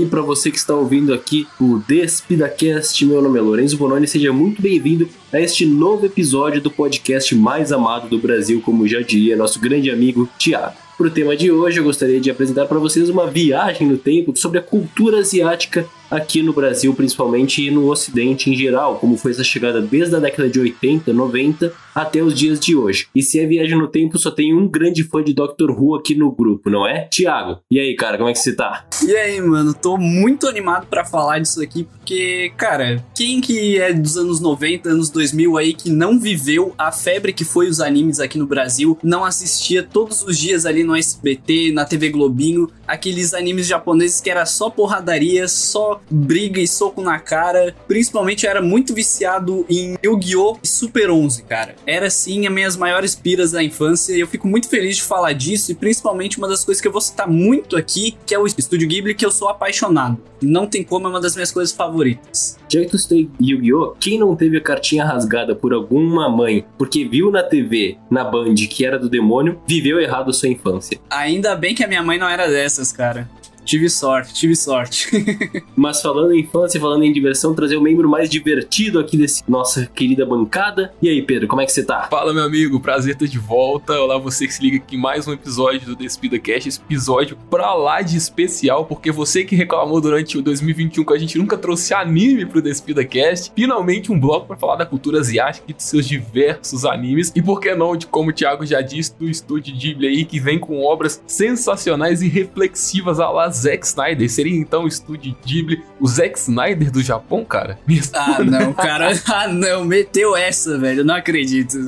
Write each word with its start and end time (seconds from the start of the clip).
aí 0.00 0.06
para 0.06 0.22
você 0.22 0.50
que 0.50 0.56
está 0.56 0.74
ouvindo 0.74 1.12
aqui 1.12 1.46
o 1.60 1.78
DespidaCast. 1.86 3.04
Meu 3.04 3.20
nome 3.20 3.38
é 3.38 3.42
Lourenço 3.42 3.76
Bononi, 3.76 4.06
seja 4.06 4.32
muito 4.32 4.60
bem-vindo 4.60 5.08
a 5.32 5.40
este 5.40 5.66
novo 5.66 6.06
episódio 6.06 6.60
do 6.60 6.70
podcast 6.70 7.34
mais 7.34 7.70
amado 7.70 8.08
do 8.08 8.18
Brasil, 8.18 8.62
como 8.64 8.88
já 8.88 9.00
diria 9.00 9.36
nosso 9.36 9.60
grande 9.60 9.90
amigo 9.90 10.28
Tiago. 10.38 10.76
Para 10.96 11.06
o 11.06 11.10
tema 11.10 11.36
de 11.36 11.50
hoje, 11.50 11.78
eu 11.78 11.84
gostaria 11.84 12.20
de 12.20 12.30
apresentar 12.30 12.66
para 12.66 12.78
vocês 12.78 13.08
uma 13.08 13.26
viagem 13.26 13.86
no 13.86 13.98
tempo 13.98 14.36
sobre 14.36 14.58
a 14.58 14.62
cultura 14.62 15.18
asiática 15.18 15.86
aqui 16.10 16.42
no 16.42 16.52
Brasil, 16.52 16.92
principalmente, 16.94 17.66
e 17.66 17.70
no 17.70 17.88
Ocidente 17.88 18.50
em 18.50 18.56
geral, 18.56 18.96
como 18.98 19.16
foi 19.16 19.30
essa 19.30 19.44
chegada 19.44 19.80
desde 19.80 20.16
a 20.16 20.18
década 20.18 20.48
de 20.48 20.58
80, 20.58 21.12
90 21.12 21.72
até 21.94 22.22
os 22.22 22.34
dias 22.34 22.58
de 22.58 22.74
hoje. 22.74 23.08
E 23.14 23.22
se 23.22 23.38
é 23.38 23.46
viagem 23.46 23.78
no 23.78 23.88
tempo, 23.88 24.18
só 24.18 24.30
tem 24.30 24.54
um 24.54 24.66
grande 24.68 25.04
fã 25.04 25.22
de 25.22 25.32
Doctor 25.32 25.70
Who 25.70 25.94
aqui 25.94 26.14
no 26.14 26.30
grupo, 26.30 26.70
não 26.70 26.86
é? 26.86 27.08
Tiago, 27.10 27.60
e 27.70 27.78
aí, 27.78 27.94
cara, 27.94 28.16
como 28.16 28.28
é 28.28 28.32
que 28.32 28.38
você 28.38 28.54
tá? 28.54 28.86
E 29.06 29.14
aí, 29.14 29.40
mano, 29.40 29.74
tô 29.74 29.96
muito 29.96 30.48
animado 30.48 30.86
para 30.86 31.04
falar 31.04 31.38
disso 31.38 31.62
aqui, 31.62 31.84
porque, 31.84 32.52
cara, 32.56 33.04
quem 33.14 33.40
que 33.40 33.78
é 33.78 33.92
dos 33.92 34.16
anos 34.16 34.40
90, 34.40 34.88
anos 34.88 35.10
2000 35.10 35.56
aí, 35.56 35.72
que 35.72 35.90
não 35.90 36.18
viveu 36.18 36.74
a 36.76 36.90
febre 36.90 37.32
que 37.32 37.44
foi 37.44 37.68
os 37.68 37.80
animes 37.80 38.20
aqui 38.20 38.38
no 38.38 38.46
Brasil, 38.46 38.98
não 39.02 39.24
assistia 39.24 39.82
todos 39.82 40.22
os 40.22 40.38
dias 40.38 40.66
ali 40.66 40.82
no 40.82 40.96
SBT, 40.96 41.72
na 41.72 41.84
TV 41.84 42.10
Globinho, 42.10 42.70
aqueles 42.90 43.32
animes 43.32 43.68
japoneses 43.68 44.20
que 44.20 44.28
era 44.28 44.44
só 44.44 44.68
porradaria, 44.68 45.46
só 45.46 46.00
briga 46.10 46.60
e 46.60 46.66
soco 46.66 47.00
na 47.00 47.20
cara. 47.20 47.74
Principalmente 47.86 48.44
eu 48.44 48.50
era 48.50 48.60
muito 48.60 48.92
viciado 48.92 49.64
em 49.70 49.96
Yu-Gi-Oh! 50.04 50.58
e 50.62 50.66
Super 50.66 51.10
11, 51.10 51.44
cara. 51.44 51.76
Era 51.86 52.10
sim 52.10 52.46
as 52.46 52.52
minhas 52.52 52.76
maiores 52.76 53.14
piras 53.14 53.52
da 53.52 53.62
infância 53.62 54.12
e 54.12 54.20
eu 54.20 54.26
fico 54.26 54.48
muito 54.48 54.68
feliz 54.68 54.96
de 54.96 55.02
falar 55.02 55.32
disso 55.32 55.70
e 55.70 55.74
principalmente 55.74 56.36
uma 56.36 56.48
das 56.48 56.64
coisas 56.64 56.80
que 56.80 56.88
eu 56.88 56.92
vou 56.92 57.00
citar 57.00 57.28
muito 57.28 57.76
aqui, 57.76 58.16
que 58.26 58.34
é 58.34 58.38
o 58.38 58.46
Estúdio 58.46 58.88
Ghibli, 58.88 59.14
que 59.14 59.24
eu 59.24 59.30
sou 59.30 59.48
apaixonado. 59.48 60.18
Não 60.42 60.66
tem 60.66 60.82
como, 60.82 61.06
é 61.06 61.10
uma 61.10 61.20
das 61.20 61.34
minhas 61.34 61.52
coisas 61.52 61.72
favoritas. 61.72 62.58
Já 62.68 62.80
que 62.80 62.86
tu 62.86 62.98
citou 62.98 63.30
Yu-Gi-Oh! 63.40 63.94
Quem 64.00 64.18
não 64.18 64.34
teve 64.34 64.56
a 64.56 64.60
cartinha 64.60 65.04
rasgada 65.04 65.54
por 65.54 65.72
alguma 65.72 66.28
mãe 66.28 66.64
porque 66.76 67.04
viu 67.04 67.30
na 67.30 67.42
TV, 67.42 67.98
na 68.10 68.24
Band, 68.24 68.54
que 68.54 68.84
era 68.84 68.98
do 68.98 69.08
demônio, 69.08 69.60
viveu 69.66 70.00
errado 70.00 70.32
sua 70.32 70.48
infância? 70.48 70.98
Ainda 71.08 71.54
bem 71.54 71.74
que 71.74 71.84
a 71.84 71.88
minha 71.88 72.02
mãe 72.02 72.18
não 72.18 72.28
era 72.28 72.48
dessas, 72.80 72.92
cara. 72.92 73.28
Tive 73.70 73.88
sorte, 73.88 74.34
tive 74.34 74.56
sorte. 74.56 75.06
Mas 75.76 76.02
falando 76.02 76.32
em 76.32 76.40
infância, 76.40 76.80
falando 76.80 77.04
em 77.04 77.12
diversão, 77.12 77.54
trazer 77.54 77.76
o 77.76 77.80
membro 77.80 78.08
mais 78.08 78.28
divertido 78.28 78.98
aqui 78.98 79.16
desse 79.16 79.44
nossa 79.48 79.86
querida 79.86 80.26
bancada. 80.26 80.92
E 81.00 81.08
aí, 81.08 81.22
Pedro, 81.22 81.46
como 81.46 81.62
é 81.62 81.66
que 81.66 81.70
você 81.70 81.84
tá? 81.84 82.08
Fala, 82.10 82.34
meu 82.34 82.42
amigo, 82.42 82.80
prazer 82.80 83.12
estar 83.12 83.26
de 83.26 83.38
volta. 83.38 83.92
Olá, 83.92 84.18
você 84.18 84.48
que 84.48 84.54
se 84.54 84.60
liga 84.60 84.78
aqui 84.78 84.96
em 84.96 84.98
mais 84.98 85.28
um 85.28 85.32
episódio 85.32 85.86
do 85.86 85.94
Despida 85.94 86.36
esse 86.44 86.80
episódio 86.80 87.38
pra 87.48 87.72
lá 87.74 88.02
de 88.02 88.16
especial, 88.16 88.86
porque 88.86 89.12
você 89.12 89.44
que 89.44 89.54
reclamou 89.54 90.00
durante 90.00 90.36
o 90.36 90.42
2021 90.42 91.04
que 91.04 91.14
a 91.14 91.18
gente 91.18 91.38
nunca 91.38 91.56
trouxe 91.56 91.94
anime 91.94 92.46
pro 92.46 92.60
Despida 92.60 93.04
Cast, 93.04 93.52
finalmente 93.54 94.10
um 94.10 94.18
bloco 94.18 94.48
para 94.48 94.56
falar 94.56 94.74
da 94.74 94.84
cultura 94.84 95.20
asiática 95.20 95.66
e 95.68 95.72
de 95.72 95.82
seus 95.84 96.08
diversos 96.08 96.84
animes. 96.84 97.30
E 97.36 97.40
por 97.40 97.60
que 97.60 97.72
não, 97.76 97.96
de 97.96 98.08
como 98.08 98.30
o 98.30 98.32
Thiago 98.32 98.66
já 98.66 98.80
disse, 98.80 99.16
do 99.16 99.30
estúdio 99.30 99.76
Ghibli 99.76 100.08
aí, 100.08 100.24
que 100.24 100.40
vem 100.40 100.58
com 100.58 100.84
obras 100.84 101.22
sensacionais 101.24 102.20
e 102.20 102.26
reflexivas 102.26 103.20
a 103.20 103.30
lá 103.30 103.59
Zack 103.60 103.86
Snyder. 103.86 104.30
Seria 104.30 104.56
então 104.56 104.84
o 104.84 104.88
estúdio 104.88 105.34
Ghibli, 105.44 105.82
o 106.00 106.06
Zack 106.06 106.38
Snyder 106.38 106.90
do 106.90 107.02
Japão, 107.02 107.44
cara? 107.44 107.78
Ah, 108.14 108.42
não, 108.42 108.72
cara. 108.72 109.10
Ah, 109.26 109.48
não. 109.48 109.84
Meteu 109.84 110.36
essa, 110.36 110.76
velho. 110.78 111.00
Eu 111.00 111.04
não 111.04 111.14
acredito. 111.14 111.76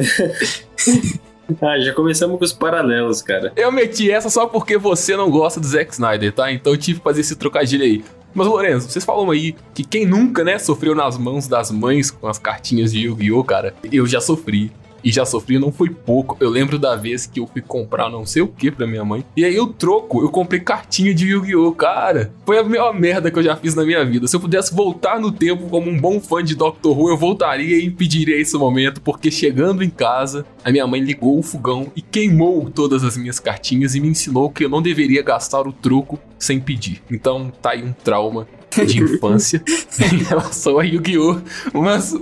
Ah, 1.61 1.79
já 1.79 1.93
começamos 1.93 2.39
com 2.39 2.45
os 2.45 2.53
paralelos, 2.53 3.21
cara. 3.21 3.53
Eu 3.57 3.71
meti 3.71 4.11
essa 4.11 4.31
só 4.31 4.47
porque 4.47 4.79
você 4.79 5.15
não 5.17 5.31
gosta 5.31 5.61
do 5.61 5.67
Zack 5.67 5.93
Snyder, 5.93 6.33
tá? 6.33 6.51
Então 6.51 6.73
eu 6.73 6.79
tive 6.79 6.99
que 6.99 7.05
fazer 7.05 7.21
esse 7.21 7.37
trocadilho 7.37 7.85
aí. 7.85 8.03
Mas, 8.35 8.47
Lourenço, 8.47 8.89
vocês 8.89 9.05
falam 9.05 9.31
aí 9.31 9.55
que 9.75 9.85
quem 9.85 10.07
nunca, 10.07 10.43
né, 10.43 10.59
sofreu 10.59 10.95
nas 10.95 11.19
mãos 11.19 11.47
das 11.47 11.71
mães 11.71 12.11
com 12.11 12.27
as 12.27 12.39
cartinhas 12.39 12.93
de 12.93 13.01
Yu-Gi-Oh, 13.01 13.45
cara? 13.45 13.75
Eu 13.93 14.07
já 14.07 14.21
sofri 14.21 14.73
e 15.05 15.11
já 15.11 15.25
sofri, 15.25 15.59
não 15.59 15.73
foi 15.73 15.91
pouco. 15.91 16.37
Eu 16.41 16.51
lembro 16.51 16.79
da 16.79 16.97
vez 16.97 17.27
que 17.27 17.41
eu 17.41 17.47
fui 17.47 17.61
comprar 17.61 18.09
não 18.11 18.27
sei 18.27 18.43
o 18.43 18.49
que 18.49 18.71
pra 18.71 18.87
minha 18.87 19.05
mãe. 19.05 19.25
E 19.37 19.45
aí 19.45 19.55
eu 19.55 19.67
troco, 19.67 20.23
eu 20.23 20.29
comprei 20.29 20.61
cartinha 20.61 21.15
de 21.15 21.29
Yu-Gi-Oh! 21.29 21.73
Cara, 21.73 22.33
foi 22.45 22.59
a 22.59 22.65
maior 22.65 22.93
merda 22.93 23.31
que 23.31 23.39
eu 23.39 23.43
já 23.43 23.57
fiz 23.57 23.75
na 23.75 23.85
minha 23.85 24.05
vida. 24.05 24.27
Se 24.29 24.37
eu 24.37 24.41
pudesse 24.41 24.75
voltar 24.75 25.21
no 25.21 25.33
tempo 25.33 25.69
como 25.69 25.91
um 25.91 25.99
bom 25.99 26.21
fã 26.21 26.43
de 26.43 26.55
Doctor 26.55 26.99
Who, 26.99 27.11
eu 27.11 27.17
voltaria 27.17 27.79
e 27.79 27.87
impediria 27.87 28.41
esse 28.41 28.57
momento, 28.57 29.01
porque 29.01 29.31
chegando 29.31 29.83
em 29.83 29.91
casa, 29.91 30.45
a 30.65 30.71
minha 30.71 30.87
mãe 30.87 31.01
ligou 31.01 31.39
o 31.39 31.43
fogão 31.43 31.91
e 31.97 32.03
queimou 32.03 32.71
todas 32.71 33.03
as 33.05 33.17
minhas 33.17 33.39
cartinhas 33.39 33.95
e 33.95 34.01
me 34.01 34.09
ensinou 34.09 34.51
que 34.51 34.65
eu 34.65 34.69
não 34.69 34.83
deveria 34.83 35.23
gastar 35.23 35.67
o 35.67 35.73
troco 35.73 36.19
sem 36.39 36.61
pedir. 36.61 37.03
Então 37.11 37.53
tá 37.61 37.71
aí 37.71 37.83
um 37.83 37.93
trauma 37.93 38.47
de 38.87 39.03
infância 39.03 39.63
em 40.13 40.19
relação 40.19 40.79
a 40.79 40.85
Yu-Gi-Oh! 40.85 41.41
Mas 41.75 42.15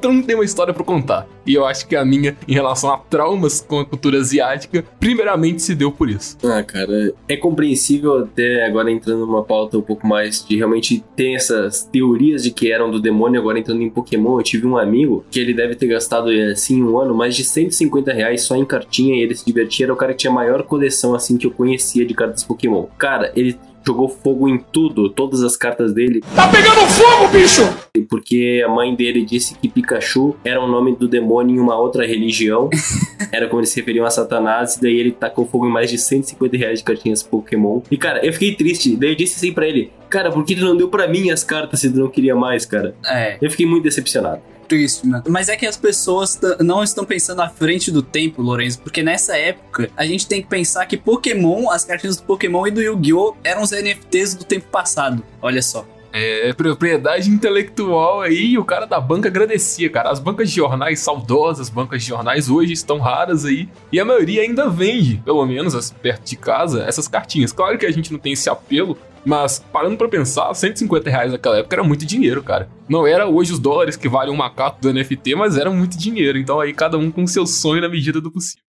todo 0.00 0.12
mundo 0.12 0.26
tem 0.26 0.34
uma 0.34 0.44
história 0.44 0.74
para 0.74 0.84
contar. 0.84 1.26
E 1.46 1.54
eu 1.54 1.64
acho 1.64 1.86
que 1.86 1.96
a 1.96 2.04
minha, 2.04 2.36
em 2.46 2.52
relação 2.52 2.92
a 2.92 2.98
traumas 2.98 3.60
com 3.60 3.80
a 3.80 3.84
cultura 3.84 4.18
asiática, 4.18 4.84
primeiramente 5.00 5.62
se 5.62 5.74
deu 5.74 5.90
por 5.90 6.08
isso. 6.08 6.36
Ah, 6.44 6.62
cara, 6.62 7.12
é 7.28 7.36
compreensível 7.36 8.18
até 8.20 8.64
agora 8.66 8.90
entrando 8.90 9.26
numa 9.26 9.42
pauta 9.42 9.78
um 9.78 9.82
pouco 9.82 10.06
mais 10.06 10.44
de 10.44 10.56
realmente 10.56 11.02
ter 11.16 11.34
essas 11.34 11.84
teorias 11.84 12.42
de 12.42 12.50
que 12.50 12.70
eram 12.70 12.90
do 12.90 13.00
demônio, 13.00 13.40
agora 13.40 13.58
entrando 13.58 13.82
em 13.82 13.90
Pokémon. 13.90 14.38
Eu 14.38 14.42
tive 14.42 14.66
um 14.66 14.76
amigo 14.76 15.24
que 15.30 15.40
ele 15.40 15.54
deve 15.54 15.74
ter 15.74 15.86
gastado, 15.86 16.30
assim, 16.30 16.82
um 16.82 16.98
ano, 16.98 17.14
mais 17.14 17.34
de 17.34 17.44
150 17.44 18.12
reais 18.12 18.42
só 18.42 18.56
em 18.56 18.64
cartinha 18.64 19.16
e 19.16 19.20
ele 19.20 19.34
se 19.34 19.44
divertia. 19.44 19.86
Era 19.86 19.92
o 19.92 19.96
cara 19.96 20.12
que 20.12 20.18
tinha 20.18 20.30
a 20.30 20.34
maior 20.34 20.62
coleção, 20.62 21.14
assim, 21.14 21.36
que 21.36 21.46
eu 21.46 21.50
conhecia 21.50 22.04
de 22.06 22.14
cartas 22.14 22.44
Pokémon. 22.44 22.86
Cara, 22.98 23.32
ele 23.34 23.58
jogou 23.84 24.08
fogo 24.08 24.48
em 24.48 24.58
tudo, 24.58 25.10
todas 25.10 25.42
as 25.42 25.56
cartas 25.56 25.92
dele. 25.92 26.20
Tá 26.34 26.48
pegando 26.48 26.80
fogo, 26.88 27.28
bicho! 27.28 27.62
Porque 28.08 28.62
a 28.64 28.68
mãe 28.68 28.94
dele 28.94 29.24
disse 29.24 29.54
que 29.54 29.68
Pikachu 29.68 30.36
era 30.44 30.60
o 30.60 30.66
nome 30.66 30.96
do 30.96 31.08
demônio 31.08 31.56
em 31.56 31.60
uma 31.60 31.76
outra 31.76 32.06
religião. 32.06 32.68
era 33.32 33.48
como 33.48 33.60
eles 33.60 33.70
se 33.70 33.80
referiam 33.80 34.04
a 34.04 34.10
Satanás. 34.10 34.76
E 34.76 34.82
daí 34.82 34.96
ele 34.96 35.12
tacou 35.12 35.46
fogo 35.46 35.66
em 35.66 35.70
mais 35.70 35.90
de 35.90 35.98
150 35.98 36.56
reais 36.56 36.78
de 36.78 36.84
cartinhas 36.84 37.22
Pokémon. 37.22 37.80
E 37.90 37.96
cara, 37.96 38.24
eu 38.24 38.32
fiquei 38.32 38.54
triste. 38.54 38.96
Daí 38.96 39.10
eu 39.10 39.16
disse 39.16 39.36
assim 39.36 39.52
pra 39.52 39.66
ele: 39.66 39.90
Cara, 40.08 40.30
por 40.30 40.44
que 40.44 40.54
tu 40.54 40.64
não 40.64 40.76
deu 40.76 40.88
pra 40.88 41.06
mim 41.06 41.30
as 41.30 41.44
cartas 41.44 41.80
se 41.80 41.90
tu 41.90 41.98
não 41.98 42.08
queria 42.08 42.34
mais, 42.34 42.64
cara? 42.64 42.94
É. 43.06 43.38
Eu 43.40 43.50
fiquei 43.50 43.66
muito 43.66 43.84
decepcionado 43.84 44.51
triste, 44.72 45.06
mano. 45.06 45.24
Mas 45.28 45.50
é 45.50 45.56
que 45.56 45.66
as 45.66 45.76
pessoas 45.76 46.40
não 46.60 46.82
estão 46.82 47.04
pensando 47.04 47.42
à 47.42 47.48
frente 47.48 47.90
do 47.90 48.02
tempo, 48.02 48.40
Lourenço, 48.40 48.80
porque 48.80 49.02
nessa 49.02 49.36
época 49.36 49.90
a 49.94 50.06
gente 50.06 50.26
tem 50.26 50.40
que 50.40 50.48
pensar 50.48 50.86
que 50.86 50.96
Pokémon, 50.96 51.68
as 51.70 51.84
cartinhas 51.84 52.16
do 52.16 52.22
Pokémon 52.22 52.66
e 52.66 52.70
do 52.70 52.80
Yu-Gi-Oh! 52.80 53.36
eram 53.44 53.62
os 53.62 53.70
NFTs 53.70 54.34
do 54.34 54.44
tempo 54.44 54.66
passado. 54.68 55.22
Olha 55.42 55.60
só. 55.60 55.86
É, 56.14 56.52
propriedade 56.52 57.30
intelectual 57.30 58.20
aí, 58.20 58.52
e 58.52 58.58
o 58.58 58.64
cara 58.64 58.86
da 58.86 59.00
banca 59.00 59.28
agradecia, 59.28 59.88
cara. 59.88 60.10
As 60.10 60.18
bancas 60.18 60.50
de 60.50 60.56
jornais 60.56 61.00
saudosas, 61.00 61.70
bancas 61.70 62.02
de 62.02 62.08
jornais 62.08 62.50
hoje 62.50 62.72
estão 62.72 62.98
raras 62.98 63.44
aí, 63.44 63.68
e 63.90 63.98
a 63.98 64.04
maioria 64.04 64.42
ainda 64.42 64.68
vende, 64.68 65.22
pelo 65.24 65.44
menos 65.46 65.90
perto 66.02 66.28
de 66.28 66.36
casa, 66.36 66.84
essas 66.84 67.08
cartinhas. 67.08 67.52
Claro 67.52 67.78
que 67.78 67.86
a 67.86 67.90
gente 67.90 68.12
não 68.12 68.18
tem 68.18 68.32
esse 68.32 68.50
apelo, 68.50 68.96
mas 69.24 69.64
parando 69.72 69.96
pra 69.96 70.08
pensar, 70.08 70.52
150 70.52 71.08
reais 71.08 71.32
naquela 71.32 71.58
época 71.58 71.76
era 71.76 71.84
muito 71.84 72.04
dinheiro, 72.04 72.42
cara. 72.42 72.68
Não 72.88 73.06
era 73.06 73.26
hoje 73.26 73.52
os 73.52 73.58
dólares 73.58 73.96
que 73.96 74.08
valem 74.08 74.32
um 74.32 74.36
macaco 74.36 74.80
do 74.80 74.92
NFT, 74.92 75.34
mas 75.34 75.56
era 75.56 75.70
muito 75.70 75.96
dinheiro. 75.96 76.38
Então 76.38 76.60
aí 76.60 76.72
cada 76.72 76.98
um 76.98 77.10
com 77.10 77.26
seu 77.26 77.46
sonho 77.46 77.80
na 77.80 77.88
medida 77.88 78.20
do 78.20 78.30
possível. 78.30 78.62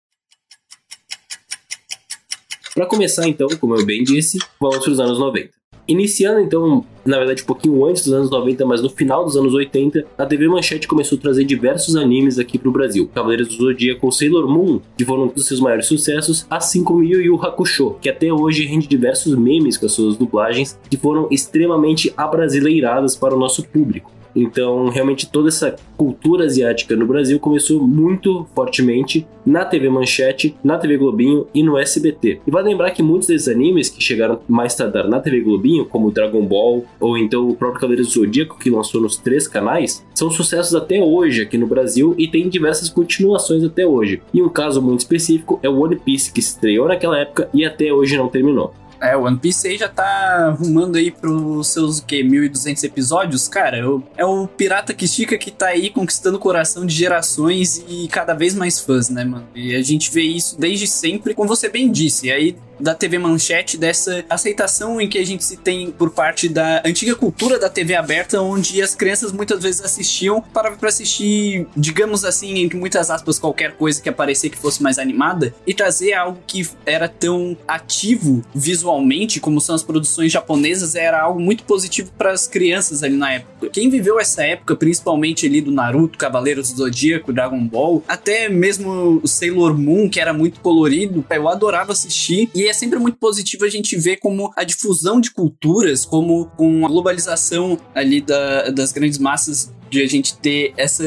Para 2.73 2.85
começar 2.85 3.27
então, 3.27 3.47
como 3.59 3.75
eu 3.75 3.85
bem 3.85 4.03
disse, 4.03 4.39
vamos 4.59 4.79
para 4.79 4.91
os 4.91 4.99
anos 4.99 5.19
90. 5.19 5.60
Iniciando 5.87 6.39
então, 6.39 6.85
na 7.05 7.17
verdade, 7.17 7.43
um 7.43 7.45
pouquinho 7.45 7.85
antes 7.85 8.03
dos 8.03 8.13
anos 8.13 8.29
90, 8.29 8.65
mas 8.65 8.81
no 8.81 8.89
final 8.89 9.25
dos 9.25 9.35
anos 9.35 9.53
80, 9.53 10.05
a 10.17 10.25
TV 10.25 10.47
Manchete 10.47 10.87
começou 10.87 11.17
a 11.17 11.21
trazer 11.21 11.43
diversos 11.43 11.95
animes 11.95 12.39
aqui 12.39 12.57
pro 12.57 12.71
Brasil. 12.71 13.09
Cavaleiros 13.13 13.49
do 13.49 13.65
Zodíaco 13.65 14.11
Sailor 14.11 14.47
Moon, 14.47 14.79
que 14.97 15.05
foram 15.05 15.23
um 15.23 15.27
dos 15.27 15.47
seus 15.47 15.59
maiores 15.59 15.87
sucessos, 15.87 16.45
assim 16.49 16.83
como 16.83 17.03
Yu 17.03 17.21
Yu 17.21 17.35
Hakusho, 17.41 17.95
que 18.01 18.09
até 18.09 18.31
hoje 18.31 18.65
rende 18.65 18.87
diversos 18.87 19.35
memes 19.35 19.77
com 19.77 19.85
as 19.85 19.91
suas 19.91 20.15
dublagens, 20.17 20.77
que 20.89 20.97
foram 20.97 21.27
extremamente 21.31 22.13
abrasileiradas 22.15 23.15
para 23.15 23.35
o 23.35 23.39
nosso 23.39 23.63
público. 23.63 24.11
Então, 24.35 24.89
realmente, 24.89 25.29
toda 25.29 25.49
essa 25.49 25.75
cultura 25.97 26.45
asiática 26.45 26.95
no 26.95 27.05
Brasil 27.05 27.39
começou 27.39 27.85
muito 27.85 28.47
fortemente 28.55 29.25
na 29.45 29.65
TV 29.65 29.89
Manchete, 29.89 30.55
na 30.63 30.77
TV 30.77 30.97
Globinho 30.97 31.47
e 31.53 31.63
no 31.63 31.77
SBT. 31.77 32.41
E 32.45 32.51
vai 32.51 32.63
lembrar 32.63 32.91
que 32.91 33.03
muitos 33.03 33.27
desses 33.27 33.47
animes 33.47 33.89
que 33.89 34.01
chegaram 34.01 34.39
mais 34.47 34.75
tardar 34.75 35.07
na 35.07 35.19
TV 35.19 35.41
Globinho, 35.41 35.85
como 35.85 36.11
Dragon 36.11 36.45
Ball 36.45 36.85
ou 36.99 37.17
então 37.17 37.49
o 37.49 37.55
próprio 37.55 37.81
Cavaleiro 37.81 38.03
do 38.03 38.09
Zodíaco, 38.09 38.59
que 38.59 38.69
lançou 38.69 39.01
nos 39.01 39.17
três 39.17 39.47
canais, 39.47 40.05
são 40.13 40.29
sucessos 40.29 40.75
até 40.75 41.01
hoje 41.01 41.41
aqui 41.41 41.57
no 41.57 41.67
Brasil 41.67 42.13
e 42.17 42.27
tem 42.27 42.49
diversas 42.49 42.89
continuações 42.89 43.63
até 43.63 43.85
hoje. 43.85 44.21
E 44.33 44.41
um 44.41 44.49
caso 44.49 44.81
muito 44.81 44.99
específico 44.99 45.59
é 45.63 45.69
o 45.69 45.79
One 45.79 45.95
Piece, 45.95 46.31
que 46.31 46.39
estreou 46.39 46.87
naquela 46.87 47.17
época 47.17 47.49
e 47.53 47.65
até 47.65 47.91
hoje 47.91 48.17
não 48.17 48.27
terminou. 48.27 48.73
É, 49.01 49.17
One 49.17 49.37
Piece 49.37 49.67
aí 49.67 49.77
já 49.77 49.89
tá 49.89 50.47
arrumando 50.47 50.95
aí 50.95 51.09
pros 51.09 51.67
seus, 51.67 51.99
o 51.99 52.05
quê, 52.05 52.23
1.200 52.23 52.83
episódios? 52.83 53.47
Cara, 53.47 53.89
o, 53.89 54.03
é 54.15 54.23
o 54.23 54.47
pirata 54.47 54.93
que 54.93 55.05
estica 55.05 55.37
que 55.37 55.49
tá 55.49 55.67
aí 55.67 55.89
conquistando 55.89 56.37
o 56.37 56.39
coração 56.39 56.85
de 56.85 56.93
gerações 56.93 57.83
e 57.87 58.07
cada 58.07 58.33
vez 58.33 58.53
mais 58.53 58.79
fãs, 58.79 59.09
né, 59.09 59.25
mano? 59.25 59.47
E 59.55 59.75
a 59.75 59.81
gente 59.81 60.11
vê 60.11 60.21
isso 60.21 60.59
desde 60.59 60.85
sempre, 60.85 61.33
como 61.33 61.47
você 61.47 61.67
bem 61.67 61.91
disse. 61.91 62.27
E 62.27 62.31
aí, 62.31 62.55
da 62.81 62.95
TV 62.95 63.17
Manchete, 63.17 63.77
dessa 63.77 64.25
aceitação 64.29 64.99
em 64.99 65.07
que 65.07 65.17
a 65.17 65.25
gente 65.25 65.43
se 65.43 65.57
tem 65.57 65.91
por 65.91 66.09
parte 66.11 66.49
da 66.49 66.81
antiga 66.85 67.15
cultura 67.15 67.59
da 67.59 67.69
TV 67.69 67.95
aberta, 67.95 68.41
onde 68.41 68.81
as 68.81 68.95
crianças 68.95 69.31
muitas 69.31 69.61
vezes 69.61 69.81
assistiam 69.81 70.41
para 70.41 70.71
para 70.71 70.89
assistir, 70.89 71.67
digamos 71.75 72.25
assim, 72.25 72.59
entre 72.59 72.77
muitas 72.77 73.09
aspas, 73.09 73.37
qualquer 73.37 73.73
coisa 73.73 74.01
que 74.01 74.09
aparecer 74.09 74.49
que 74.49 74.57
fosse 74.57 74.81
mais 74.81 74.97
animada 74.97 75.53
e 75.65 75.73
trazer 75.73 76.13
algo 76.13 76.39
que 76.47 76.67
era 76.85 77.07
tão 77.07 77.55
ativo 77.67 78.43
visualmente 78.53 79.39
como 79.39 79.61
são 79.61 79.75
as 79.75 79.83
produções 79.83 80.31
japonesas 80.31 80.95
era 80.95 81.21
algo 81.21 81.39
muito 81.39 81.63
positivo 81.63 82.11
para 82.17 82.31
as 82.31 82.47
crianças 82.47 83.03
ali 83.03 83.15
na 83.15 83.33
época. 83.33 83.69
Quem 83.69 83.89
viveu 83.89 84.19
essa 84.19 84.43
época, 84.43 84.75
principalmente 84.75 85.45
ali 85.45 85.61
do 85.61 85.71
Naruto, 85.71 86.17
Cavaleiros 86.17 86.71
do 86.71 86.77
Zodíaco, 86.77 87.31
Dragon 87.33 87.63
Ball, 87.63 88.03
até 88.07 88.49
mesmo 88.49 89.21
Sailor 89.25 89.77
Moon, 89.77 90.09
que 90.09 90.19
era 90.19 90.33
muito 90.33 90.59
colorido, 90.59 91.23
eu 91.29 91.47
adorava 91.47 91.91
assistir 91.91 92.49
e 92.53 92.70
é 92.71 92.73
sempre 92.73 92.97
muito 92.97 93.17
positivo 93.17 93.65
a 93.65 93.69
gente 93.69 93.95
ver 93.97 94.17
como 94.17 94.51
a 94.55 94.63
difusão 94.63 95.21
de 95.21 95.31
culturas, 95.31 96.05
como 96.05 96.45
com 96.57 96.85
a 96.85 96.89
globalização 96.89 97.77
ali 97.93 98.21
da, 98.21 98.69
das 98.69 98.91
grandes 98.91 99.19
massas 99.19 99.71
de 99.89 100.01
a 100.01 100.07
gente 100.07 100.37
ter 100.37 100.73
essa 100.77 101.03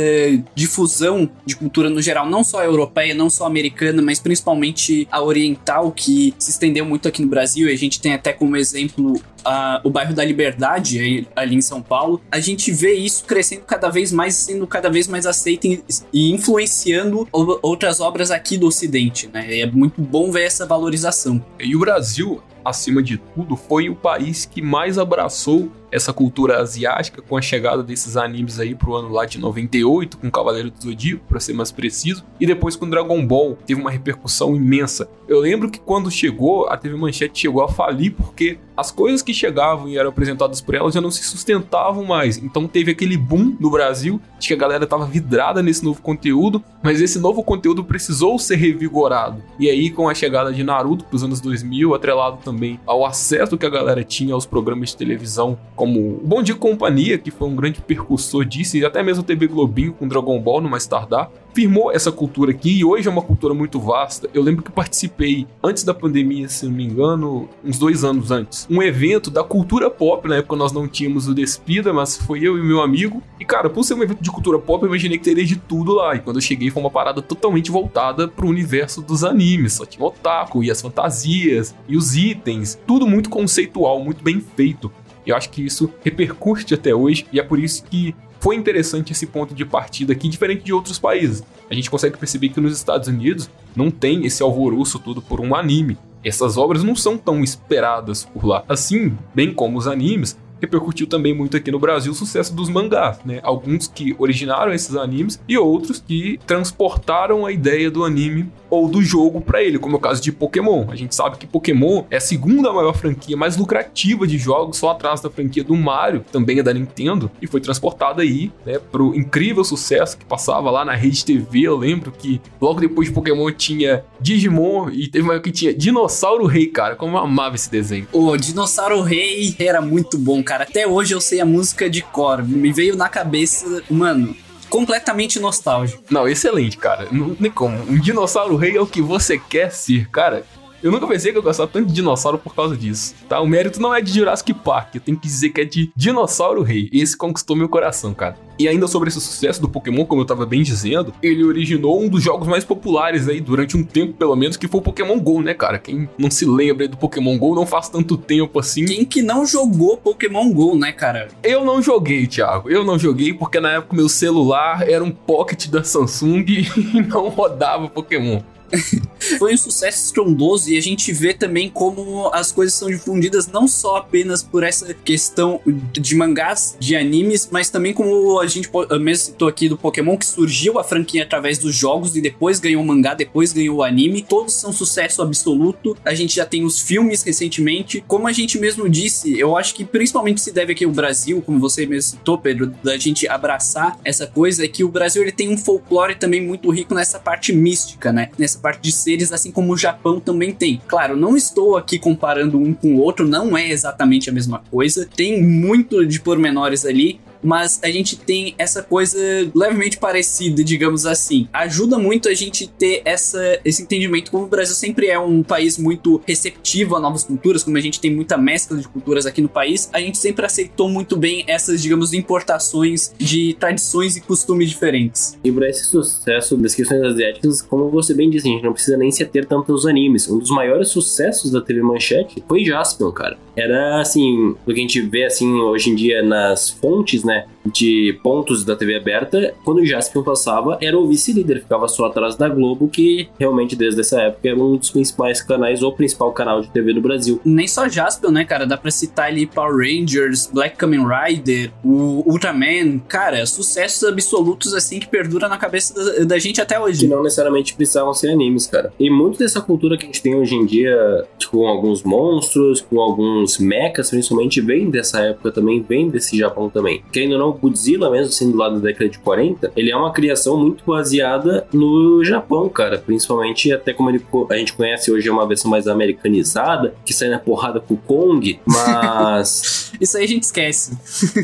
difusão 0.54 1.28
de 1.46 1.56
cultura 1.56 1.88
no 1.88 2.02
geral, 2.02 2.28
não 2.28 2.44
só 2.44 2.62
europeia, 2.62 3.14
não 3.14 3.30
só 3.30 3.46
americana, 3.46 4.02
mas 4.02 4.20
principalmente 4.20 5.08
a 5.10 5.22
oriental, 5.22 5.90
que 5.90 6.34
se 6.38 6.50
estendeu 6.50 6.84
muito 6.84 7.08
aqui 7.08 7.22
no 7.22 7.28
Brasil, 7.28 7.66
e 7.66 7.72
a 7.72 7.78
gente 7.78 7.98
tem 7.98 8.12
até 8.12 8.34
como 8.34 8.56
exemplo 8.56 9.18
Uh, 9.46 9.80
o 9.84 9.90
bairro 9.90 10.14
da 10.14 10.24
Liberdade, 10.24 11.28
ali 11.36 11.54
em 11.54 11.60
São 11.60 11.82
Paulo, 11.82 12.20
a 12.30 12.40
gente 12.40 12.72
vê 12.72 12.94
isso 12.94 13.24
crescendo 13.24 13.62
cada 13.62 13.90
vez 13.90 14.10
mais, 14.10 14.34
sendo 14.34 14.66
cada 14.66 14.90
vez 14.90 15.06
mais 15.06 15.26
aceito 15.26 15.66
e 16.12 16.32
influenciando 16.32 17.28
outras 17.30 18.00
obras 18.00 18.30
aqui 18.30 18.56
do 18.56 18.66
Ocidente, 18.66 19.28
né? 19.32 19.60
É 19.60 19.66
muito 19.66 20.00
bom 20.00 20.30
ver 20.30 20.44
essa 20.44 20.66
valorização. 20.66 21.44
E 21.60 21.76
o 21.76 21.80
Brasil, 21.80 22.42
acima 22.64 23.02
de 23.02 23.18
tudo, 23.18 23.56
foi 23.56 23.88
o 23.88 23.94
país 23.94 24.46
que 24.46 24.62
mais 24.62 24.98
abraçou 24.98 25.70
essa 25.94 26.12
cultura 26.12 26.60
asiática 26.60 27.22
com 27.22 27.36
a 27.36 27.40
chegada 27.40 27.80
desses 27.80 28.16
animes 28.16 28.58
aí 28.58 28.74
pro 28.74 28.94
ano 28.94 29.10
lá 29.10 29.24
de 29.24 29.38
98, 29.38 30.18
com 30.18 30.28
Cavaleiro 30.28 30.68
do 30.68 30.82
Zodíaco, 30.82 31.24
para 31.28 31.38
ser 31.38 31.52
mais 31.52 31.70
preciso, 31.70 32.24
e 32.40 32.46
depois 32.46 32.74
com 32.74 32.90
Dragon 32.90 33.24
Ball, 33.24 33.56
teve 33.64 33.80
uma 33.80 33.92
repercussão 33.92 34.56
imensa. 34.56 35.08
Eu 35.28 35.38
lembro 35.38 35.70
que 35.70 35.78
quando 35.78 36.10
chegou, 36.10 36.66
a 36.66 36.76
TV 36.76 36.96
Manchete 36.96 37.42
chegou 37.42 37.62
a 37.62 37.68
falir 37.68 38.12
porque 38.12 38.58
as 38.76 38.90
coisas 38.90 39.22
que 39.22 39.32
chegavam 39.32 39.88
e 39.88 39.96
eram 39.96 40.10
apresentadas 40.10 40.60
por 40.60 40.74
ela 40.74 40.90
já 40.90 41.00
não 41.00 41.10
se 41.10 41.22
sustentavam 41.24 42.04
mais. 42.04 42.38
Então 42.38 42.66
teve 42.66 42.90
aquele 42.90 43.16
boom 43.16 43.56
no 43.58 43.70
Brasil 43.70 44.20
de 44.38 44.48
que 44.48 44.54
a 44.54 44.56
galera 44.56 44.86
tava 44.86 45.06
vidrada 45.06 45.62
nesse 45.62 45.84
novo 45.84 46.02
conteúdo, 46.02 46.62
mas 46.82 47.00
esse 47.00 47.18
novo 47.18 47.42
conteúdo 47.42 47.84
precisou 47.84 48.38
ser 48.38 48.56
revigorado. 48.56 49.42
E 49.58 49.70
aí 49.70 49.90
com 49.90 50.08
a 50.08 50.14
chegada 50.14 50.52
de 50.52 50.62
Naruto 50.62 51.04
pros 51.04 51.22
anos 51.22 51.40
2000, 51.40 51.94
atrelado 51.94 52.38
também 52.44 52.80
ao 52.86 53.04
acesso 53.04 53.56
que 53.56 53.66
a 53.66 53.70
galera 53.70 54.02
tinha 54.02 54.34
aos 54.34 54.46
programas 54.46 54.90
de 54.90 54.96
televisão 54.96 55.58
como 55.76 56.00
o 56.00 56.20
Bom 56.24 56.42
Dia 56.42 56.54
Companhia, 56.54 57.18
que 57.18 57.30
foi 57.30 57.48
um 57.48 57.56
grande 57.56 57.80
percussor 57.80 58.44
disso, 58.44 58.76
e 58.76 58.84
até 58.84 59.02
mesmo 59.02 59.22
a 59.22 59.26
TV 59.26 59.46
Globinho 59.46 59.92
com 59.92 60.08
Dragon 60.08 60.38
Ball 60.40 60.60
no 60.60 60.68
Mais 60.68 60.86
Tardar, 60.86 61.30
firmou 61.54 61.92
essa 61.92 62.10
cultura 62.10 62.50
aqui 62.50 62.78
e 62.78 62.84
hoje 62.84 63.06
é 63.06 63.10
uma 63.10 63.22
cultura 63.22 63.54
muito 63.54 63.78
vasta. 63.78 64.28
Eu 64.34 64.42
lembro 64.42 64.62
que 64.62 64.72
participei 64.72 65.46
antes 65.62 65.84
da 65.84 65.94
pandemia, 65.94 66.48
se 66.48 66.66
não 66.66 66.72
me 66.72 66.84
engano, 66.84 67.48
uns 67.64 67.78
dois 67.78 68.02
anos 68.02 68.30
antes, 68.32 68.66
um 68.68 68.82
evento 68.82 69.30
da 69.30 69.44
cultura 69.44 69.88
pop. 69.88 70.28
Na 70.28 70.36
época 70.36 70.56
nós 70.56 70.72
não 70.72 70.88
tínhamos 70.88 71.28
o 71.28 71.34
Despida, 71.34 71.92
mas 71.92 72.16
foi 72.16 72.40
eu 72.40 72.58
e 72.58 72.62
meu 72.62 72.82
amigo. 72.82 73.22
E 73.38 73.44
cara, 73.44 73.70
por 73.70 73.84
ser 73.84 73.94
um 73.94 74.02
evento 74.02 74.22
de 74.22 74.30
cultura 74.30 74.58
pop, 74.58 74.82
eu 74.82 74.88
imaginei 74.88 75.16
que 75.16 75.24
teria 75.24 75.44
de 75.44 75.56
tudo 75.56 75.94
lá. 75.94 76.16
E 76.16 76.18
quando 76.18 76.36
eu 76.36 76.42
cheguei, 76.42 76.70
foi 76.70 76.82
uma 76.82 76.90
parada 76.90 77.22
totalmente 77.22 77.70
voltada 77.70 78.26
pro 78.26 78.48
universo 78.48 79.00
dos 79.00 79.22
animes. 79.22 79.74
Só 79.74 79.86
tinha 79.86 80.04
otaku 80.04 80.64
e 80.64 80.70
as 80.70 80.82
fantasias 80.82 81.74
e 81.88 81.96
os 81.96 82.16
itens, 82.16 82.78
tudo 82.86 83.06
muito 83.06 83.30
conceitual, 83.30 84.02
muito 84.02 84.24
bem 84.24 84.40
feito. 84.40 84.90
Eu 85.26 85.36
acho 85.36 85.48
que 85.50 85.64
isso 85.64 85.90
repercute 86.04 86.74
até 86.74 86.94
hoje, 86.94 87.26
e 87.32 87.40
é 87.40 87.42
por 87.42 87.58
isso 87.58 87.82
que 87.84 88.14
foi 88.44 88.56
interessante 88.56 89.10
esse 89.10 89.26
ponto 89.26 89.54
de 89.54 89.64
partida 89.64 90.12
aqui, 90.12 90.28
diferente 90.28 90.64
de 90.64 90.70
outros 90.70 90.98
países. 90.98 91.42
A 91.70 91.72
gente 91.72 91.90
consegue 91.90 92.18
perceber 92.18 92.50
que 92.50 92.60
nos 92.60 92.76
Estados 92.76 93.08
Unidos 93.08 93.48
não 93.74 93.90
tem 93.90 94.26
esse 94.26 94.42
alvoroço 94.42 94.98
todo 94.98 95.22
por 95.22 95.40
um 95.40 95.54
anime. 95.54 95.96
Essas 96.22 96.58
obras 96.58 96.84
não 96.84 96.94
são 96.94 97.16
tão 97.16 97.42
esperadas 97.42 98.22
por 98.22 98.44
lá. 98.44 98.62
Assim, 98.68 99.16
bem 99.34 99.54
como 99.54 99.78
os 99.78 99.86
animes, 99.86 100.36
repercutiu 100.60 101.06
também 101.06 101.34
muito 101.34 101.56
aqui 101.56 101.70
no 101.70 101.78
Brasil 101.78 102.12
o 102.12 102.14
sucesso 102.14 102.54
dos 102.54 102.68
mangás, 102.68 103.18
né? 103.24 103.40
Alguns 103.42 103.86
que 103.86 104.14
originaram 104.18 104.72
esses 104.72 104.96
animes 104.96 105.40
e 105.48 105.56
outros 105.58 106.02
que 106.06 106.38
transportaram 106.46 107.46
a 107.46 107.52
ideia 107.52 107.90
do 107.90 108.04
anime 108.04 108.50
ou 108.70 108.88
do 108.88 109.02
jogo 109.02 109.40
para 109.40 109.62
ele, 109.62 109.78
como 109.78 109.94
é 109.94 109.98
o 109.98 110.00
caso 110.00 110.22
de 110.22 110.32
Pokémon. 110.32 110.86
A 110.90 110.96
gente 110.96 111.14
sabe 111.14 111.36
que 111.36 111.46
Pokémon 111.46 112.04
é 112.10 112.16
a 112.16 112.20
segunda 112.20 112.72
maior 112.72 112.94
franquia 112.96 113.36
mais 113.36 113.56
lucrativa 113.56 114.26
de 114.26 114.36
jogos, 114.38 114.78
só 114.78 114.90
atrás 114.90 115.20
da 115.20 115.30
franquia 115.30 115.62
do 115.62 115.76
Mario, 115.76 116.20
que 116.20 116.32
também 116.32 116.58
é 116.58 116.62
da 116.62 116.72
Nintendo, 116.72 117.30
e 117.40 117.46
foi 117.46 117.60
transportada 117.60 118.22
aí, 118.22 118.50
né, 118.66 118.78
pro 118.78 119.14
incrível 119.14 119.64
sucesso 119.64 120.18
que 120.18 120.24
passava 120.24 120.70
lá 120.70 120.84
na 120.84 120.94
Rede 120.94 121.24
TV. 121.24 121.60
Eu 121.60 121.76
lembro 121.76 122.10
que 122.10 122.40
logo 122.60 122.80
depois 122.80 123.08
de 123.08 123.14
Pokémon 123.14 123.50
tinha 123.52 124.04
Digimon 124.20 124.90
e 124.90 125.08
teve 125.08 125.24
uma 125.24 125.38
que 125.38 125.52
tinha 125.52 125.72
Dinossauro 125.72 126.46
Rei, 126.46 126.66
cara. 126.66 126.96
Como 126.96 127.16
eu 127.16 127.20
amava 127.20 127.54
esse 127.54 127.70
desenho. 127.70 128.06
O 128.12 128.36
Dinossauro 128.36 129.00
Rei 129.02 129.54
era 129.58 129.80
muito 129.80 130.18
bom, 130.18 130.42
cara. 130.44 130.64
Até 130.64 130.86
hoje 130.86 131.14
eu 131.14 131.20
sei 131.20 131.40
a 131.40 131.46
música 131.46 131.88
de 131.88 132.02
cor. 132.02 132.42
Me 132.42 132.72
veio 132.72 132.96
na 132.96 133.08
cabeça, 133.08 133.82
mano, 133.90 134.36
completamente 134.68 135.40
nostálgico. 135.40 136.02
Não, 136.10 136.28
excelente, 136.28 136.76
cara. 136.76 137.08
Não 137.10 137.34
tem 137.34 137.50
como. 137.50 137.76
Um 137.90 137.98
dinossauro 137.98 138.56
rei 138.56 138.76
é 138.76 138.80
o 138.80 138.86
que 138.86 139.00
você 139.00 139.38
quer 139.38 139.70
ser, 139.70 140.08
cara. 140.10 140.44
Eu 140.84 140.92
nunca 140.92 141.06
pensei 141.06 141.32
que 141.32 141.38
eu 141.38 141.42
gostava 141.42 141.66
tanto 141.66 141.86
de 141.86 141.94
dinossauro 141.94 142.36
por 142.36 142.54
causa 142.54 142.76
disso, 142.76 143.14
tá? 143.26 143.40
O 143.40 143.46
mérito 143.46 143.80
não 143.80 143.94
é 143.94 144.02
de 144.02 144.12
Jurassic 144.12 144.52
Park, 144.52 144.94
eu 144.94 145.00
tenho 145.00 145.16
que 145.16 145.26
dizer 145.26 145.48
que 145.48 145.62
é 145.62 145.64
de 145.64 145.90
Dinossauro 145.96 146.60
Rei. 146.60 146.90
Esse 146.92 147.16
conquistou 147.16 147.56
meu 147.56 147.70
coração, 147.70 148.12
cara. 148.12 148.36
E 148.58 148.68
ainda 148.68 148.86
sobre 148.86 149.08
esse 149.08 149.18
sucesso 149.18 149.62
do 149.62 149.68
Pokémon, 149.68 150.04
como 150.04 150.20
eu 150.20 150.26
tava 150.26 150.44
bem 150.44 150.62
dizendo, 150.62 151.14
ele 151.22 151.42
originou 151.42 152.02
um 152.02 152.06
dos 152.06 152.22
jogos 152.22 152.46
mais 152.46 152.64
populares 152.64 153.26
aí 153.30 153.40
durante 153.40 153.78
um 153.78 153.82
tempo, 153.82 154.12
pelo 154.12 154.36
menos, 154.36 154.58
que 154.58 154.68
foi 154.68 154.78
o 154.78 154.82
Pokémon 154.82 155.18
GO, 155.18 155.40
né, 155.40 155.54
cara? 155.54 155.78
Quem 155.78 156.06
não 156.18 156.30
se 156.30 156.44
lembra 156.44 156.86
do 156.86 156.98
Pokémon 156.98 157.38
GO 157.38 157.54
não 157.54 157.64
faz 157.64 157.88
tanto 157.88 158.18
tempo 158.18 158.58
assim. 158.58 158.84
Quem 158.84 159.06
que 159.06 159.22
não 159.22 159.46
jogou 159.46 159.96
Pokémon 159.96 160.52
GO, 160.52 160.76
né, 160.76 160.92
cara? 160.92 161.28
Eu 161.42 161.64
não 161.64 161.80
joguei, 161.80 162.26
Thiago. 162.26 162.68
Eu 162.68 162.84
não 162.84 162.98
joguei 162.98 163.32
porque 163.32 163.58
na 163.58 163.72
época 163.72 163.96
meu 163.96 164.08
celular 164.10 164.86
era 164.86 165.02
um 165.02 165.10
Pocket 165.10 165.68
da 165.68 165.82
Samsung 165.82 166.44
e 166.92 167.00
não 167.08 167.30
rodava 167.30 167.88
Pokémon. 167.88 168.42
Foi 169.38 169.54
um 169.54 169.56
sucesso 169.56 170.04
estrondoso 170.06 170.70
e 170.70 170.76
a 170.76 170.80
gente 170.80 171.12
vê 171.12 171.34
também 171.34 171.68
como 171.68 172.30
as 172.32 172.52
coisas 172.52 172.74
são 172.74 172.88
difundidas 172.88 173.46
não 173.46 173.66
só 173.66 173.96
apenas 173.96 174.42
por 174.42 174.62
essa 174.62 174.92
questão 174.94 175.60
de 175.66 176.14
mangás, 176.14 176.76
de 176.78 176.96
animes, 176.96 177.48
mas 177.50 177.70
também 177.70 177.92
como 177.92 178.40
a 178.40 178.46
gente 178.46 178.70
mesmo 179.00 179.26
citou 179.26 179.48
aqui 179.48 179.68
do 179.68 179.76
Pokémon, 179.76 180.16
que 180.16 180.26
surgiu 180.26 180.78
a 180.78 180.84
franquia 180.84 181.22
através 181.22 181.58
dos 181.58 181.74
jogos 181.74 182.16
e 182.16 182.20
depois 182.20 182.58
ganhou 182.58 182.82
o 182.82 182.86
mangá, 182.86 183.14
depois 183.14 183.52
ganhou 183.52 183.78
o 183.78 183.82
anime. 183.82 184.22
Todos 184.22 184.54
são 184.54 184.72
sucesso 184.72 185.22
absoluto. 185.22 185.96
A 186.04 186.14
gente 186.14 186.36
já 186.36 186.46
tem 186.46 186.64
os 186.64 186.80
filmes 186.80 187.22
recentemente. 187.22 188.04
Como 188.06 188.26
a 188.26 188.32
gente 188.32 188.58
mesmo 188.58 188.88
disse, 188.88 189.38
eu 189.38 189.56
acho 189.56 189.74
que 189.74 189.84
principalmente 189.84 190.40
se 190.40 190.52
deve 190.52 190.72
aqui 190.72 190.86
o 190.86 190.92
Brasil, 190.92 191.42
como 191.42 191.58
você 191.58 191.86
mesmo 191.86 192.10
citou, 192.10 192.38
Pedro, 192.38 192.74
da 192.82 192.96
gente 192.96 193.26
abraçar 193.28 193.98
essa 194.04 194.26
coisa, 194.26 194.64
é 194.64 194.68
que 194.68 194.84
o 194.84 194.88
Brasil 194.88 195.22
ele 195.22 195.32
tem 195.32 195.48
um 195.48 195.56
folclore 195.56 196.14
também 196.14 196.40
muito 196.40 196.70
rico 196.70 196.94
nessa 196.94 197.18
parte 197.18 197.52
mística, 197.52 198.12
né? 198.12 198.30
Nessa 198.38 198.58
parte 198.58 198.82
de 198.82 198.92
seres, 199.14 199.32
assim 199.32 199.50
como 199.50 199.72
o 199.72 199.76
Japão 199.76 200.18
também 200.18 200.52
tem. 200.52 200.80
Claro, 200.86 201.16
não 201.16 201.36
estou 201.36 201.76
aqui 201.76 201.98
comparando 201.98 202.58
um 202.58 202.74
com 202.74 202.96
o 202.96 202.98
outro, 202.98 203.26
não 203.26 203.56
é 203.56 203.70
exatamente 203.70 204.28
a 204.28 204.32
mesma 204.32 204.62
coisa. 204.70 205.08
Tem 205.16 205.42
muito 205.42 206.04
de 206.04 206.20
pormenores 206.20 206.84
ali, 206.84 207.20
mas 207.44 207.78
a 207.82 207.90
gente 207.90 208.16
tem 208.16 208.54
essa 208.58 208.82
coisa 208.82 209.18
levemente 209.54 209.98
parecida, 209.98 210.64
digamos 210.64 211.06
assim. 211.06 211.46
Ajuda 211.52 211.98
muito 211.98 212.28
a 212.28 212.34
gente 212.34 212.66
ter 212.66 213.02
essa, 213.04 213.60
esse 213.64 213.82
entendimento, 213.82 214.30
como 214.30 214.44
o 214.44 214.48
Brasil 214.48 214.74
sempre 214.74 215.08
é 215.08 215.18
um 215.18 215.42
país 215.42 215.78
muito 215.78 216.20
receptivo 216.26 216.96
a 216.96 217.00
novas 217.00 217.22
culturas, 217.24 217.62
como 217.62 217.76
a 217.76 217.80
gente 217.80 218.00
tem 218.00 218.14
muita 218.14 218.36
mescla 218.38 218.76
de 218.78 218.88
culturas 218.88 219.26
aqui 219.26 219.42
no 219.42 219.48
país, 219.48 219.90
a 219.92 220.00
gente 220.00 220.18
sempre 220.18 220.46
aceitou 220.46 220.88
muito 220.88 221.16
bem 221.16 221.44
essas, 221.46 221.82
digamos, 221.82 222.12
importações 222.12 223.12
de 223.18 223.54
tradições 223.60 224.16
e 224.16 224.20
costumes 224.20 224.70
diferentes. 224.70 225.38
E 225.44 225.52
para 225.52 225.68
esse 225.68 225.84
sucesso 225.84 226.56
das 226.56 226.74
questões 226.74 227.02
asiáticas, 227.02 227.60
como 227.60 227.90
você 227.90 228.14
bem 228.14 228.30
disse, 228.30 228.48
a 228.48 228.52
gente 228.52 228.64
não 228.64 228.72
precisa 228.72 228.96
nem 228.96 229.10
se 229.10 229.22
ater 229.22 229.46
tanto 229.46 229.72
aos 229.72 229.86
animes. 229.86 230.28
Um 230.28 230.38
dos 230.38 230.50
maiores 230.50 230.88
sucessos 230.88 231.50
da 231.50 231.60
TV 231.60 231.82
Manchete 231.82 232.42
foi 232.48 232.64
Jaspion, 232.64 233.12
cara. 233.12 233.36
Era 233.56 234.00
assim, 234.00 234.50
o 234.50 234.56
que 234.66 234.72
a 234.72 234.76
gente 234.76 235.00
vê 235.00 235.24
assim 235.24 235.52
hoje 235.54 235.90
em 235.90 235.94
dia 235.94 236.22
nas 236.22 236.70
fontes, 236.70 237.22
né? 237.22 237.33
né? 237.34 237.46
De 237.64 238.18
pontos 238.22 238.64
da 238.64 238.76
TV 238.76 238.96
aberta, 238.96 239.54
quando 239.64 239.78
o 239.78 239.86
Jaspion 239.86 240.22
passava, 240.22 240.78
era 240.80 240.98
o 240.98 241.06
vice-líder, 241.06 241.60
ficava 241.60 241.88
só 241.88 242.06
atrás 242.06 242.36
da 242.36 242.48
Globo, 242.48 242.88
que 242.88 243.28
realmente 243.38 243.76
desde 243.76 244.00
essa 244.00 244.20
época 244.20 244.48
é 244.48 244.54
um 244.54 244.76
dos 244.76 244.90
principais 244.90 245.40
canais, 245.42 245.82
ou 245.82 245.92
principal 245.92 246.32
canal 246.32 246.60
de 246.60 246.68
TV 246.70 246.92
do 246.92 247.00
Brasil. 247.00 247.40
Nem 247.44 247.66
só 247.66 247.88
Jaspion, 247.88 248.30
né, 248.30 248.44
cara? 248.44 248.66
Dá 248.66 248.76
pra 248.76 248.90
citar 248.90 249.26
ali 249.26 249.46
Power 249.46 249.76
Rangers, 249.76 250.48
Black 250.52 250.76
Kamen 250.76 251.04
Rider, 251.06 251.72
o 251.82 252.22
Ultraman, 252.26 252.98
cara, 253.08 253.44
sucessos 253.46 254.04
absolutos 254.04 254.74
assim 254.74 254.98
que 254.98 255.08
perdura 255.08 255.48
na 255.48 255.56
cabeça 255.56 255.94
da, 255.94 256.24
da 256.24 256.38
gente 256.38 256.60
até 256.60 256.78
hoje. 256.78 257.00
Que 257.00 257.06
não 257.06 257.22
necessariamente 257.22 257.74
precisavam 257.74 258.12
ser 258.14 258.30
animes, 258.30 258.66
cara. 258.66 258.92
E 258.98 259.10
muito 259.10 259.38
dessa 259.38 259.60
cultura 259.60 259.96
que 259.96 260.04
a 260.04 260.06
gente 260.06 260.22
tem 260.22 260.34
hoje 260.34 260.54
em 260.54 260.66
dia, 260.66 261.24
tipo, 261.38 261.54
com 261.54 261.68
alguns 261.68 262.02
monstros, 262.02 262.80
com 262.80 263.00
alguns 263.00 263.58
mechas, 263.58 264.10
principalmente, 264.10 264.60
vem 264.60 264.90
dessa 264.90 265.20
época 265.20 265.52
também, 265.52 265.82
vem 265.82 266.08
desse 266.08 266.36
Japão 266.36 266.68
também. 266.68 267.02
Querendo 267.12 267.32
ou 267.32 267.38
não, 267.38 267.52
Godzilla, 267.54 268.10
mesmo 268.10 268.32
sendo 268.32 268.56
lá 268.56 268.68
da 268.68 268.78
década 268.78 269.08
de 269.08 269.18
40, 269.18 269.72
ele 269.76 269.90
é 269.90 269.96
uma 269.96 270.12
criação 270.12 270.56
muito 270.56 270.84
baseada 270.84 271.66
no 271.72 272.24
Japão, 272.24 272.68
cara. 272.68 272.98
Principalmente, 272.98 273.72
até 273.72 273.92
como 273.92 274.10
ele, 274.10 274.24
a 274.50 274.56
gente 274.56 274.72
conhece 274.72 275.10
hoje, 275.10 275.28
é 275.28 275.32
uma 275.32 275.46
versão 275.46 275.70
mais 275.70 275.88
americanizada, 275.88 276.94
que 277.04 277.12
sai 277.12 277.28
na 277.28 277.38
porrada 277.38 277.80
com 277.80 277.94
o 277.94 277.98
Kong, 277.98 278.58
mas. 278.66 279.92
Isso 280.00 280.16
aí 280.16 280.24
a 280.24 280.28
gente 280.28 280.42
esquece. 280.42 280.96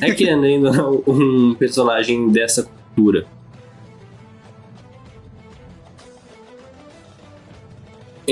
é 0.02 0.12
que 0.12 0.28
ainda 0.28 0.70
um 1.06 1.54
personagem 1.54 2.28
dessa 2.30 2.68
cultura. 2.94 3.26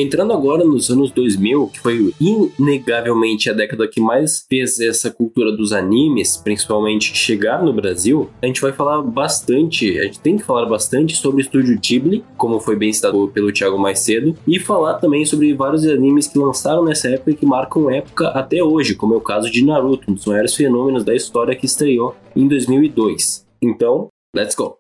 Entrando 0.01 0.33
agora 0.33 0.65
nos 0.65 0.91
anos 0.91 1.11
2000, 1.11 1.71
que 1.73 1.81
foi 1.81 2.15
inegavelmente 2.21 3.51
a 3.51 3.53
década 3.53 3.89
que 3.89 4.01
mais 4.01 4.47
fez 4.49 4.79
essa 4.79 5.11
cultura 5.11 5.51
dos 5.51 5.73
animes, 5.73 6.37
principalmente 6.37 7.17
chegar 7.17 7.65
no 7.65 7.73
Brasil, 7.73 8.31
a 8.41 8.47
gente 8.47 8.61
vai 8.61 8.71
falar 8.71 9.03
bastante, 9.03 9.99
a 9.99 10.05
gente 10.05 10.21
tem 10.21 10.37
que 10.37 10.45
falar 10.45 10.67
bastante 10.67 11.17
sobre 11.17 11.41
o 11.41 11.45
estúdio 11.45 11.81
Ghibli, 11.81 12.25
como 12.37 12.61
foi 12.61 12.77
bem 12.77 12.93
citado 12.93 13.27
pelo 13.35 13.51
Thiago 13.51 13.77
mais 13.77 13.99
cedo, 13.99 14.37
e 14.47 14.61
falar 14.61 14.95
também 15.01 15.27
sobre 15.27 15.53
vários 15.53 15.85
animes 15.85 16.29
que 16.29 16.39
lançaram 16.39 16.85
nessa 16.85 17.09
época 17.09 17.33
e 17.33 17.35
que 17.35 17.45
marcam 17.45 17.91
época 17.91 18.29
até 18.29 18.63
hoje, 18.63 18.95
como 18.95 19.15
é 19.15 19.17
o 19.17 19.21
caso 19.21 19.51
de 19.51 19.65
Naruto, 19.65 20.13
um 20.13 20.15
dos 20.15 20.27
maiores 20.27 20.55
fenômenos 20.55 21.03
da 21.03 21.13
história 21.13 21.57
que 21.57 21.67
estreou 21.67 22.15
em 22.37 22.47
2002. 22.47 23.45
Então, 23.61 24.07
let's 24.33 24.55
go! 24.55 24.79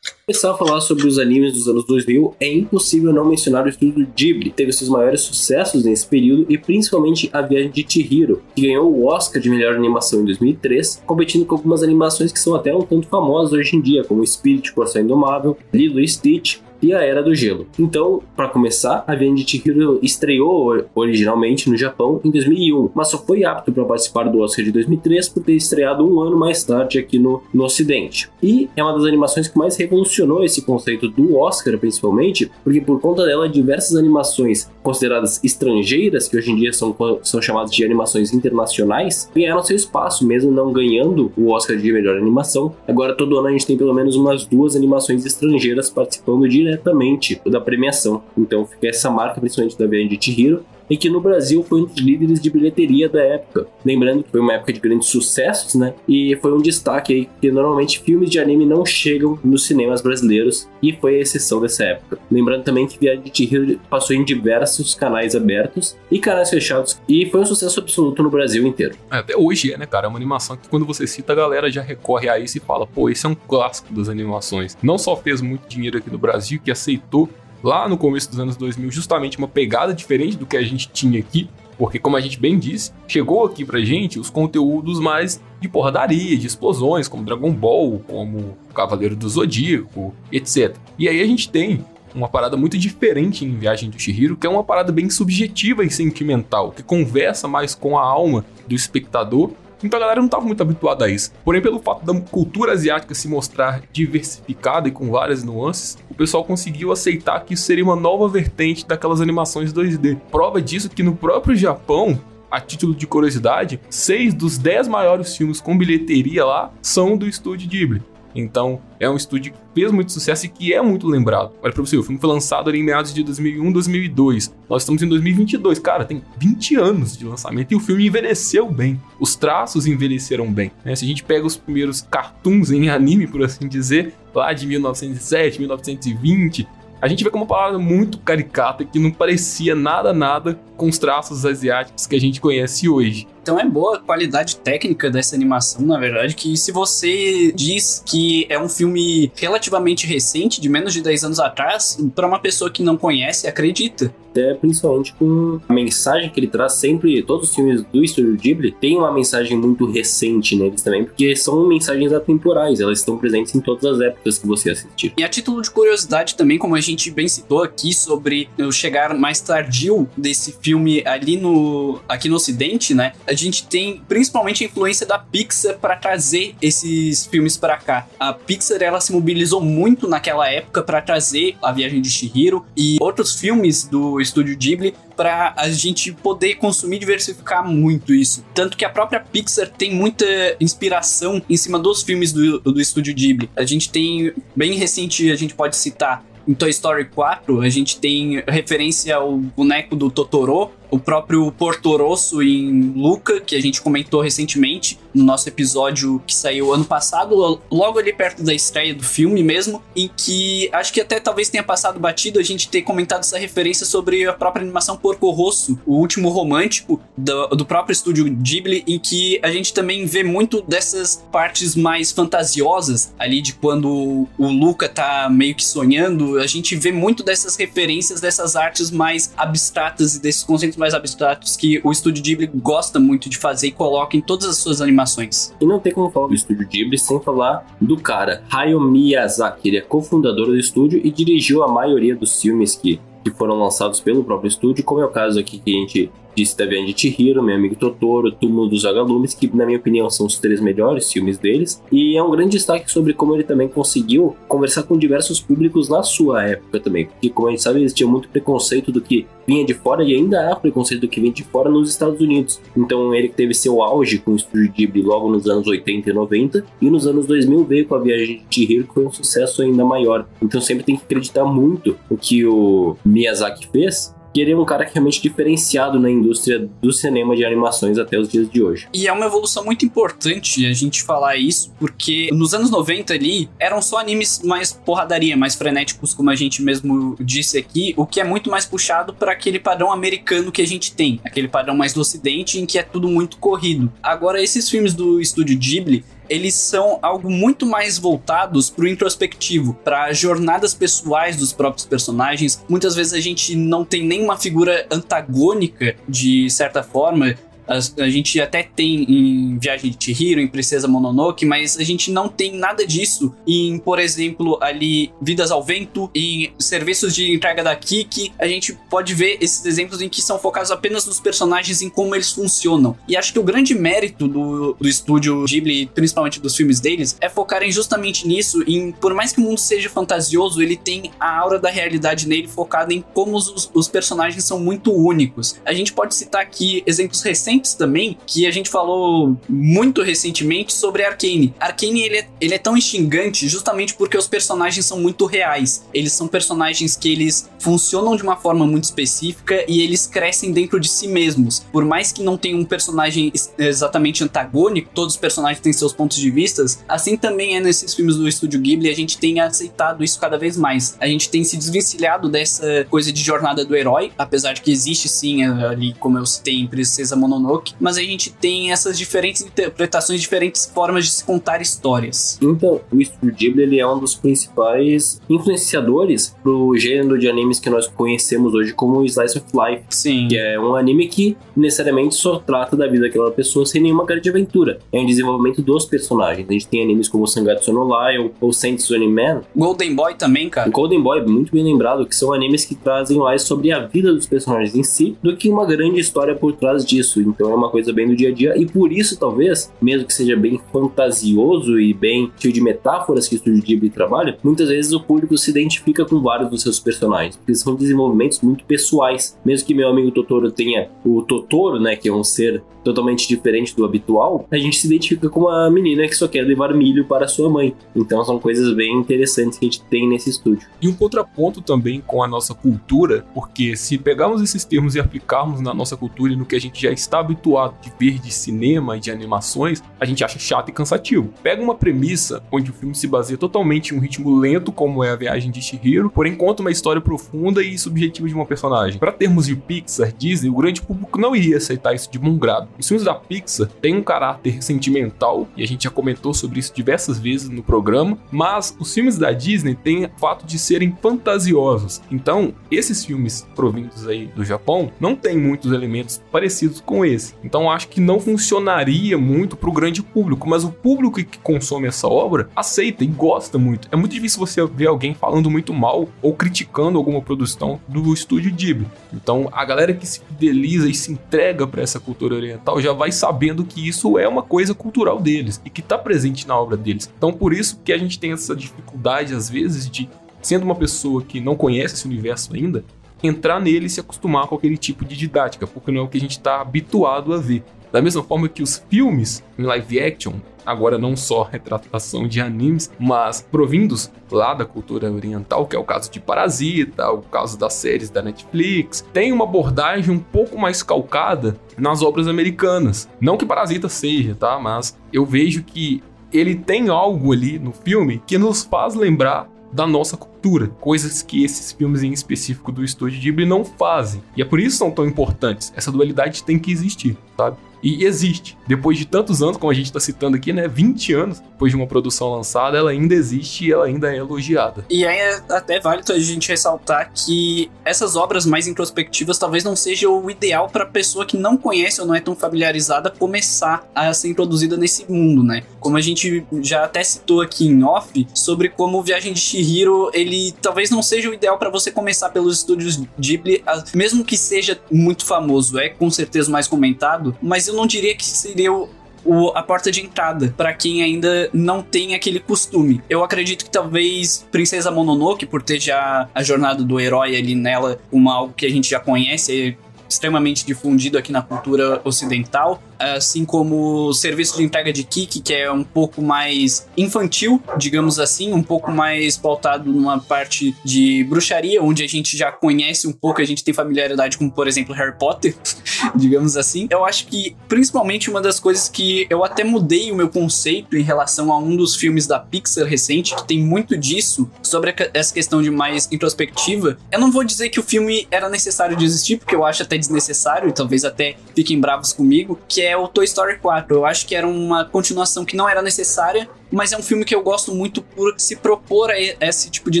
Começar 0.24 0.52
a 0.52 0.56
falar 0.56 0.80
sobre 0.80 1.06
os 1.08 1.18
animes 1.18 1.52
dos 1.52 1.66
anos 1.66 1.84
2000, 1.84 2.36
é 2.38 2.52
impossível 2.52 3.12
não 3.12 3.24
mencionar 3.24 3.66
o 3.66 3.68
estúdio 3.68 4.06
Ghibli, 4.16 4.52
teve 4.52 4.72
seus 4.72 4.88
maiores 4.88 5.22
sucessos 5.22 5.84
nesse 5.84 6.06
período 6.06 6.46
e 6.48 6.56
principalmente 6.56 7.28
A 7.32 7.42
Viagem 7.42 7.72
de 7.72 7.84
Chihiro, 7.88 8.40
que 8.54 8.62
ganhou 8.62 8.92
o 8.92 9.06
Oscar 9.06 9.42
de 9.42 9.50
melhor 9.50 9.74
animação 9.74 10.20
em 10.20 10.24
2003, 10.26 11.02
competindo 11.04 11.44
com 11.44 11.56
algumas 11.56 11.82
animações 11.82 12.30
que 12.30 12.38
são 12.38 12.54
até 12.54 12.74
um 12.74 12.82
tanto 12.82 13.08
famosas 13.08 13.52
hoje 13.52 13.74
em 13.74 13.80
dia, 13.80 14.04
como 14.04 14.24
Spirit, 14.24 14.72
Coração 14.72 15.02
Indomável, 15.02 15.56
Lilo 15.72 15.98
e 15.98 16.06
Stitch, 16.06 16.58
e 16.82 16.92
a 16.92 17.00
Era 17.00 17.22
do 17.22 17.34
Gelo. 17.34 17.66
Então, 17.78 18.22
para 18.36 18.48
começar, 18.48 19.04
a 19.06 19.14
Viagem 19.14 19.36
de 19.36 19.48
Chihiro 19.48 20.00
estreou 20.02 20.84
originalmente 20.94 21.70
no 21.70 21.76
Japão 21.76 22.20
em 22.24 22.30
2001, 22.30 22.90
mas 22.94 23.08
só 23.08 23.18
foi 23.18 23.44
apto 23.44 23.72
para 23.72 23.84
participar 23.84 24.24
do 24.24 24.40
Oscar 24.40 24.64
de 24.64 24.72
2003 24.72 25.28
por 25.28 25.42
ter 25.44 25.54
estreado 25.54 26.04
um 26.04 26.20
ano 26.20 26.36
mais 26.36 26.64
tarde 26.64 26.98
aqui 26.98 27.18
no, 27.18 27.42
no 27.54 27.64
Ocidente. 27.64 28.28
E 28.42 28.68
é 28.76 28.82
uma 28.82 28.94
das 28.94 29.04
animações 29.04 29.46
que 29.46 29.56
mais 29.56 29.76
revolucionou 29.76 30.42
esse 30.42 30.62
conceito 30.62 31.08
do 31.08 31.36
Oscar, 31.36 31.78
principalmente, 31.78 32.50
porque 32.64 32.80
por 32.80 33.00
conta 33.00 33.24
dela, 33.24 33.48
diversas 33.48 33.96
animações 33.96 34.68
consideradas 34.82 35.42
estrangeiras, 35.44 36.26
que 36.26 36.36
hoje 36.36 36.50
em 36.50 36.56
dia 36.56 36.72
são, 36.72 36.94
são 37.22 37.40
chamadas 37.40 37.70
de 37.70 37.84
animações 37.84 38.32
internacionais, 38.34 39.30
ganharam 39.34 39.62
seu 39.62 39.76
espaço, 39.76 40.26
mesmo 40.26 40.50
não 40.50 40.72
ganhando 40.72 41.30
o 41.36 41.50
Oscar 41.50 41.76
de 41.76 41.92
melhor 41.92 42.16
animação. 42.16 42.74
Agora, 42.88 43.14
todo 43.14 43.38
ano 43.38 43.48
a 43.48 43.52
gente 43.52 43.66
tem 43.66 43.76
pelo 43.76 43.94
menos 43.94 44.16
umas 44.16 44.44
duas 44.44 44.74
animações 44.74 45.24
estrangeiras 45.24 45.88
participando 45.88 46.48
direto 46.48 46.71
diretamente 46.72 47.40
da 47.46 47.60
premiação. 47.60 48.22
Então 48.36 48.66
fica 48.66 48.88
essa 48.88 49.10
marca, 49.10 49.40
principalmente 49.40 49.78
da 49.78 49.86
Viagem 49.86 50.08
de 50.08 50.24
Chihiro, 50.24 50.64
e 50.88 50.96
que 50.96 51.08
no 51.08 51.20
Brasil 51.20 51.62
foi 51.62 51.82
um 51.82 51.84
dos 51.84 51.98
líderes 51.98 52.40
de 52.40 52.50
bilheteria 52.50 53.08
da 53.08 53.22
época. 53.22 53.66
Lembrando 53.84 54.22
que 54.22 54.30
foi 54.30 54.40
uma 54.40 54.54
época 54.54 54.72
de 54.72 54.80
grandes 54.80 55.08
sucessos, 55.08 55.74
né? 55.74 55.94
E 56.08 56.36
foi 56.40 56.52
um 56.52 56.60
destaque 56.60 57.12
aí 57.12 57.28
que 57.40 57.50
normalmente 57.50 58.00
filmes 58.00 58.30
de 58.30 58.38
anime 58.38 58.66
não 58.66 58.84
chegam 58.84 59.38
nos 59.44 59.66
cinemas 59.66 60.00
brasileiros 60.00 60.68
e 60.82 60.92
foi 60.92 61.16
a 61.16 61.20
exceção 61.20 61.60
dessa 61.60 61.84
época. 61.84 62.18
Lembrando 62.30 62.64
também 62.64 62.86
que 62.86 62.98
Viagem 62.98 63.22
de 63.22 63.36
Chihiro 63.36 63.80
passou 63.88 64.14
em 64.14 64.24
diversos 64.24 64.94
canais 64.94 65.34
abertos 65.34 65.96
e 66.10 66.18
canais 66.18 66.50
fechados 66.50 67.00
e 67.08 67.26
foi 67.26 67.40
um 67.40 67.46
sucesso 67.46 67.80
absoluto 67.80 68.22
no 68.22 68.30
Brasil 68.30 68.66
inteiro. 68.66 68.96
É, 69.10 69.18
até 69.18 69.36
hoje 69.36 69.72
é, 69.72 69.78
né, 69.78 69.86
cara? 69.86 70.06
É 70.06 70.08
uma 70.08 70.18
animação 70.18 70.56
que 70.56 70.68
quando 70.68 70.84
você 70.84 71.06
cita 71.06 71.32
a 71.32 71.36
galera 71.36 71.70
já 71.70 71.82
recorre 71.82 72.28
a 72.28 72.38
isso 72.38 72.58
e 72.58 72.60
fala, 72.60 72.86
pô, 72.86 73.08
esse 73.08 73.24
é 73.26 73.28
um 73.28 73.34
clássico 73.34 73.92
das 73.92 74.08
animações. 74.08 74.76
Não 74.82 74.98
só 74.98 75.16
fez 75.16 75.40
muito 75.40 75.68
dinheiro 75.68 75.98
aqui 75.98 76.10
no 76.10 76.18
Brasil, 76.18 76.60
que 76.62 76.70
aceitou 76.70 77.28
lá 77.62 77.88
no 77.88 77.96
começo 77.96 78.30
dos 78.30 78.40
anos 78.40 78.56
2000 78.56 78.90
justamente 78.90 79.38
uma 79.38 79.48
pegada 79.48 79.94
diferente 79.94 80.36
do 80.36 80.46
que 80.46 80.56
a 80.56 80.62
gente 80.62 80.88
tinha 80.88 81.18
aqui, 81.18 81.48
porque 81.78 81.98
como 81.98 82.16
a 82.16 82.20
gente 82.20 82.38
bem 82.38 82.58
disse, 82.58 82.92
chegou 83.08 83.44
aqui 83.44 83.64
pra 83.64 83.80
gente 83.80 84.18
os 84.18 84.30
conteúdos 84.30 85.00
mais 85.00 85.40
de 85.60 85.68
porradaria, 85.68 86.36
de 86.36 86.46
explosões, 86.46 87.08
como 87.08 87.24
Dragon 87.24 87.52
Ball, 87.52 88.00
como 88.06 88.56
Cavaleiro 88.74 89.16
do 89.16 89.28
Zodíaco, 89.28 90.14
etc. 90.30 90.76
E 90.98 91.08
aí 91.08 91.20
a 91.20 91.26
gente 91.26 91.50
tem 91.50 91.84
uma 92.14 92.28
parada 92.28 92.56
muito 92.56 92.76
diferente 92.76 93.44
em 93.44 93.56
Viagem 93.56 93.88
do 93.88 93.98
Shihiro, 93.98 94.36
que 94.36 94.46
é 94.46 94.50
uma 94.50 94.62
parada 94.62 94.92
bem 94.92 95.08
subjetiva 95.08 95.84
e 95.84 95.90
sentimental, 95.90 96.70
que 96.70 96.82
conversa 96.82 97.48
mais 97.48 97.74
com 97.74 97.98
a 97.98 98.02
alma 98.02 98.44
do 98.66 98.74
espectador 98.74 99.50
então 99.82 99.98
a 99.98 100.00
galera 100.00 100.20
não 100.20 100.26
estava 100.26 100.44
muito 100.44 100.62
habituada 100.62 101.04
a 101.04 101.08
isso. 101.08 101.32
Porém, 101.44 101.60
pelo 101.60 101.78
fato 101.78 102.04
da 102.04 102.18
cultura 102.20 102.72
asiática 102.72 103.14
se 103.14 103.28
mostrar 103.28 103.82
diversificada 103.92 104.88
e 104.88 104.92
com 104.92 105.10
várias 105.10 105.42
nuances, 105.42 105.98
o 106.10 106.14
pessoal 106.14 106.44
conseguiu 106.44 106.92
aceitar 106.92 107.44
que 107.44 107.54
isso 107.54 107.64
seria 107.64 107.84
uma 107.84 107.96
nova 107.96 108.28
vertente 108.28 108.86
daquelas 108.86 109.20
animações 109.20 109.72
2D. 109.72 110.18
Prova 110.30 110.60
disso 110.60 110.88
que 110.88 111.02
no 111.02 111.16
próprio 111.16 111.56
Japão, 111.56 112.20
a 112.50 112.60
título 112.60 112.94
de 112.94 113.06
curiosidade, 113.06 113.80
seis 113.88 114.34
dos 114.34 114.58
dez 114.58 114.86
maiores 114.86 115.36
filmes 115.36 115.60
com 115.60 115.76
bilheteria 115.76 116.44
lá 116.44 116.70
são 116.82 117.16
do 117.16 117.26
estúdio 117.26 117.68
Ghibli. 117.68 118.02
Então, 118.34 118.80
é 118.98 119.08
um 119.08 119.16
estúdio 119.16 119.52
que 119.52 119.58
fez 119.74 119.90
muito 119.90 120.12
sucesso 120.12 120.46
e 120.46 120.48
que 120.48 120.72
é 120.72 120.80
muito 120.80 121.06
lembrado. 121.06 121.52
Olha 121.62 121.72
pra 121.72 121.82
você, 121.82 121.96
o 121.96 122.02
filme 122.02 122.20
foi 122.20 122.30
lançado 122.30 122.68
ali 122.68 122.80
em 122.80 122.84
meados 122.84 123.12
de 123.12 123.22
2001, 123.22 123.72
2002. 123.72 124.54
Nós 124.68 124.82
estamos 124.82 125.02
em 125.02 125.08
2022, 125.08 125.78
cara, 125.78 126.04
tem 126.04 126.22
20 126.38 126.76
anos 126.76 127.16
de 127.16 127.24
lançamento 127.24 127.72
e 127.72 127.76
o 127.76 127.80
filme 127.80 128.06
envelheceu 128.06 128.70
bem. 128.70 129.00
Os 129.18 129.34
traços 129.34 129.86
envelheceram 129.86 130.50
bem. 130.52 130.70
Né? 130.84 130.94
Se 130.96 131.04
a 131.04 131.08
gente 131.08 131.24
pega 131.24 131.46
os 131.46 131.56
primeiros 131.56 132.00
cartoons 132.02 132.70
em 132.70 132.88
anime, 132.88 133.26
por 133.26 133.42
assim 133.42 133.68
dizer, 133.68 134.14
lá 134.34 134.52
de 134.52 134.66
1907, 134.66 135.58
1920, 135.58 136.68
a 137.02 137.08
gente 137.08 137.24
vê 137.24 137.30
como 137.30 137.42
uma 137.42 137.48
palavra 137.48 137.80
muito 137.80 138.16
caricata 138.18 138.84
que 138.84 138.96
não 138.96 139.10
parecia 139.10 139.74
nada, 139.74 140.12
nada 140.12 140.56
com 140.82 140.88
os 140.88 140.98
traços 140.98 141.46
asiáticos 141.46 142.08
que 142.08 142.16
a 142.16 142.20
gente 142.20 142.40
conhece 142.40 142.88
hoje. 142.88 143.28
Então 143.40 143.58
é 143.58 143.64
boa 143.64 143.96
a 143.96 143.98
qualidade 144.00 144.56
técnica 144.56 145.10
dessa 145.10 145.34
animação, 145.34 145.84
na 145.84 145.98
verdade, 145.98 146.34
que 146.34 146.56
se 146.56 146.70
você 146.70 147.52
diz 147.52 148.02
que 148.04 148.46
é 148.48 148.58
um 148.58 148.68
filme 148.68 149.32
relativamente 149.34 150.06
recente, 150.06 150.60
de 150.60 150.68
menos 150.68 150.92
de 150.92 151.02
10 151.02 151.24
anos 151.24 151.40
atrás, 151.40 151.98
para 152.14 152.26
uma 152.26 152.38
pessoa 152.38 152.70
que 152.70 152.82
não 152.82 152.96
conhece, 152.96 153.48
acredita. 153.48 154.14
Até 154.30 154.54
principalmente 154.54 155.12
com 155.14 155.60
a 155.68 155.72
mensagem 155.74 156.30
que 156.30 156.40
ele 156.40 156.46
traz 156.46 156.74
sempre, 156.74 157.22
todos 157.22 157.50
os 157.50 157.54
filmes 157.54 157.82
do 157.92 158.02
Estúdio 158.02 158.34
Ghibli 158.36 158.72
têm 158.72 158.96
uma 158.96 159.12
mensagem 159.12 159.58
muito 159.58 159.90
recente 159.90 160.56
neles 160.56 160.80
também, 160.80 161.04
porque 161.04 161.34
são 161.36 161.66
mensagens 161.66 162.12
atemporais, 162.12 162.80
elas 162.80 163.00
estão 163.00 163.18
presentes 163.18 163.54
em 163.54 163.60
todas 163.60 163.84
as 163.84 164.00
épocas 164.00 164.38
que 164.38 164.46
você 164.46 164.70
assistir. 164.70 165.12
E 165.18 165.24
a 165.24 165.28
título 165.28 165.60
de 165.60 165.70
curiosidade 165.70 166.36
também, 166.36 166.58
como 166.58 166.76
a 166.76 166.80
gente 166.80 167.10
bem 167.10 167.28
citou 167.28 167.62
aqui 167.62 167.92
sobre 167.92 168.48
o 168.58 168.70
chegar 168.70 169.12
mais 169.18 169.40
tardio 169.40 170.08
desse 170.16 170.52
filme 170.52 170.71
ali 171.06 171.36
no 171.36 172.00
aqui 172.08 172.28
no 172.28 172.36
ocidente, 172.36 172.94
né? 172.94 173.12
a 173.26 173.32
gente 173.32 173.66
tem 173.66 174.02
principalmente 174.08 174.64
a 174.64 174.66
influência 174.66 175.06
da 175.06 175.18
Pixar 175.18 175.78
para 175.78 175.96
trazer 175.96 176.54
esses 176.60 177.26
filmes 177.26 177.56
para 177.56 177.76
cá. 177.76 178.06
A 178.18 178.32
Pixar 178.32 178.82
ela 178.82 179.00
se 179.00 179.12
mobilizou 179.12 179.60
muito 179.60 180.08
naquela 180.08 180.48
época 180.48 180.82
para 180.82 181.00
trazer 181.00 181.56
A 181.62 181.72
Viagem 181.72 182.00
de 182.00 182.10
Chihiro 182.10 182.64
e 182.76 182.96
outros 183.00 183.34
filmes 183.34 183.84
do 183.84 184.20
estúdio 184.20 184.56
Ghibli 184.56 184.94
para 185.16 185.54
a 185.56 185.68
gente 185.70 186.12
poder 186.12 186.54
consumir 186.56 186.96
e 186.96 187.00
diversificar 187.00 187.66
muito 187.66 188.14
isso. 188.14 188.44
Tanto 188.54 188.76
que 188.76 188.84
a 188.84 188.90
própria 188.90 189.20
Pixar 189.20 189.68
tem 189.68 189.94
muita 189.94 190.24
inspiração 190.60 191.42
em 191.48 191.56
cima 191.56 191.78
dos 191.78 192.02
filmes 192.02 192.32
do, 192.32 192.60
do 192.60 192.80
estúdio 192.80 193.14
Ghibli. 193.14 193.50
A 193.56 193.64
gente 193.64 193.90
tem, 193.90 194.32
bem 194.56 194.74
recente, 194.74 195.30
a 195.30 195.36
gente 195.36 195.54
pode 195.54 195.76
citar 195.76 196.24
em 196.46 196.54
Toy 196.54 196.70
Story 196.70 197.04
4, 197.06 197.60
a 197.60 197.68
gente 197.68 197.98
tem 197.98 198.42
referência 198.46 199.16
ao 199.16 199.36
boneco 199.36 199.94
do 199.94 200.10
Totoro, 200.10 200.70
o 200.92 200.98
próprio 200.98 201.50
Porto 201.50 201.96
Rosso 201.96 202.42
em 202.42 202.92
Luca, 202.94 203.40
que 203.40 203.56
a 203.56 203.60
gente 203.62 203.80
comentou 203.80 204.20
recentemente 204.20 204.98
no 205.14 205.24
nosso 205.24 205.48
episódio 205.48 206.22
que 206.26 206.34
saiu 206.34 206.72
ano 206.72 206.84
passado, 206.84 207.60
logo 207.70 207.98
ali 207.98 208.12
perto 208.12 208.42
da 208.42 208.52
estreia 208.52 208.94
do 208.94 209.02
filme 209.02 209.42
mesmo, 209.42 209.82
em 209.96 210.10
que 210.14 210.68
acho 210.70 210.92
que 210.92 211.00
até 211.00 211.18
talvez 211.18 211.48
tenha 211.48 211.62
passado 211.62 211.98
batido 211.98 212.38
a 212.38 212.42
gente 212.42 212.68
ter 212.68 212.82
comentado 212.82 213.20
essa 213.20 213.38
referência 213.38 213.86
sobre 213.86 214.26
a 214.26 214.34
própria 214.34 214.62
animação 214.62 214.94
Porco 214.94 215.30
Rosso, 215.30 215.78
o 215.86 215.94
último 215.94 216.28
romântico 216.28 217.00
do, 217.16 217.46
do 217.48 217.64
próprio 217.64 217.94
estúdio 217.94 218.24
Ghibli, 218.30 218.84
em 218.86 218.98
que 218.98 219.40
a 219.42 219.50
gente 219.50 219.72
também 219.72 220.04
vê 220.04 220.22
muito 220.22 220.60
dessas 220.60 221.24
partes 221.32 221.74
mais 221.74 222.12
fantasiosas 222.12 223.14
ali 223.18 223.40
de 223.40 223.54
quando 223.54 224.28
o 224.36 224.46
Luca 224.46 224.90
tá 224.90 225.28
meio 225.30 225.54
que 225.54 225.64
sonhando, 225.64 226.38
a 226.38 226.46
gente 226.46 226.76
vê 226.76 226.92
muito 226.92 227.22
dessas 227.22 227.56
referências 227.56 228.20
dessas 228.20 228.56
artes 228.56 228.90
mais 228.90 229.32
abstratas 229.38 230.16
e 230.16 230.20
desses 230.20 230.44
conceitos 230.44 230.81
mais 230.82 230.94
abstratos 230.94 231.56
que 231.56 231.80
o 231.84 231.92
estúdio 231.92 232.22
Ghibli 232.22 232.50
gosta 232.54 232.98
muito 232.98 233.30
de 233.30 233.38
fazer 233.38 233.68
e 233.68 233.72
coloca 233.72 234.16
em 234.16 234.20
todas 234.20 234.48
as 234.48 234.58
suas 234.58 234.80
animações. 234.80 235.54
E 235.60 235.64
não 235.64 235.78
tem 235.78 235.92
como 235.92 236.10
falar 236.10 236.26
do 236.26 236.34
estúdio 236.34 236.66
Ghibli 236.66 236.98
sem 236.98 237.20
falar 237.20 237.64
do 237.80 237.96
cara, 237.96 238.42
Hayao 238.50 238.80
Miyazaki. 238.80 239.68
Ele 239.68 239.78
é 239.78 239.80
cofundador 239.80 240.46
do 240.46 240.58
estúdio 240.58 241.00
e 241.02 241.10
dirigiu 241.10 241.62
a 241.62 241.68
maioria 241.68 242.16
dos 242.16 242.40
filmes 242.40 242.74
que, 242.74 243.00
que 243.22 243.30
foram 243.30 243.58
lançados 243.58 244.00
pelo 244.00 244.24
próprio 244.24 244.48
estúdio, 244.48 244.84
como 244.84 245.00
é 245.00 245.04
o 245.04 245.10
caso 245.10 245.38
aqui 245.38 245.60
que 245.60 245.70
a 245.70 245.80
gente 245.80 246.10
disse 246.34 246.56
da 246.56 246.66
Viagem 246.66 246.92
de 246.92 247.00
Chihiro, 247.00 247.42
Meu 247.42 247.56
Amigo 247.56 247.76
Totoro, 247.76 248.32
Túmulo 248.32 248.68
dos 248.68 248.82
Vagalumes, 248.82 249.34
que 249.34 249.54
na 249.54 249.66
minha 249.66 249.78
opinião 249.78 250.08
são 250.10 250.26
os 250.26 250.38
três 250.38 250.60
melhores 250.60 251.12
filmes 251.12 251.38
deles. 251.38 251.82
E 251.90 252.16
é 252.16 252.22
um 252.22 252.30
grande 252.30 252.52
destaque 252.52 252.90
sobre 252.90 253.12
como 253.12 253.34
ele 253.34 253.44
também 253.44 253.68
conseguiu 253.68 254.36
conversar 254.48 254.84
com 254.84 254.96
diversos 254.96 255.40
públicos 255.40 255.88
na 255.88 256.02
sua 256.02 256.44
época 256.44 256.80
também. 256.80 257.06
Porque 257.06 257.30
como 257.30 257.48
a 257.48 257.50
gente 257.50 257.62
sabe, 257.62 257.82
existia 257.82 258.06
muito 258.06 258.28
preconceito 258.28 258.92
do 258.92 259.00
que 259.00 259.26
vinha 259.46 259.64
de 259.64 259.74
fora 259.74 260.04
e 260.04 260.14
ainda 260.14 260.50
há 260.50 260.56
preconceito 260.56 261.02
do 261.02 261.08
que 261.08 261.20
vem 261.20 261.32
de 261.32 261.42
fora 261.44 261.70
nos 261.70 261.90
Estados 261.90 262.20
Unidos. 262.20 262.60
Então 262.76 263.14
ele 263.14 263.28
teve 263.28 263.54
seu 263.54 263.82
auge 263.82 264.18
com 264.18 264.32
o 264.32 264.36
Estúdio 264.36 264.72
Ghibli 264.72 265.02
logo 265.02 265.30
nos 265.30 265.48
anos 265.48 265.66
80 265.66 266.10
e 266.10 266.12
90 266.12 266.64
e 266.80 266.90
nos 266.90 267.06
anos 267.06 267.26
2000 267.26 267.64
veio 267.64 267.86
com 267.86 267.94
a 267.94 267.98
Viagem 267.98 268.42
de 268.48 268.54
Chihiro 268.54 268.86
que 268.86 268.94
foi 268.94 269.06
um 269.06 269.12
sucesso 269.12 269.62
ainda 269.62 269.84
maior. 269.84 270.26
Então 270.40 270.60
sempre 270.60 270.84
tem 270.84 270.96
que 270.96 271.02
acreditar 271.04 271.44
muito 271.44 271.96
o 272.08 272.16
que 272.16 272.44
o 272.44 272.96
Miyazaki 273.04 273.68
fez 273.68 274.14
que 274.32 274.40
ele 274.40 274.52
é 274.52 274.56
um 274.56 274.64
cara 274.64 274.84
é 274.84 274.90
realmente 274.92 275.20
diferenciado 275.20 275.98
na 276.00 276.10
indústria 276.10 276.68
do 276.80 276.92
cinema 276.92 277.36
de 277.36 277.44
animações 277.44 277.98
até 277.98 278.18
os 278.18 278.28
dias 278.28 278.50
de 278.50 278.62
hoje. 278.62 278.88
E 278.92 279.06
é 279.06 279.12
uma 279.12 279.26
evolução 279.26 279.64
muito 279.64 279.84
importante 279.84 280.66
a 280.66 280.72
gente 280.72 281.02
falar 281.02 281.36
isso, 281.36 281.72
porque 281.78 282.30
nos 282.32 282.54
anos 282.54 282.70
90 282.70 283.12
ali 283.12 283.48
eram 283.58 283.82
só 283.82 283.98
animes 283.98 284.40
mais 284.42 284.72
porradaria, 284.72 285.36
mais 285.36 285.54
frenéticos, 285.54 286.14
como 286.14 286.30
a 286.30 286.34
gente 286.34 286.62
mesmo 286.62 287.16
disse 287.20 287.58
aqui, 287.58 287.94
o 287.96 288.06
que 288.06 288.20
é 288.20 288.24
muito 288.24 288.50
mais 288.50 288.64
puxado 288.64 289.12
para 289.12 289.32
aquele 289.32 289.58
padrão 289.58 289.92
americano 289.92 290.50
que 290.50 290.62
a 290.62 290.66
gente 290.66 290.94
tem, 290.94 291.20
aquele 291.24 291.48
padrão 291.48 291.76
mais 291.76 291.92
do 291.92 292.00
ocidente 292.00 292.58
em 292.58 292.66
que 292.66 292.78
é 292.78 292.82
tudo 292.82 293.08
muito 293.08 293.36
corrido. 293.36 293.92
Agora 294.02 294.42
esses 294.42 294.68
filmes 294.68 294.94
do 294.94 295.20
estúdio 295.20 295.58
Ghibli, 295.58 296.04
eles 296.28 296.54
são 296.54 296.98
algo 297.02 297.30
muito 297.30 297.66
mais 297.66 297.98
voltados 297.98 298.70
para 298.70 298.84
o 298.84 298.88
introspectivo, 298.88 299.74
para 299.84 300.12
jornadas 300.12 300.74
pessoais 300.74 301.36
dos 301.36 301.52
próprios 301.52 301.86
personagens. 301.86 302.62
Muitas 302.68 302.94
vezes 302.94 303.12
a 303.12 303.20
gente 303.20 303.54
não 303.54 303.84
tem 303.84 304.04
nenhuma 304.04 304.36
figura 304.36 304.86
antagônica 304.90 305.96
de 306.08 306.48
certa 306.50 306.82
forma, 306.82 307.34
a, 307.66 307.74
a, 308.02 308.08
gente 308.08 308.40
até 308.40 308.62
tem 308.62 309.04
em 309.04 309.58
Viagem 309.58 309.90
de 309.90 310.04
Chihiro, 310.04 310.40
em 310.40 310.48
Princesa 310.48 310.88
Mononoke, 310.88 311.44
mas 311.46 311.78
a 311.78 311.82
gente 311.82 312.10
não 312.10 312.28
tem 312.28 312.56
nada 312.56 312.86
disso 312.86 313.34
em, 313.46 313.78
por 313.78 313.98
exemplo, 313.98 314.58
ali 314.60 315.12
Vidas 315.20 315.50
ao 315.50 315.62
Vento, 315.62 316.10
em 316.14 316.52
serviços 316.58 317.14
de 317.14 317.32
entrega 317.32 317.62
da 317.62 317.74
Kiki. 317.76 318.32
A 318.38 318.46
gente 318.46 318.76
pode 318.90 319.14
ver 319.14 319.38
esses 319.40 319.64
exemplos 319.64 320.00
em 320.00 320.08
que 320.08 320.20
são 320.20 320.38
focados 320.38 320.70
apenas 320.70 321.06
nos 321.06 321.20
personagens, 321.20 321.82
em 321.82 321.88
como 321.88 322.14
eles 322.14 322.32
funcionam. 322.32 322.96
E 323.08 323.16
acho 323.16 323.32
que 323.32 323.38
o 323.38 323.42
grande 323.42 323.74
mérito 323.74 324.26
do, 324.26 324.74
do 324.74 324.88
estúdio 324.88 325.44
Ghibli, 325.44 325.86
principalmente 325.86 326.40
dos 326.40 326.56
filmes 326.56 326.80
deles, 326.80 327.16
é 327.20 327.28
focarem 327.28 327.70
justamente 327.70 328.26
nisso, 328.26 328.62
em 328.66 328.92
por 328.92 329.14
mais 329.14 329.32
que 329.32 329.40
o 329.40 329.44
mundo 329.44 329.58
seja 329.58 329.88
fantasioso, 329.88 330.62
ele 330.62 330.76
tem 330.76 331.10
a 331.18 331.38
aura 331.38 331.58
da 331.58 331.70
realidade 331.70 332.26
nele 332.28 332.48
focada 332.48 332.92
em 332.92 333.02
como 333.14 333.36
os, 333.36 333.70
os 333.72 333.88
personagens 333.88 334.44
são 334.44 334.58
muito 334.58 334.92
únicos. 334.92 335.60
A 335.64 335.72
gente 335.72 335.92
pode 335.92 336.14
citar 336.14 336.42
aqui 336.42 336.82
exemplos 336.86 337.22
recentes 337.22 337.51
recentes 337.52 337.74
também, 337.74 338.16
que 338.26 338.46
a 338.46 338.50
gente 338.50 338.70
falou 338.70 339.36
muito 339.48 340.02
recentemente 340.02 340.72
sobre 340.72 341.04
Arcane. 341.04 341.54
Arcane, 341.60 342.02
ele 342.02 342.18
é, 342.18 342.28
ele 342.40 342.54
é 342.54 342.58
tão 342.58 342.76
instigante 342.76 343.48
justamente 343.48 343.94
porque 343.94 344.16
os 344.16 344.26
personagens 344.26 344.86
são 344.86 345.00
muito 345.00 345.26
reais. 345.26 345.86
Eles 345.92 346.12
são 346.12 346.26
personagens 346.26 346.96
que 346.96 347.12
eles 347.12 347.50
funcionam 347.58 348.16
de 348.16 348.22
uma 348.22 348.36
forma 348.36 348.66
muito 348.66 348.84
específica 348.84 349.64
e 349.68 349.82
eles 349.82 350.06
crescem 350.06 350.52
dentro 350.52 350.80
de 350.80 350.88
si 350.88 351.06
mesmos. 351.06 351.60
Por 351.72 351.84
mais 351.84 352.12
que 352.12 352.22
não 352.22 352.36
tenha 352.36 352.56
um 352.56 352.64
personagem 352.64 353.32
exatamente 353.58 354.24
antagônico, 354.24 354.90
todos 354.94 355.14
os 355.14 355.20
personagens 355.20 355.60
têm 355.60 355.72
seus 355.72 355.92
pontos 355.92 356.16
de 356.16 356.30
vista, 356.30 356.64
assim 356.88 357.16
também 357.16 357.56
é 357.56 357.60
nesses 357.60 357.94
filmes 357.94 358.16
do 358.16 358.28
Estúdio 358.28 358.60
Ghibli, 358.60 358.88
a 358.88 358.94
gente 358.94 359.18
tem 359.18 359.40
aceitado 359.40 360.02
isso 360.02 360.18
cada 360.18 360.38
vez 360.38 360.56
mais. 360.56 360.96
A 361.00 361.06
gente 361.06 361.28
tem 361.28 361.44
se 361.44 361.56
desvencilhado 361.56 362.28
dessa 362.28 362.86
coisa 362.90 363.12
de 363.12 363.22
jornada 363.22 363.64
do 363.64 363.76
herói, 363.76 364.12
apesar 364.16 364.52
de 364.54 364.62
que 364.62 364.70
existe 364.70 365.08
sim 365.08 365.44
ali, 365.44 365.94
como 365.94 366.18
eu 366.18 366.26
citei 366.26 366.60
em 366.60 366.66
Princesa 366.66 367.16
Mononoke, 367.16 367.41
Mas 367.80 367.96
a 367.96 368.02
gente 368.02 368.32
tem 368.32 368.72
essas 368.72 368.98
diferentes 368.98 369.42
interpretações, 369.42 370.20
diferentes 370.20 370.70
formas 370.72 371.04
de 371.06 371.10
se 371.12 371.24
contar 371.24 371.60
histórias. 371.60 372.38
Então, 372.40 372.80
o 372.92 373.00
Estúdio 373.00 373.34
Ghibli 373.34 373.62
ele 373.62 373.80
é 373.80 373.86
um 373.86 373.98
dos 373.98 374.14
principais 374.14 375.20
influenciadores 375.28 376.34
pro 376.42 376.76
gênero 376.76 377.18
de 377.18 377.28
animes 377.28 377.58
que 377.60 377.70
nós 377.70 377.86
conhecemos 377.86 378.54
hoje 378.54 378.72
como 378.72 379.04
Slice 379.04 379.38
of 379.38 379.46
Life. 379.54 379.84
Sim. 379.90 380.28
Que 380.28 380.36
é 380.36 380.58
um 380.58 380.74
anime 380.74 381.08
que 381.08 381.36
necessariamente 381.56 382.14
só 382.14 382.38
trata 382.38 382.76
da 382.76 382.86
vida 382.86 383.02
daquela 383.06 383.30
pessoa 383.30 383.66
sem 383.66 383.80
nenhuma 383.80 384.04
grande 384.04 384.28
aventura. 384.28 384.78
É 384.92 384.98
um 384.98 385.06
desenvolvimento 385.06 385.62
dos 385.62 385.84
personagens. 385.84 386.48
A 386.48 386.52
gente 386.52 386.68
tem 386.68 386.82
animes 386.82 387.08
como 387.08 387.26
Sangatsu 387.26 387.72
no 387.72 387.84
Lion 387.84 388.30
ou 388.40 388.52
Saints 388.52 388.88
Man. 388.90 389.42
Golden 389.56 389.94
Boy 389.94 390.14
também, 390.14 390.48
cara. 390.48 390.70
Golden 390.70 391.00
Boy, 391.00 391.24
muito 391.24 391.52
bem 391.52 391.64
lembrado, 391.64 392.06
que 392.06 392.14
são 392.14 392.32
animes 392.32 392.64
que 392.64 392.74
trazem 392.74 393.18
mais 393.18 393.42
sobre 393.42 393.72
a 393.72 393.80
vida 393.86 394.12
dos 394.12 394.26
personagens 394.26 394.74
em 394.74 394.82
si 394.82 395.16
do 395.22 395.36
que 395.36 395.48
uma 395.48 395.66
grande 395.66 396.00
história 396.00 396.34
por 396.34 396.52
trás 396.52 396.84
disso. 396.84 397.20
Então 397.34 397.50
é 397.50 397.54
uma 397.54 397.70
coisa 397.70 397.92
bem 397.92 398.06
do 398.06 398.16
dia 398.16 398.30
a 398.30 398.32
dia 398.32 398.56
e 398.56 398.66
por 398.66 398.92
isso 398.92 399.18
talvez, 399.18 399.72
mesmo 399.80 400.06
que 400.06 400.14
seja 400.14 400.36
bem 400.36 400.60
fantasioso 400.72 401.78
e 401.80 401.92
bem 401.92 402.30
cheio 402.38 402.52
de 402.52 402.60
metáforas 402.60 403.28
que 403.28 403.34
o 403.34 403.38
Studio 403.38 403.62
Ghibli 403.62 403.90
trabalha, 403.90 404.36
muitas 404.42 404.68
vezes 404.68 404.92
o 404.92 405.00
público 405.00 405.36
se 405.36 405.50
identifica 405.50 406.04
com 406.04 406.20
vários 406.20 406.50
dos 406.50 406.62
seus 406.62 406.78
personagens, 406.78 407.36
porque 407.36 407.54
são 407.54 407.74
desenvolvimentos 407.74 408.40
muito 408.40 408.64
pessoais. 408.64 409.38
Mesmo 409.44 409.66
que 409.66 409.74
meu 409.74 409.88
amigo 409.88 410.10
Totoro 410.10 410.50
tenha 410.50 410.88
o 411.04 411.22
Totoro, 411.22 411.80
né, 411.80 411.96
que 411.96 412.08
é 412.08 412.12
um 412.12 412.24
ser 412.24 412.62
totalmente 412.82 413.28
diferente 413.28 413.74
do 413.76 413.84
habitual, 413.84 414.46
a 414.50 414.56
gente 414.56 414.76
se 414.76 414.86
identifica 414.86 415.28
com 415.28 415.40
uma 415.40 415.70
menina 415.70 416.06
que 416.06 416.14
só 416.14 416.28
quer 416.28 416.42
levar 416.42 416.74
milho 416.74 417.04
para 417.04 417.28
sua 417.28 417.48
mãe. 417.48 417.74
Então 417.94 418.24
são 418.24 418.38
coisas 418.38 418.74
bem 418.74 418.94
interessantes 418.94 419.58
que 419.58 419.66
a 419.66 419.70
gente 419.70 419.82
tem 419.84 420.08
nesse 420.08 420.30
estúdio. 420.30 420.68
E 420.80 420.88
um 420.88 420.94
contraponto 420.94 421.60
também 421.60 422.00
com 422.00 422.22
a 422.22 422.28
nossa 422.28 422.54
cultura, 422.54 423.24
porque 423.34 423.76
se 423.76 423.98
pegarmos 423.98 424.42
esses 424.42 424.64
termos 424.64 424.94
e 424.94 425.00
aplicarmos 425.00 425.60
na 425.60 425.74
nossa 425.74 425.96
cultura 425.96 426.32
e 426.32 426.36
no 426.36 426.44
que 426.44 426.56
a 426.56 426.60
gente 426.60 426.80
já 426.80 426.90
está 426.90 427.20
habituado 427.20 427.74
de 427.80 427.92
ver 427.98 428.18
de 428.18 428.32
cinema 428.32 428.96
e 428.96 429.00
de 429.00 429.10
animações, 429.10 429.82
a 429.98 430.04
gente 430.04 430.24
acha 430.24 430.38
chato 430.38 430.68
e 430.68 430.72
cansativo. 430.72 431.32
Pega 431.42 431.62
uma 431.62 431.74
premissa 431.74 432.42
onde 432.50 432.70
o 432.70 432.74
filme 432.74 432.94
se 432.94 433.06
baseia 433.06 433.38
totalmente 433.38 433.94
em 433.94 433.98
um 433.98 434.00
ritmo 434.00 434.38
lento, 434.38 434.72
como 434.72 435.02
é 435.04 435.10
a 435.10 435.16
viagem 435.16 435.50
de 435.50 435.62
Shihiro, 435.62 436.10
porém 436.10 436.34
conta 436.34 436.62
uma 436.62 436.70
história 436.70 437.00
profunda 437.00 437.62
e 437.62 437.78
subjetiva 437.78 438.28
de 438.28 438.34
uma 438.34 438.46
personagem. 438.46 438.98
Para 438.98 439.12
termos 439.12 439.46
de 439.46 439.56
Pixar, 439.56 440.12
Disney, 440.12 440.50
o 440.50 440.56
grande 440.56 440.82
público 440.82 441.20
não 441.20 441.34
iria 441.34 441.56
aceitar 441.56 441.94
isso 441.94 442.10
de 442.10 442.18
bom 442.18 442.36
grado. 442.36 442.68
Os 442.78 442.88
filmes 442.88 443.04
da 443.04 443.14
Pixar 443.14 443.68
têm 443.80 443.96
um 443.96 444.02
caráter 444.02 444.62
sentimental, 444.62 445.46
e 445.56 445.62
a 445.62 445.66
gente 445.66 445.84
já 445.84 445.90
comentou 445.90 446.32
sobre 446.32 446.58
isso 446.58 446.72
diversas 446.74 447.18
vezes 447.18 447.48
no 447.48 447.62
programa, 447.62 448.18
mas 448.30 448.76
os 448.78 448.92
filmes 448.92 449.18
da 449.18 449.32
Disney 449.32 449.74
têm 449.74 450.06
o 450.06 450.10
fato 450.18 450.46
de 450.46 450.58
serem 450.58 450.96
fantasiosos. 451.00 452.00
Então, 452.10 452.54
esses 452.70 453.04
filmes 453.04 453.46
provindos 453.54 454.06
aí 454.06 454.26
do 454.28 454.44
Japão 454.44 454.90
não 454.98 455.14
têm 455.14 455.38
muitos 455.38 455.72
elementos 455.72 456.22
parecidos 456.30 456.80
com 456.80 457.04
esse. 457.04 457.34
Então, 457.44 457.70
acho 457.70 457.88
que 457.88 458.00
não 458.00 458.18
funcionaria 458.18 459.18
muito 459.18 459.56
para 459.56 459.70
o 459.70 459.72
grande 459.72 460.02
público, 460.02 460.48
mas 460.48 460.64
o 460.64 460.72
público 460.72 461.22
que 461.22 461.38
consome 461.38 461.86
essa 461.86 462.08
obra 462.08 462.48
aceita 462.56 463.04
e 463.04 463.06
gosta 463.06 463.58
muito. 463.58 463.88
É 463.92 463.96
muito 463.96 464.12
difícil 464.12 464.40
você 464.40 464.64
ver 464.66 464.86
alguém 464.86 465.14
falando 465.14 465.50
muito 465.50 465.72
mal 465.72 466.08
ou 466.20 466.34
criticando 466.34 466.98
alguma 466.98 467.20
produção 467.20 467.80
do 467.86 468.12
estúdio 468.12 468.52
Ghibli. 468.52 468.86
Então, 469.12 469.48
a 469.52 469.64
galera 469.64 469.92
que 469.92 470.06
se 470.06 470.20
fideliza 470.20 470.88
e 470.88 470.94
se 470.94 471.12
entrega 471.12 471.66
para 471.66 471.82
essa 471.82 472.00
cultura 472.00 472.34
oriental 472.34 472.61
tal, 472.64 472.80
já 472.80 472.92
vai 472.92 473.12
sabendo 473.12 473.64
que 473.64 473.86
isso 473.86 474.18
é 474.18 474.26
uma 474.26 474.42
coisa 474.42 474.74
cultural 474.74 475.20
deles 475.20 475.60
e 475.64 475.70
que 475.70 475.80
está 475.80 475.98
presente 475.98 476.46
na 476.46 476.58
obra 476.58 476.76
deles. 476.76 477.10
Então, 477.16 477.32
por 477.32 477.52
isso 477.52 477.80
que 477.84 477.92
a 477.92 477.98
gente 477.98 478.18
tem 478.18 478.32
essa 478.32 478.54
dificuldade, 478.54 479.34
às 479.34 479.48
vezes, 479.48 479.88
de, 479.90 480.08
sendo 480.40 480.64
uma 480.64 480.74
pessoa 480.74 481.22
que 481.22 481.40
não 481.40 481.56
conhece 481.56 481.94
esse 481.94 482.06
universo 482.06 482.54
ainda, 482.54 482.84
entrar 483.22 483.60
nele 483.60 483.86
e 483.86 483.90
se 483.90 484.00
acostumar 484.00 484.46
com 484.46 484.56
aquele 484.56 484.76
tipo 484.76 485.04
de 485.04 485.16
didática, 485.16 485.66
porque 485.66 485.92
não 485.92 486.00
é 486.00 486.04
o 486.04 486.08
que 486.08 486.18
a 486.18 486.20
gente 486.20 486.32
está 486.32 486.60
habituado 486.60 487.32
a 487.32 487.38
ver. 487.38 487.62
Da 487.92 488.00
mesma 488.00 488.22
forma 488.22 488.48
que 488.48 488.62
os 488.62 488.82
filmes 488.88 489.44
em 489.58 489.62
live 489.62 490.00
action 490.00 490.34
agora 490.64 490.96
não 490.96 491.16
só 491.16 491.42
retratação 491.42 492.26
de 492.26 492.40
animes, 492.40 492.90
mas 492.98 493.42
provindos 493.42 494.10
lá 494.30 494.54
da 494.54 494.64
cultura 494.64 495.10
oriental, 495.10 495.66
que 495.66 495.76
é 495.76 495.78
o 495.78 495.84
caso 495.84 496.10
de 496.10 496.20
Parasita, 496.20 497.10
o 497.10 497.22
caso 497.22 497.58
das 497.58 497.74
séries 497.74 498.10
da 498.10 498.22
Netflix, 498.22 499.04
tem 499.12 499.32
uma 499.32 499.44
abordagem 499.44 500.14
um 500.14 500.18
pouco 500.18 500.58
mais 500.58 500.82
calcada 500.82 501.56
nas 501.76 502.02
obras 502.02 502.28
americanas. 502.28 503.08
Não 503.20 503.36
que 503.36 503.44
Parasita 503.44 503.88
seja, 503.88 504.34
tá? 504.34 504.58
Mas 504.58 504.96
eu 505.12 505.26
vejo 505.26 505.62
que 505.62 506.02
ele 506.32 506.54
tem 506.54 506.88
algo 506.88 507.32
ali 507.32 507.58
no 507.58 507.72
filme 507.72 508.22
que 508.26 508.38
nos 508.38 508.62
faz 508.62 508.94
lembrar 508.94 509.50
da 509.72 509.86
nossa 509.86 510.16
cultura, 510.16 510.68
coisas 510.68 511.22
que 511.22 511.44
esses 511.44 511.72
filmes 511.72 512.02
em 512.02 512.12
específico 512.12 512.70
do 512.70 512.84
estúdio 512.84 513.20
Ghibli 513.20 513.46
não 513.46 513.64
fazem. 513.64 514.22
E 514.36 514.42
é 514.42 514.44
por 514.44 514.60
isso 514.60 514.76
que 514.76 514.78
são 514.78 514.90
tão 514.90 515.06
importantes. 515.06 515.72
Essa 515.74 515.90
dualidade 515.90 516.44
tem 516.44 516.58
que 516.58 516.70
existir, 516.70 517.16
sabe? 517.36 517.56
E 517.82 518.04
existe. 518.04 518.56
Depois 518.66 518.96
de 518.96 519.04
tantos 519.04 519.42
anos, 519.42 519.56
como 519.56 519.70
a 519.70 519.74
gente 519.74 519.86
está 519.86 520.00
citando 520.00 520.36
aqui, 520.36 520.52
né? 520.52 520.68
20 520.68 521.12
anos 521.14 521.40
depois 521.40 521.72
de 521.72 521.76
uma 521.76 521.86
produção 521.86 522.30
lançada, 522.30 522.76
ela 522.76 522.90
ainda 522.90 523.14
existe 523.14 523.66
e 523.66 523.72
ela 523.72 523.86
ainda 523.86 524.12
é 524.12 524.18
elogiada. 524.18 524.84
E 524.90 525.04
é 525.04 525.40
até 525.48 525.80
válido 525.80 526.12
a 526.12 526.18
gente 526.18 526.48
ressaltar 526.48 527.12
que 527.12 527.70
essas 527.84 528.16
obras 528.16 528.46
mais 528.46 528.66
introspectivas 528.66 529.38
talvez 529.38 529.62
não 529.64 529.76
seja 529.76 530.08
o 530.08 530.30
ideal 530.30 530.68
para 530.68 530.86
pessoa 530.86 531.24
que 531.24 531.36
não 531.36 531.56
conhece 531.56 532.00
ou 532.00 532.06
não 532.06 532.14
é 532.14 532.20
tão 532.20 532.34
familiarizada 532.34 533.10
começar 533.10 533.86
a 533.94 534.12
ser 534.12 534.28
introduzida 534.28 534.76
nesse 534.76 535.10
mundo, 535.10 535.42
né? 535.42 535.62
Como 535.78 535.96
a 535.96 536.00
gente 536.00 536.44
já 536.60 536.84
até 536.84 537.02
citou 537.02 537.40
aqui 537.40 537.66
em 537.66 537.82
off 537.84 538.26
sobre 538.34 538.68
como 538.68 539.02
Viagem 539.02 539.32
de 539.32 539.40
Shihiro, 539.40 540.10
ele 540.12 540.52
talvez 540.60 540.90
não 540.90 541.02
seja 541.02 541.30
o 541.30 541.34
ideal 541.34 541.58
para 541.58 541.70
você 541.70 541.90
começar 541.90 542.30
pelos 542.30 542.58
estúdios 542.58 543.00
Ghibli, 543.18 543.62
mesmo 543.94 544.24
que 544.24 544.36
seja 544.36 544.80
muito 544.90 545.24
famoso, 545.24 545.78
é 545.78 545.88
com 545.88 546.10
certeza 546.10 546.50
mais 546.50 546.66
comentado, 546.66 547.36
mas 547.42 547.68
eu 547.72 547.76
não 547.76 547.86
diria 547.86 548.14
que 548.14 548.24
seria 548.24 548.72
o, 548.72 548.88
o, 549.24 549.48
a 549.50 549.62
porta 549.62 549.90
de 549.90 550.00
entrada 550.00 550.52
para 550.56 550.72
quem 550.72 551.02
ainda 551.02 551.48
não 551.52 551.82
tem 551.82 552.14
aquele 552.14 552.40
costume. 552.40 553.02
Eu 553.08 553.24
acredito 553.24 553.64
que 553.64 553.70
talvez 553.70 554.46
Princesa 554.50 554.90
Mononoke, 554.90 555.46
por 555.46 555.62
ter 555.62 555.80
já 555.80 556.28
a 556.34 556.42
jornada 556.42 556.82
do 556.82 557.00
herói 557.00 557.36
ali 557.36 557.54
nela, 557.54 557.98
uma 558.10 558.34
algo 558.34 558.54
que 558.54 558.66
a 558.66 558.70
gente 558.70 558.88
já 558.90 559.00
conhece, 559.00 559.68
é 559.70 559.92
extremamente 560.08 560.66
difundido 560.66 561.16
aqui 561.16 561.32
na 561.32 561.40
cultura 561.40 562.00
ocidental, 562.04 562.82
assim 563.02 563.44
como 563.44 564.08
o 564.08 564.12
serviço 564.12 564.56
de 564.56 564.62
entrega 564.62 564.92
de 564.92 565.02
Kik, 565.04 565.40
que 565.40 565.52
é 565.52 565.70
um 565.70 565.84
pouco 565.84 566.22
mais 566.22 566.86
infantil, 566.96 567.62
digamos 567.76 568.18
assim, 568.18 568.52
um 568.52 568.62
pouco 568.62 568.90
mais 568.90 569.36
pautado 569.36 569.90
numa 569.90 570.20
parte 570.20 570.74
de 570.84 571.24
bruxaria, 571.24 571.82
onde 571.82 572.02
a 572.02 572.06
gente 572.06 572.36
já 572.36 572.52
conhece 572.52 573.06
um 573.06 573.12
pouco, 573.12 573.40
a 573.40 573.44
gente 573.44 573.64
tem 573.64 573.74
familiaridade 573.74 574.38
com, 574.38 574.48
por 574.48 574.68
exemplo, 574.68 574.94
Harry 574.94 575.16
Potter, 575.18 575.56
digamos 576.14 576.56
assim. 576.56 576.86
Eu 576.90 577.04
acho 577.04 577.26
que, 577.26 577.56
principalmente, 577.68 578.30
uma 578.30 578.40
das 578.40 578.60
coisas 578.60 578.88
que 578.88 579.26
eu 579.28 579.44
até 579.44 579.64
mudei 579.64 580.10
o 580.10 580.14
meu 580.14 580.28
conceito 580.28 580.96
em 580.96 581.02
relação 581.02 581.52
a 581.52 581.58
um 581.58 581.76
dos 581.76 581.96
filmes 581.96 582.26
da 582.26 582.38
Pixar 582.38 582.86
recente, 582.86 583.34
que 583.34 583.46
tem 583.46 583.62
muito 583.62 583.96
disso, 583.96 584.50
sobre 584.62 584.94
essa 585.14 585.32
questão 585.32 585.62
de 585.62 585.70
mais 585.70 586.08
introspectiva. 586.12 586.96
Eu 587.10 587.18
não 587.18 587.30
vou 587.30 587.44
dizer 587.44 587.68
que 587.68 587.80
o 587.80 587.82
filme 587.82 588.26
era 588.30 588.48
necessário 588.48 588.96
de 588.96 589.04
existir, 589.04 589.38
porque 589.38 589.54
eu 589.54 589.64
acho 589.64 589.82
até 589.82 589.96
desnecessário, 589.96 590.68
e 590.68 590.72
talvez 590.72 591.04
até 591.04 591.36
fiquem 591.54 591.80
bravos 591.80 592.12
comigo, 592.12 592.58
que 592.68 592.80
é 592.82 592.91
é 592.92 592.96
o 592.96 593.08
Toy 593.08 593.24
Story 593.24 593.58
4. 593.58 593.96
Eu 593.96 594.06
acho 594.06 594.26
que 594.26 594.34
era 594.34 594.46
uma 594.46 594.84
continuação 594.84 595.44
que 595.44 595.56
não 595.56 595.68
era 595.68 595.82
necessária, 595.82 596.48
mas 596.72 596.92
é 596.92 596.96
um 596.96 597.02
filme 597.02 597.24
que 597.24 597.34
eu 597.34 597.42
gosto 597.42 597.74
muito 597.74 598.02
por 598.02 598.34
se 598.38 598.56
propor 598.56 599.10
a 599.10 599.46
esse 599.46 599.70
tipo 599.70 599.90
de 599.90 600.00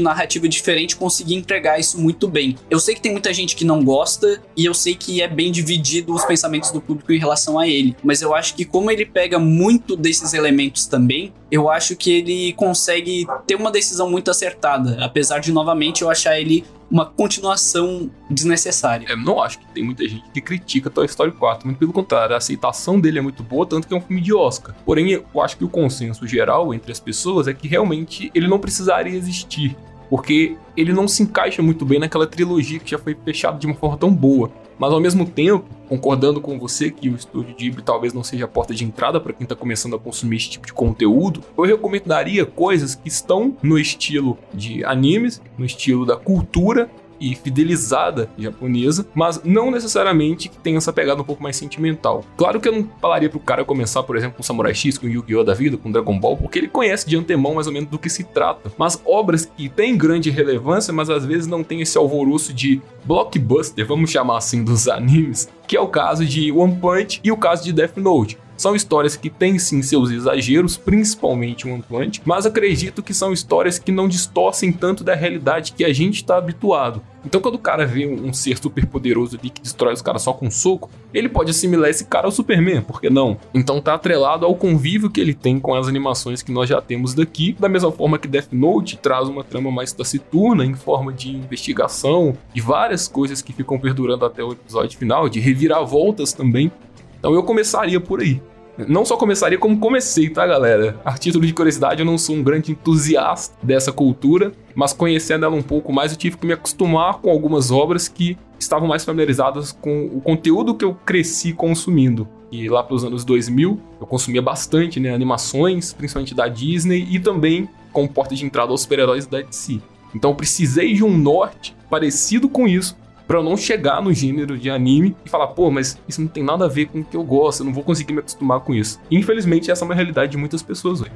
narrativa 0.00 0.48
diferente, 0.48 0.96
conseguir 0.96 1.34
entregar 1.34 1.78
isso 1.78 2.00
muito 2.00 2.26
bem. 2.26 2.56
Eu 2.70 2.80
sei 2.80 2.94
que 2.94 3.00
tem 3.00 3.12
muita 3.12 3.32
gente 3.32 3.54
que 3.54 3.64
não 3.64 3.84
gosta 3.84 4.42
e 4.56 4.64
eu 4.64 4.74
sei 4.74 4.94
que 4.94 5.20
é 5.20 5.28
bem 5.28 5.52
dividido 5.52 6.14
os 6.14 6.24
pensamentos 6.24 6.70
do 6.70 6.80
público 6.80 7.12
em 7.12 7.18
relação 7.18 7.58
a 7.58 7.68
ele, 7.68 7.94
mas 8.02 8.22
eu 8.22 8.34
acho 8.34 8.54
que 8.54 8.64
como 8.64 8.90
ele 8.90 9.04
pega 9.04 9.38
muito 9.38 9.96
desses 9.96 10.32
elementos 10.32 10.86
também, 10.86 11.32
eu 11.50 11.68
acho 11.68 11.94
que 11.94 12.10
ele 12.10 12.52
consegue 12.54 13.26
ter 13.46 13.54
uma 13.54 13.70
decisão 13.70 14.10
muito 14.10 14.30
acertada, 14.30 15.04
apesar 15.04 15.38
de 15.38 15.52
novamente 15.52 16.00
eu 16.00 16.10
achar 16.10 16.40
ele 16.40 16.64
uma 16.92 17.06
continuação 17.06 18.10
desnecessária. 18.30 19.06
Eu 19.08 19.16
não 19.16 19.42
acho 19.42 19.58
que 19.58 19.66
tem 19.68 19.82
muita 19.82 20.06
gente 20.06 20.30
que 20.30 20.42
critica 20.42 20.90
Toy 20.90 21.06
Story 21.06 21.32
4, 21.32 21.66
muito 21.66 21.78
pelo 21.78 21.92
contrário, 21.92 22.34
a 22.34 22.38
aceitação 22.38 23.00
dele 23.00 23.18
é 23.18 23.22
muito 23.22 23.42
boa, 23.42 23.64
tanto 23.64 23.88
que 23.88 23.94
é 23.94 23.96
um 23.96 24.00
filme 24.00 24.20
de 24.20 24.34
Oscar. 24.34 24.74
Porém, 24.84 25.10
eu 25.10 25.24
acho 25.40 25.56
que 25.56 25.64
o 25.64 25.68
consenso 25.70 26.26
geral 26.26 26.61
entre 26.74 26.92
as 26.92 27.00
pessoas 27.00 27.48
é 27.48 27.54
que 27.54 27.66
realmente 27.66 28.30
ele 28.34 28.46
não 28.46 28.58
precisaria 28.58 29.16
existir, 29.16 29.74
porque 30.10 30.56
ele 30.76 30.92
não 30.92 31.08
se 31.08 31.22
encaixa 31.22 31.62
muito 31.62 31.86
bem 31.86 31.98
naquela 31.98 32.26
trilogia 32.26 32.78
que 32.78 32.90
já 32.90 32.98
foi 32.98 33.16
fechada 33.24 33.58
de 33.58 33.66
uma 33.66 33.74
forma 33.74 33.96
tão 33.96 34.12
boa. 34.12 34.50
Mas 34.78 34.92
ao 34.92 35.00
mesmo 35.00 35.24
tempo, 35.24 35.64
concordando 35.88 36.40
com 36.40 36.58
você 36.58 36.90
que 36.90 37.08
o 37.08 37.14
estúdio 37.14 37.54
Ghibli 37.54 37.82
talvez 37.82 38.12
não 38.12 38.24
seja 38.24 38.46
a 38.46 38.48
porta 38.48 38.74
de 38.74 38.84
entrada 38.84 39.20
para 39.20 39.32
quem 39.32 39.44
está 39.44 39.54
começando 39.54 39.94
a 39.94 39.98
consumir 39.98 40.36
esse 40.36 40.50
tipo 40.50 40.66
de 40.66 40.72
conteúdo, 40.72 41.40
eu 41.56 41.64
recomendaria 41.64 42.44
coisas 42.44 42.94
que 42.94 43.08
estão 43.08 43.56
no 43.62 43.78
estilo 43.78 44.36
de 44.52 44.84
animes, 44.84 45.40
no 45.56 45.64
estilo 45.64 46.04
da 46.04 46.16
cultura 46.16 46.90
e 47.22 47.34
fidelizada 47.36 48.28
japonesa, 48.36 49.06
mas 49.14 49.40
não 49.44 49.70
necessariamente 49.70 50.48
que 50.48 50.58
tenha 50.58 50.78
essa 50.78 50.92
pegada 50.92 51.22
um 51.22 51.24
pouco 51.24 51.42
mais 51.42 51.56
sentimental. 51.56 52.24
Claro 52.36 52.60
que 52.60 52.68
eu 52.68 52.72
não 52.72 52.88
falaria 53.00 53.30
pro 53.30 53.38
cara 53.38 53.64
começar, 53.64 54.02
por 54.02 54.16
exemplo, 54.16 54.36
com 54.36 54.42
Samurai 54.42 54.74
X, 54.74 54.98
com 54.98 55.06
Yu-Gi-Oh! 55.06 55.44
da 55.44 55.54
vida, 55.54 55.76
com 55.76 55.90
Dragon 55.90 56.18
Ball, 56.18 56.36
porque 56.36 56.58
ele 56.58 56.68
conhece 56.68 57.08
de 57.08 57.16
antemão 57.16 57.54
mais 57.54 57.66
ou 57.66 57.72
menos 57.72 57.88
do 57.88 57.98
que 57.98 58.10
se 58.10 58.24
trata. 58.24 58.72
Mas 58.76 59.00
obras 59.04 59.44
que 59.44 59.68
têm 59.68 59.96
grande 59.96 60.30
relevância, 60.30 60.92
mas 60.92 61.08
às 61.08 61.24
vezes 61.24 61.46
não 61.46 61.62
tem 61.62 61.80
esse 61.80 61.96
alvoroço 61.96 62.52
de 62.52 62.80
blockbuster, 63.04 63.86
vamos 63.86 64.10
chamar 64.10 64.38
assim, 64.38 64.64
dos 64.64 64.88
animes, 64.88 65.48
que 65.66 65.76
é 65.76 65.80
o 65.80 65.88
caso 65.88 66.24
de 66.24 66.50
One 66.50 66.76
Punch 66.76 67.20
e 67.22 67.30
o 67.30 67.36
caso 67.36 67.64
de 67.64 67.72
Death 67.72 67.96
Note. 67.96 68.38
São 68.62 68.76
histórias 68.76 69.16
que 69.16 69.28
têm 69.28 69.58
sim 69.58 69.82
seus 69.82 70.12
exageros, 70.12 70.76
principalmente 70.76 71.66
o 71.66 71.72
One 71.72 72.12
mas 72.24 72.46
acredito 72.46 73.02
que 73.02 73.12
são 73.12 73.32
histórias 73.32 73.76
que 73.76 73.90
não 73.90 74.06
distorcem 74.06 74.72
tanto 74.72 75.02
da 75.02 75.16
realidade 75.16 75.72
que 75.72 75.84
a 75.84 75.92
gente 75.92 76.18
está 76.18 76.36
habituado. 76.36 77.02
Então, 77.26 77.40
quando 77.40 77.56
o 77.56 77.58
cara 77.58 77.84
vê 77.84 78.06
um 78.06 78.32
ser 78.32 78.56
super 78.58 78.86
poderoso 78.86 79.36
ali 79.36 79.50
que 79.50 79.60
destrói 79.60 79.92
os 79.92 80.00
caras 80.00 80.22
só 80.22 80.32
com 80.32 80.46
um 80.46 80.50
soco, 80.50 80.88
ele 81.12 81.28
pode 81.28 81.50
assimilar 81.50 81.90
esse 81.90 82.04
cara 82.04 82.26
ao 82.26 82.30
Superman, 82.30 82.82
por 82.82 83.00
que 83.00 83.10
não? 83.10 83.36
Então, 83.52 83.80
tá 83.80 83.94
atrelado 83.94 84.46
ao 84.46 84.54
convívio 84.54 85.10
que 85.10 85.20
ele 85.20 85.34
tem 85.34 85.58
com 85.58 85.74
as 85.74 85.88
animações 85.88 86.40
que 86.40 86.52
nós 86.52 86.68
já 86.68 86.80
temos 86.80 87.14
daqui, 87.14 87.56
da 87.58 87.68
mesma 87.68 87.90
forma 87.90 88.16
que 88.16 88.28
Death 88.28 88.52
Note 88.52 88.96
traz 88.96 89.28
uma 89.28 89.42
trama 89.42 89.72
mais 89.72 89.92
taciturna 89.92 90.64
em 90.64 90.74
forma 90.74 91.12
de 91.12 91.34
investigação, 91.34 92.38
de 92.54 92.60
várias 92.60 93.08
coisas 93.08 93.42
que 93.42 93.52
ficam 93.52 93.76
perdurando 93.76 94.24
até 94.24 94.44
o 94.44 94.52
episódio 94.52 94.96
final, 94.96 95.28
de 95.28 95.40
reviravoltas 95.40 96.32
também. 96.32 96.70
Então, 97.18 97.34
eu 97.34 97.42
começaria 97.42 98.00
por 98.00 98.20
aí. 98.20 98.40
Não 98.76 99.04
só 99.04 99.16
começaria 99.16 99.58
como 99.58 99.78
comecei, 99.78 100.30
tá, 100.30 100.46
galera? 100.46 101.00
A 101.04 101.12
título 101.12 101.44
de 101.46 101.52
curiosidade, 101.52 102.00
eu 102.00 102.06
não 102.06 102.16
sou 102.16 102.36
um 102.36 102.42
grande 102.42 102.72
entusiasta 102.72 103.54
dessa 103.62 103.92
cultura, 103.92 104.52
mas 104.74 104.92
conhecendo 104.92 105.44
ela 105.44 105.54
um 105.54 105.62
pouco 105.62 105.92
mais, 105.92 106.12
eu 106.12 106.18
tive 106.18 106.38
que 106.38 106.46
me 106.46 106.54
acostumar 106.54 107.18
com 107.18 107.30
algumas 107.30 107.70
obras 107.70 108.08
que 108.08 108.38
estavam 108.58 108.88
mais 108.88 109.04
familiarizadas 109.04 109.72
com 109.72 110.06
o 110.06 110.20
conteúdo 110.20 110.74
que 110.74 110.84
eu 110.84 110.94
cresci 110.94 111.52
consumindo. 111.52 112.26
E 112.50 112.68
lá 112.68 112.82
para 112.82 112.94
os 112.94 113.04
anos 113.04 113.24
2000, 113.24 113.78
eu 114.00 114.06
consumia 114.06 114.42
bastante, 114.42 115.00
né, 115.00 115.14
animações, 115.14 115.92
principalmente 115.92 116.34
da 116.34 116.48
Disney 116.48 117.06
e 117.10 117.18
também 117.18 117.68
com 117.92 118.06
porta 118.06 118.34
de 118.34 118.44
entrada 118.44 118.70
aos 118.70 118.82
super-heróis 118.82 119.26
da 119.26 119.42
DC. 119.42 119.80
Então 120.14 120.34
precisei 120.34 120.94
de 120.94 121.04
um 121.04 121.16
norte 121.16 121.74
parecido 121.90 122.48
com 122.48 122.66
isso 122.66 122.96
para 123.32 123.38
eu 123.38 123.42
não 123.42 123.56
chegar 123.56 124.02
no 124.02 124.12
gênero 124.12 124.58
de 124.58 124.68
anime 124.68 125.16
e 125.24 125.30
falar, 125.30 125.46
pô, 125.46 125.70
mas 125.70 125.98
isso 126.06 126.20
não 126.20 126.28
tem 126.28 126.42
nada 126.42 126.66
a 126.66 126.68
ver 126.68 126.84
com 126.84 127.00
o 127.00 127.04
que 127.04 127.16
eu 127.16 127.24
gosto, 127.24 127.60
eu 127.60 127.64
não 127.64 127.72
vou 127.72 127.82
conseguir 127.82 128.12
me 128.12 128.18
acostumar 128.18 128.60
com 128.60 128.74
isso. 128.74 129.00
infelizmente, 129.10 129.70
essa 129.70 129.82
é 129.82 129.86
uma 129.86 129.94
realidade 129.94 130.32
de 130.32 130.36
muitas 130.36 130.62
pessoas 130.62 131.00
hoje. 131.00 131.10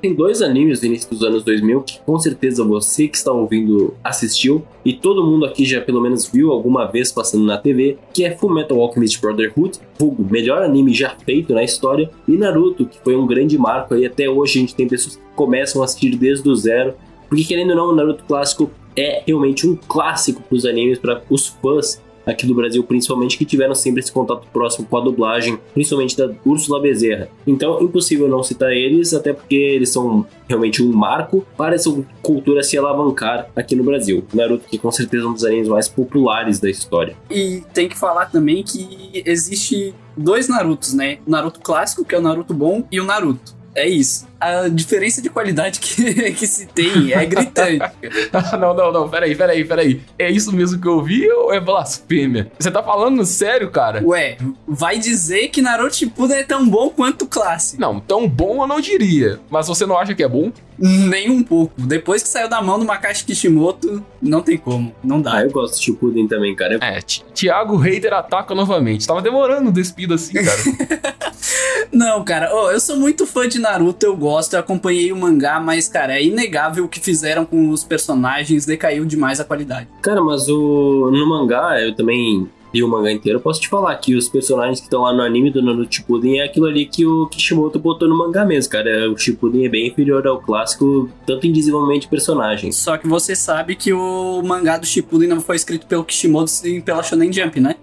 Tem 0.00 0.12
dois 0.12 0.42
animes 0.42 0.80
do 0.80 0.86
início 0.86 1.08
dos 1.08 1.22
anos 1.22 1.44
2000 1.44 1.82
que 1.82 2.00
com 2.00 2.18
certeza 2.18 2.64
você 2.64 3.06
que 3.06 3.16
está 3.16 3.30
ouvindo 3.30 3.94
assistiu 4.02 4.64
e 4.84 4.92
todo 4.92 5.24
mundo 5.24 5.46
aqui 5.46 5.64
já 5.64 5.80
pelo 5.80 6.00
menos 6.00 6.26
viu 6.26 6.50
alguma 6.50 6.84
vez 6.86 7.12
passando 7.12 7.44
na 7.44 7.56
TV, 7.58 7.98
que 8.12 8.24
é 8.24 8.36
Fullmetal 8.36 8.80
Alchemist 8.80 9.20
Brotherhood, 9.20 9.78
vulgo 9.96 10.26
melhor 10.28 10.60
anime 10.60 10.92
já 10.92 11.10
feito 11.10 11.54
na 11.54 11.62
história, 11.62 12.10
e 12.26 12.32
Naruto, 12.32 12.86
que 12.86 12.98
foi 12.98 13.14
um 13.14 13.28
grande 13.28 13.56
marco 13.56 13.94
aí 13.94 14.04
até 14.04 14.28
hoje 14.28 14.58
a 14.58 14.60
gente 14.62 14.74
tem 14.74 14.88
pessoas 14.88 15.14
que 15.14 15.22
começam 15.36 15.82
a 15.82 15.84
assistir 15.84 16.16
desde 16.16 16.48
o 16.48 16.56
zero 16.56 16.94
porque 17.32 17.44
querendo 17.44 17.70
ou 17.70 17.76
não, 17.76 17.88
o 17.88 17.94
Naruto 17.94 18.24
clássico 18.24 18.70
é 18.94 19.22
realmente 19.26 19.66
um 19.66 19.74
clássico 19.74 20.42
para 20.42 20.54
os 20.54 20.66
animes, 20.66 20.98
para 20.98 21.22
os 21.30 21.46
fãs 21.46 21.98
aqui 22.26 22.46
do 22.46 22.54
Brasil, 22.54 22.84
principalmente 22.84 23.38
que 23.38 23.46
tiveram 23.46 23.74
sempre 23.74 24.00
esse 24.00 24.12
contato 24.12 24.46
próximo 24.52 24.86
com 24.86 24.98
a 24.98 25.00
dublagem, 25.00 25.58
principalmente 25.72 26.14
da 26.14 26.30
Úrsula 26.44 26.78
Bezerra. 26.78 27.30
Então, 27.46 27.80
impossível 27.80 28.28
não 28.28 28.42
citar 28.42 28.70
eles, 28.70 29.14
até 29.14 29.32
porque 29.32 29.54
eles 29.54 29.88
são 29.88 30.26
realmente 30.46 30.82
um 30.82 30.92
marco 30.92 31.42
para 31.56 31.74
essa 31.74 31.90
cultura 32.20 32.62
se 32.62 32.76
alavancar 32.76 33.48
aqui 33.56 33.74
no 33.74 33.82
Brasil. 33.82 34.22
Naruto, 34.34 34.68
que 34.68 34.76
com 34.76 34.92
certeza 34.92 35.24
é 35.24 35.26
um 35.26 35.32
dos 35.32 35.44
animes 35.44 35.68
mais 35.68 35.88
populares 35.88 36.60
da 36.60 36.68
história. 36.68 37.16
E 37.30 37.62
tem 37.72 37.88
que 37.88 37.98
falar 37.98 38.26
também 38.26 38.62
que 38.62 39.22
existe 39.24 39.94
dois 40.14 40.48
Narutos, 40.48 40.92
né? 40.92 41.16
O 41.26 41.30
Naruto 41.30 41.60
clássico, 41.60 42.04
que 42.04 42.14
é 42.14 42.18
o 42.18 42.22
Naruto 42.22 42.52
bom, 42.52 42.86
e 42.92 43.00
o 43.00 43.04
Naruto 43.04 43.56
É 43.74 43.88
isso. 43.88 44.30
A 44.42 44.68
diferença 44.68 45.22
de 45.22 45.30
qualidade 45.30 45.78
que, 45.78 46.32
que 46.32 46.46
se 46.46 46.66
tem 46.66 47.12
é 47.12 47.24
gritante. 47.24 47.78
não, 48.58 48.74
não, 48.74 48.92
não, 48.92 49.08
peraí, 49.08 49.36
peraí, 49.36 49.64
peraí. 49.64 50.00
É 50.18 50.30
isso 50.30 50.52
mesmo 50.52 50.80
que 50.80 50.88
eu 50.88 50.94
ouvi 50.94 51.30
ou 51.30 51.52
é 51.52 51.60
blasfêmia? 51.60 52.50
Você 52.58 52.70
tá 52.70 52.82
falando 52.82 53.24
sério, 53.24 53.70
cara? 53.70 54.02
Ué, 54.04 54.36
vai 54.66 54.98
dizer 54.98 55.48
que 55.48 55.62
Naruto 55.62 55.96
Shippuden 55.96 56.38
é 56.38 56.44
tão 56.44 56.68
bom 56.68 56.90
quanto 56.90 57.22
o 57.22 57.28
clássico. 57.28 57.80
Não, 57.80 58.00
tão 58.00 58.28
bom 58.28 58.62
eu 58.62 58.66
não 58.66 58.80
diria. 58.80 59.38
Mas 59.48 59.68
você 59.68 59.86
não 59.86 59.96
acha 59.96 60.14
que 60.14 60.22
é 60.22 60.28
bom? 60.28 60.50
Nem 60.78 61.30
um 61.30 61.42
pouco. 61.42 61.74
Depois 61.78 62.22
que 62.22 62.28
saiu 62.28 62.48
da 62.48 62.60
mão 62.60 62.78
do 62.78 62.84
Makashi 62.84 63.24
Kishimoto, 63.24 64.04
não 64.20 64.42
tem 64.42 64.58
como. 64.58 64.92
Não 65.04 65.20
dá. 65.20 65.34
Ah, 65.34 65.42
eu 65.44 65.50
gosto 65.50 65.76
de 65.76 65.84
Shippuden 65.84 66.26
também, 66.26 66.56
cara. 66.56 66.78
É, 66.80 67.00
Thiago 67.00 67.76
Hater 67.76 68.12
ataca 68.12 68.54
novamente. 68.54 69.06
Tava 69.06 69.22
demorando 69.22 69.68
o 69.68 69.72
despido 69.72 70.14
assim, 70.14 70.32
cara. 70.32 71.16
não, 71.92 72.24
cara. 72.24 72.50
Oh, 72.52 72.70
eu 72.70 72.80
sou 72.80 72.96
muito 72.96 73.26
fã 73.26 73.48
de 73.48 73.58
Naruto, 73.60 74.04
eu 74.04 74.16
gosto. 74.16 74.31
Eu 74.54 74.60
acompanhei 74.60 75.12
o 75.12 75.16
mangá, 75.16 75.60
mas, 75.60 75.88
cara, 75.88 76.14
é 76.14 76.24
inegável 76.24 76.84
o 76.84 76.88
que 76.88 77.00
fizeram 77.00 77.44
com 77.44 77.70
os 77.70 77.84
personagens. 77.84 78.64
Decaiu 78.64 79.04
demais 79.04 79.40
a 79.40 79.44
qualidade. 79.44 79.88
Cara, 80.00 80.22
mas 80.22 80.48
o 80.48 81.10
no 81.12 81.28
mangá, 81.28 81.80
eu 81.80 81.94
também 81.94 82.48
li 82.72 82.82
o 82.82 82.88
mangá 82.88 83.12
inteiro, 83.12 83.38
eu 83.38 83.42
posso 83.42 83.60
te 83.60 83.68
falar 83.68 83.94
que 83.96 84.14
os 84.14 84.28
personagens 84.28 84.80
que 84.80 84.86
estão 84.86 85.02
lá 85.02 85.12
no 85.12 85.22
anime 85.22 85.50
do 85.50 85.62
Naruto 85.62 85.94
Shippuden 85.94 86.40
é 86.40 86.44
aquilo 86.44 86.66
ali 86.66 86.86
que 86.86 87.04
o 87.04 87.26
Kishimoto 87.26 87.78
botou 87.78 88.08
no 88.08 88.16
mangá 88.16 88.44
mesmo, 88.44 88.72
cara. 88.72 89.10
O 89.10 89.18
Shippuden 89.18 89.66
é 89.66 89.68
bem 89.68 89.88
inferior 89.88 90.26
ao 90.26 90.40
clássico, 90.40 91.08
tanto 91.26 91.46
em 91.46 91.52
desenvolvimento 91.52 92.02
de 92.02 92.08
personagens. 92.08 92.76
Só 92.76 92.96
que 92.96 93.06
você 93.06 93.36
sabe 93.36 93.76
que 93.76 93.92
o 93.92 94.42
mangá 94.42 94.78
do 94.78 94.86
Shippuden 94.86 95.28
não 95.28 95.40
foi 95.40 95.56
escrito 95.56 95.86
pelo 95.86 96.04
Kishimoto 96.04 96.50
sim 96.50 96.80
pela 96.80 97.02
Shonen 97.02 97.32
Jump, 97.32 97.60
né? 97.60 97.76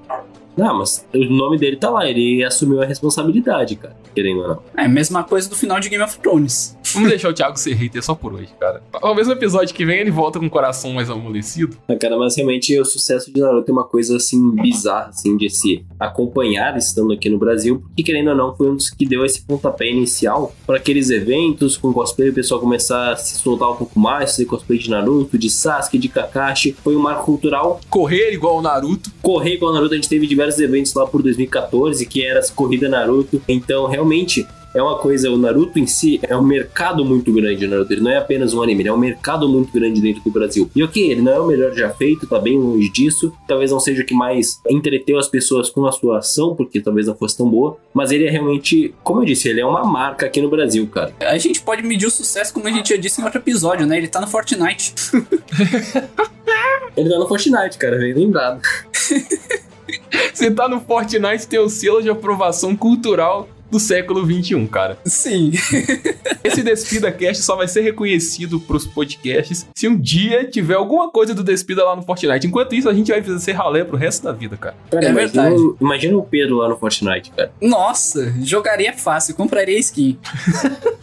Não, 0.60 0.80
mas 0.80 1.06
o 1.14 1.24
nome 1.26 1.58
dele 1.58 1.78
tá 1.78 1.90
lá, 1.90 2.06
ele 2.10 2.44
assumiu 2.44 2.82
a 2.82 2.86
responsabilidade, 2.86 3.78
cara, 3.78 3.96
querendo 4.14 4.42
ou 4.42 4.48
não. 4.50 4.60
É, 4.76 4.88
mesma 4.88 5.24
coisa 5.24 5.50
do 5.50 5.56
final 5.56 5.80
de 5.80 5.88
Game 5.88 6.04
of 6.04 6.20
Thrones. 6.20 6.78
Vamos 6.94 7.10
deixar 7.10 7.30
o 7.30 7.34
Thiago 7.34 7.58
ser 7.58 7.74
hater 7.76 8.04
só 8.04 8.16
por 8.16 8.34
hoje, 8.34 8.50
cara. 8.60 8.82
Talvez 9.00 9.28
no 9.28 9.34
episódio 9.34 9.74
que 9.76 9.86
vem 9.86 10.00
ele 10.00 10.12
volta 10.12 10.40
com 10.40 10.48
o 10.48 10.50
coração 10.50 10.92
mais 10.92 11.10
amolecido. 11.10 11.78
Ah, 11.88 11.96
cara, 11.96 12.18
mas 12.18 12.36
realmente 12.36 12.78
o 12.80 12.84
sucesso 12.84 13.32
de 13.32 13.40
Naruto 13.40 13.70
é 13.70 13.74
uma 13.74 13.84
coisa 13.84 14.18
assim 14.18 14.52
bizarra, 14.56 15.10
assim, 15.10 15.38
de 15.38 15.50
se 15.50 15.86
acompanhar 16.00 16.76
estando 16.78 17.14
aqui 17.14 17.30
no 17.30 17.38
Brasil, 17.38 17.82
porque 17.88 18.04
querendo 18.04 18.32
ou 18.32 18.36
não, 18.36 18.56
foi 18.56 18.70
um 18.70 18.76
dos 18.76 18.90
que 18.90 19.06
deu 19.06 19.24
esse 19.24 19.42
pontapé 19.42 19.90
inicial 19.90 20.54
para 20.66 20.78
aqueles 20.78 21.10
eventos 21.10 21.78
com 21.78 21.94
cosplay, 21.94 22.30
o 22.30 22.34
pessoal 22.34 22.60
começar 22.60 23.14
a 23.14 23.16
se 23.16 23.38
soltar 23.38 23.72
um 23.72 23.76
pouco 23.76 24.00
mais, 24.00 24.32
fazer 24.32 24.46
cosplay 24.46 24.80
de 24.80 24.90
Naruto, 24.90 25.38
de 25.38 25.50
Sasuke, 25.50 25.98
de 25.98 26.10
Kakashi. 26.10 26.76
Foi 26.84 26.96
um 26.96 27.00
marco 27.00 27.24
cultural. 27.24 27.80
Correr 27.90 28.34
igual 28.34 28.58
o 28.58 28.62
Naruto. 28.62 29.12
Correr 29.22 29.56
igual 29.56 29.72
o 29.72 29.76
Naruto, 29.76 29.94
a 29.94 29.98
gente 29.98 30.10
teve 30.10 30.26
diversos 30.26 30.49
eventos 30.58 30.94
lá 30.94 31.06
por 31.06 31.22
2014, 31.22 32.06
que 32.06 32.26
era 32.26 32.40
as 32.40 32.50
corrida 32.50 32.88
Naruto. 32.88 33.42
Então, 33.48 33.86
realmente, 33.86 34.48
é 34.74 34.82
uma 34.82 34.98
coisa, 34.98 35.32
o 35.32 35.38
Naruto 35.38 35.80
em 35.80 35.88
si 35.88 36.20
é 36.22 36.36
um 36.36 36.44
mercado 36.44 37.04
muito 37.04 37.34
grande, 37.34 37.68
Naruto. 37.68 37.92
Ele 37.92 38.02
não 38.02 38.12
é 38.12 38.18
apenas 38.18 38.54
um 38.54 38.62
anime, 38.62 38.84
ele 38.84 38.90
é 38.90 38.94
um 38.94 38.98
mercado 38.98 39.50
muito 39.50 39.72
grande 39.72 40.00
dentro 40.00 40.22
do 40.24 40.32
Brasil. 40.32 40.70
E 40.76 40.84
ok, 40.84 41.12
ele 41.12 41.22
não 41.22 41.32
é 41.32 41.40
o 41.40 41.48
melhor 41.48 41.74
já 41.74 41.90
feito, 41.90 42.28
tá 42.28 42.40
bem 42.40 42.58
longe 42.58 42.90
disso. 42.90 43.34
Talvez 43.48 43.72
não 43.72 43.80
seja 43.80 44.04
o 44.04 44.06
que 44.06 44.14
mais 44.14 44.62
entreteu 44.70 45.18
as 45.18 45.28
pessoas 45.28 45.70
com 45.70 45.86
a 45.86 45.92
sua 45.92 46.20
ação, 46.20 46.56
porque 46.56 46.80
talvez 46.80 47.08
não 47.08 47.16
fosse 47.16 47.38
tão 47.38 47.50
boa. 47.50 47.78
Mas 47.94 48.12
ele 48.12 48.26
é 48.26 48.30
realmente, 48.30 48.94
como 49.04 49.22
eu 49.22 49.26
disse, 49.26 49.50
ele 49.50 49.60
é 49.60 49.66
uma 49.66 49.84
marca 49.84 50.28
aqui 50.28 50.42
no 50.42 50.50
Brasil, 50.50 50.86
cara. 50.88 51.14
A 51.20 51.38
gente 51.38 51.62
pode 51.62 51.82
medir 51.82 52.06
o 52.06 52.12
sucesso, 52.12 52.54
como 52.54 52.68
a 52.68 52.72
gente 52.72 52.90
já 52.90 52.98
disse 52.98 53.22
em 53.22 53.24
outro 53.24 53.40
episódio, 53.40 53.88
né? 53.88 53.98
Ele 53.98 54.08
tá 54.08 54.22
no 54.22 54.28
Fortnite. 54.28 54.94
ele 56.96 57.10
tá 57.10 57.18
no 57.18 57.28
Fortnite, 57.28 57.78
cara, 57.78 57.98
bem 57.98 58.14
lembrado. 58.14 58.62
Você 60.34 60.52
tá 60.52 60.68
no 60.68 60.80
Fortnite, 60.80 61.48
tem 61.48 61.60
o 61.60 61.70
selo 61.70 62.02
de 62.02 62.10
aprovação 62.10 62.76
cultural 62.76 63.48
do 63.70 63.80
século 63.80 64.26
21, 64.26 64.66
cara. 64.68 64.98
Sim. 65.06 65.52
Esse 66.44 66.64
Despida 66.64 67.12
Cast 67.12 67.44
só 67.44 67.56
vai 67.56 67.68
ser 67.68 67.82
reconhecido 67.82 68.60
pros 68.60 68.88
podcasts 68.88 69.68
se 69.76 69.88
um 69.88 69.98
dia 69.98 70.46
tiver 70.46 70.76
alguma 70.76 71.10
coisa 71.10 71.34
do 71.34 71.44
Despida 71.44 71.84
lá 71.84 71.96
no 71.96 72.04
Fortnite. 72.04 72.48
Enquanto 72.48 72.74
isso, 72.74 72.90
a 72.90 72.94
gente 72.94 73.12
vai 73.12 73.22
fazer 73.22 73.52
ralé 73.52 73.84
pro 73.84 73.98
resto 73.98 74.24
da 74.24 74.32
vida, 74.32 74.58
cara. 74.58 74.76
cara 74.90 75.06
é 75.06 75.10
imagina, 75.10 75.50
verdade. 75.50 75.76
Imagina 75.80 76.18
o 76.18 76.24
Pedro 76.24 76.58
lá 76.58 76.70
no 76.70 76.78
Fortnite, 76.78 77.32
cara. 77.32 77.52
Nossa, 77.62 78.34
jogaria 78.42 78.94
fácil, 78.94 79.36
compraria 79.36 79.78
skin. 79.80 80.18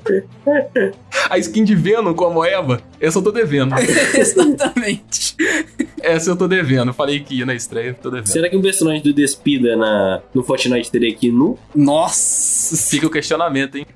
a 1.29 1.39
skin 1.39 1.65
de 1.65 1.75
Venom 1.75 2.15
como 2.15 2.45
Eva, 2.45 2.81
essa 3.01 3.19
eu 3.19 3.23
tô 3.23 3.31
devendo. 3.31 3.75
Exatamente. 4.15 5.37
Essa 6.03 6.31
eu 6.31 6.37
tô 6.37 6.47
devendo. 6.47 6.93
Falei 6.93 7.21
que 7.21 7.39
ia 7.39 7.47
na 7.47 7.55
estreia, 7.55 7.95
tô 7.95 8.11
devendo. 8.11 8.29
Será 8.29 8.49
que 8.49 8.57
um 8.57 8.63
personagem 8.63 9.03
do 9.03 9.13
Despida 9.13 9.77
na, 9.77 10.23
no 10.35 10.43
Fortnite 10.43 10.91
teria 10.91 11.13
aqui 11.13 11.31
nu? 11.31 11.59
Nossa. 11.75 12.56
Fica 12.89 13.07
o 13.07 13.11
questionamento, 13.11 13.77
hein? 13.77 13.87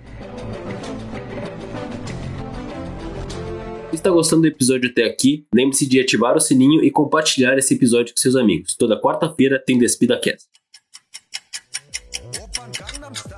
Se 3.91 3.97
está 3.97 4.11
gostando 4.11 4.43
do 4.43 4.49
episódio 4.49 4.91
até 4.91 5.05
aqui, 5.05 5.47
lembre-se 5.53 5.87
de 5.87 6.01
ativar 6.01 6.37
o 6.37 6.41
sininho 6.41 6.83
e 6.85 6.91
compartilhar 6.91 7.59
esse 7.59 7.75
episódio 7.75 8.15
com 8.15 8.21
seus 8.21 8.37
amigos. 8.37 8.75
Toda 8.77 9.01
quarta-feira 9.01 9.63
tem 9.65 9.79
Despida 9.79 10.19
Cast. 10.19 10.47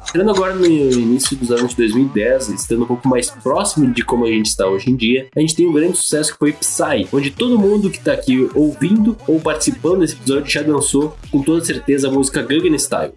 Entrando 0.09 0.31
agora 0.31 0.55
no 0.55 0.67
início 0.67 1.35
dos 1.37 1.51
anos 1.51 1.71
de 1.71 1.77
2010, 1.77 2.51
estando 2.51 2.85
um 2.85 2.87
pouco 2.87 3.09
mais 3.09 3.31
próximo 3.31 3.91
de 3.91 4.05
como 4.05 4.27
a 4.27 4.29
gente 4.29 4.47
está 4.47 4.69
hoje 4.69 4.91
em 4.91 4.97
dia, 4.97 5.27
a 5.35 5.41
gente 5.41 5.57
tem 5.57 5.67
um 5.67 5.73
grande 5.73 5.97
sucesso 5.97 6.33
que 6.33 6.39
foi 6.39 6.53
Psy, 6.53 7.09
onde 7.11 7.31
todo 7.31 7.59
mundo 7.59 7.91
que 7.91 7.97
está 7.97 8.13
aqui 8.13 8.47
ouvindo 8.55 9.17
ou 9.27 9.41
participando 9.41 10.01
desse 10.01 10.15
episódio 10.17 10.51
já 10.51 10.63
dançou 10.63 11.17
com 11.31 11.43
toda 11.43 11.65
certeza 11.65 12.09
a 12.09 12.11
música 12.11 12.43
Gangnam 12.43 12.79
Style. 12.79 13.15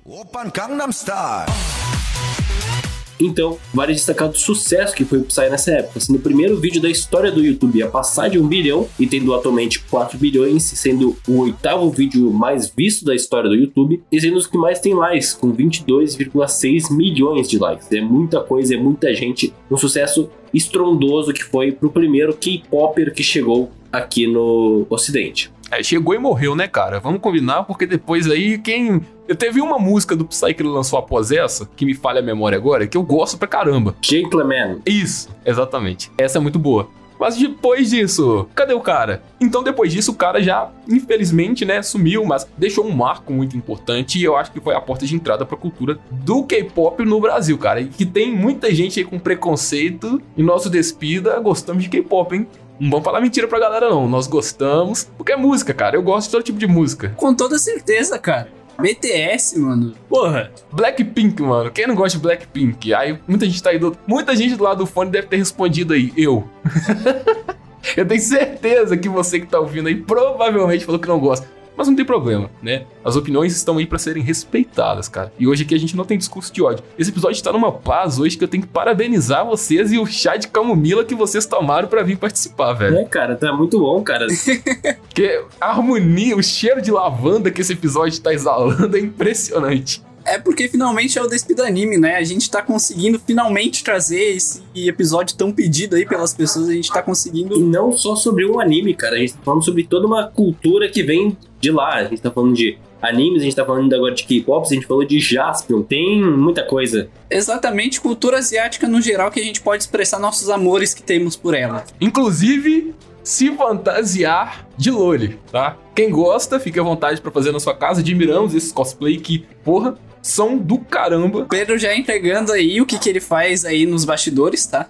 Então, 3.20 3.58
vale 3.74 3.94
destacar 3.94 4.30
do 4.30 4.38
sucesso 4.38 4.96
que 4.96 5.06
foi 5.06 5.20
o 5.20 5.24
Psy 5.24 5.50
nessa 5.50 5.72
época, 5.72 6.00
sendo 6.00 6.18
o 6.18 6.22
primeiro 6.22 6.58
vídeo 6.58 6.82
da 6.82 6.90
história 6.90 7.32
do 7.32 7.44
YouTube 7.44 7.82
a 7.82 7.88
passar 7.88 8.30
de 8.30 8.40
1 8.40 8.48
bilhão 8.48 8.88
e 9.00 9.08
tendo 9.08 9.34
atualmente 9.34 9.80
4 9.80 10.18
bilhões, 10.18 10.64
sendo 10.64 11.16
o 11.28 11.40
oitavo 11.40 11.90
vídeo 11.90 12.32
mais 12.32 12.72
visto 12.76 13.06
da 13.06 13.16
história 13.16 13.50
do 13.50 13.56
YouTube 13.56 14.02
e 14.12 14.20
sendo 14.20 14.38
os 14.38 14.48
que 14.48 14.58
mais 14.58 14.80
tem 14.80 14.94
likes, 14.94 15.34
com 15.34 15.54
22,6 15.54 16.96
milhões 16.96 17.48
de 17.48 17.58
likes. 17.58 17.92
É 17.92 18.02
muita 18.02 18.42
coisa, 18.42 18.76
é 18.76 18.78
muita 18.78 19.14
gente, 19.14 19.54
um 19.70 19.78
sucesso 19.78 20.30
estrondoso 20.54 21.34
que 21.34 21.44
foi 21.44 21.72
pro 21.72 21.90
primeiro 21.90 22.34
K-Popper 22.34 23.14
que 23.14 23.24
chegou 23.24 23.72
aqui 23.92 24.28
no 24.28 24.86
Ocidente. 24.90 25.52
É, 25.72 25.82
chegou 25.82 26.14
e 26.14 26.20
morreu, 26.20 26.56
né, 26.56 26.68
cara? 26.68 27.00
Vamos 27.00 27.22
combinar, 27.22 27.64
porque 27.64 27.86
depois 27.86 28.30
aí 28.30 28.58
quem. 28.58 29.02
Eu 29.28 29.36
teve 29.36 29.60
uma 29.60 29.80
música 29.80 30.16
do 30.16 30.26
Psy 30.26 30.54
que 30.54 30.62
ele 30.62 30.70
lançou 30.70 31.00
após 31.00 31.32
essa, 31.32 31.68
que 31.76 31.86
me 31.86 31.96
falha 31.96 32.20
a 32.20 32.24
memória 32.24 32.56
agora, 32.56 32.86
que 32.86 32.96
eu 32.96 33.02
gosto 33.02 33.38
pra 33.38 33.48
caramba. 33.48 33.96
Gentleman. 34.02 34.80
Isso, 34.86 35.30
exatamente. 35.44 36.12
Essa 36.18 36.38
é 36.38 36.42
muito 36.42 36.60
boa. 36.60 36.88
Mas 37.20 37.38
depois 37.38 37.90
disso, 37.90 38.48
cadê 38.54 38.74
o 38.74 38.82
cara? 38.82 39.24
Então 39.40 39.64
depois 39.64 39.92
disso 39.92 40.12
o 40.12 40.16
cara 40.16 40.44
já, 40.44 40.70
infelizmente, 40.88 41.64
né, 41.64 41.82
sumiu, 41.82 42.26
mas 42.26 42.48
deixou 42.58 42.86
um 42.86 42.92
marco 42.92 43.32
muito 43.32 43.56
importante 43.56 44.20
e 44.20 44.24
eu 44.24 44.36
acho 44.36 44.52
que 44.52 44.60
foi 44.60 44.76
a 44.76 44.82
porta 44.82 45.06
de 45.06 45.16
entrada 45.16 45.46
pra 45.46 45.58
cultura 45.58 45.98
do 46.12 46.44
K-pop 46.44 47.04
no 47.06 47.20
Brasil, 47.20 47.58
cara. 47.58 47.80
E 47.82 47.86
que 47.86 48.06
tem 48.06 48.36
muita 48.36 48.74
gente 48.74 49.00
aí 49.00 49.06
com 49.06 49.18
preconceito 49.18 50.22
e 50.36 50.44
nosso 50.44 50.70
despida 50.70 51.40
gostamos 51.40 51.84
de 51.84 51.90
K-pop, 51.90 52.36
hein? 52.36 52.48
Não 52.80 52.90
vamos 52.90 53.06
falar 53.06 53.22
mentira 53.22 53.48
pra 53.48 53.60
galera, 53.60 53.90
não. 53.90 54.08
Nós 54.08 54.28
gostamos, 54.28 55.10
porque 55.18 55.32
é 55.32 55.38
música, 55.38 55.74
cara. 55.74 55.96
Eu 55.96 56.04
gosto 56.04 56.28
de 56.28 56.32
todo 56.32 56.44
tipo 56.44 56.60
de 56.60 56.68
música. 56.68 57.14
Com 57.16 57.34
toda 57.34 57.58
certeza, 57.58 58.18
cara. 58.20 58.50
BTS, 58.78 59.58
mano. 59.58 59.94
Porra. 60.10 60.52
Blackpink, 60.72 61.42
mano. 61.42 61.72
Quem 61.72 61.88
não 61.88 61.96
gosta 61.96 62.18
de 62.18 62.22
Blackpink? 62.22 62.94
Aí 62.94 63.18
muita 63.28 63.46
gente 63.46 63.64
tá 63.64 63.70
aí 63.70 63.80
do. 63.80 63.98
Muita 64.06 64.36
gente 64.36 64.56
do 64.56 64.64
lado 64.64 64.80
do 64.80 64.86
fone 64.86 65.10
deve 65.10 65.28
ter 65.28 65.38
respondido 65.38 65.94
aí. 65.94 66.12
Eu. 66.18 66.48
Eu 67.96 68.06
tenho 68.06 68.22
certeza 68.22 68.98
que 68.98 69.08
você 69.08 69.40
que 69.40 69.46
tá 69.46 69.60
ouvindo 69.60 69.88
aí 69.88 69.96
provavelmente 69.96 70.86
falou 70.86 71.00
que 71.00 71.08
não 71.08 71.20
gosta. 71.20 71.48
Mas 71.78 71.88
não 71.88 71.96
tem 71.96 72.06
problema, 72.06 72.50
né? 72.62 72.86
As 73.04 73.16
opiniões 73.16 73.56
estão 73.56 73.78
aí 73.78 73.86
para 73.86 73.98
serem 73.98 74.24
respeitadas, 74.24 75.08
cara. 75.08 75.32
E 75.38 75.48
hoje 75.48 75.64
aqui 75.64 75.76
a 75.76 75.80
gente 75.80 75.96
não 75.96 76.06
tem 76.06 76.18
discurso 76.18 76.54
de 76.54 76.62
ódio. 76.62 76.84
Esse 76.98 77.12
episódio 77.12 77.44
tá 77.44 77.52
numa 77.52 77.72
paz 77.72 78.20
hoje 78.20 78.38
que 78.38 78.44
eu 78.44 78.48
tenho 78.48 78.64
que 78.64 78.70
parabenizar 78.70 79.46
vocês 79.46 79.92
e 79.92 79.98
o 79.98 80.06
chá 80.06 80.38
de 80.38 80.48
camomila 80.48 81.04
que 81.04 81.16
vocês 81.16 81.46
tomaram 81.46 81.88
para 81.88 82.04
vir 82.04 82.18
participar, 82.18 82.74
velho. 82.74 82.98
É, 82.98 83.06
cara, 83.06 83.36
tá 83.36 83.52
muito 83.52 83.80
bom, 83.80 84.02
cara. 84.04 84.28
que 85.14 85.44
a 85.60 85.70
harmonia, 85.70 86.36
o 86.36 86.44
cheiro 86.44 86.82
de 86.82 86.92
lavanda 86.92 87.52
que 87.52 87.62
esse 87.62 87.74
episódio 87.74 88.22
tá 88.22 88.34
exalando 88.34 88.96
é 88.96 89.00
impressionante. 89.00 90.05
É 90.26 90.40
porque 90.40 90.68
finalmente 90.68 91.20
é 91.20 91.22
o 91.22 91.28
Despida 91.28 91.68
Anime, 91.68 91.98
né? 91.98 92.16
A 92.16 92.24
gente 92.24 92.50
tá 92.50 92.62
conseguindo 92.62 93.20
finalmente 93.20 93.84
trazer 93.84 94.36
esse 94.36 94.64
episódio 94.76 95.38
tão 95.38 95.52
pedido 95.52 95.96
aí 95.96 96.06
pelas 96.06 96.34
pessoas. 96.34 96.68
A 96.68 96.74
gente 96.74 96.92
tá 96.92 97.02
conseguindo. 97.02 97.56
E 97.56 97.62
não 97.62 97.92
só 97.92 98.16
sobre 98.16 98.46
um 98.46 98.60
anime, 98.60 98.96
cara. 98.96 99.16
A 99.16 99.20
gente 99.20 99.34
tá 99.34 99.40
falando 99.44 99.64
sobre 99.64 99.84
toda 99.84 100.08
uma 100.08 100.28
cultura 100.28 100.90
que 100.90 101.04
vem 101.04 101.38
de 101.60 101.72
lá. 101.72 101.96
A 101.96 102.04
gente 102.06 102.22
tá 102.22 102.32
falando 102.32 102.56
de 102.56 102.78
animes, 103.02 103.42
a 103.42 103.46
gente 103.46 103.56
tá 103.56 103.64
falando 103.64 103.94
agora 103.94 104.16
de 104.16 104.24
K-pop, 104.24 104.66
a 104.66 104.74
gente 104.74 104.88
falou 104.88 105.06
de 105.06 105.20
Jaspion, 105.20 105.84
tem 105.84 106.24
muita 106.24 106.64
coisa. 106.64 107.08
Exatamente, 107.30 108.02
cultura 108.02 108.40
asiática 108.40 108.88
no 108.88 109.00
geral 109.00 109.30
que 109.30 109.40
a 109.40 109.44
gente 109.44 109.62
pode 109.62 109.84
expressar 109.84 110.18
nossos 110.18 110.50
amores 110.50 110.94
que 110.94 111.04
temos 111.04 111.36
por 111.36 111.54
ela. 111.54 111.84
Inclusive, 112.02 112.96
se 113.24 113.52
fantasiar 113.52 114.68
de 114.78 114.92
Loli, 114.92 115.40
tá? 115.52 115.78
Quem 115.96 116.10
gosta, 116.10 116.60
fique 116.60 116.80
à 116.80 116.84
vontade 116.84 117.22
para 117.22 117.32
fazer 117.32 117.52
na 117.52 117.60
sua 117.60 117.76
casa. 117.76 118.02
Admiramos 118.02 118.54
esse 118.54 118.74
cosplay 118.74 119.18
que, 119.18 119.46
porra, 119.64 119.96
são 120.26 120.58
do 120.58 120.80
caramba. 120.80 121.46
Pedro 121.48 121.78
já 121.78 121.96
entregando 121.96 122.52
aí 122.52 122.82
o 122.82 122.86
que, 122.86 122.98
que 122.98 123.08
ele 123.08 123.20
faz 123.20 123.64
aí 123.64 123.86
nos 123.86 124.06
bastidores, 124.06 124.66
tá? 124.66 124.90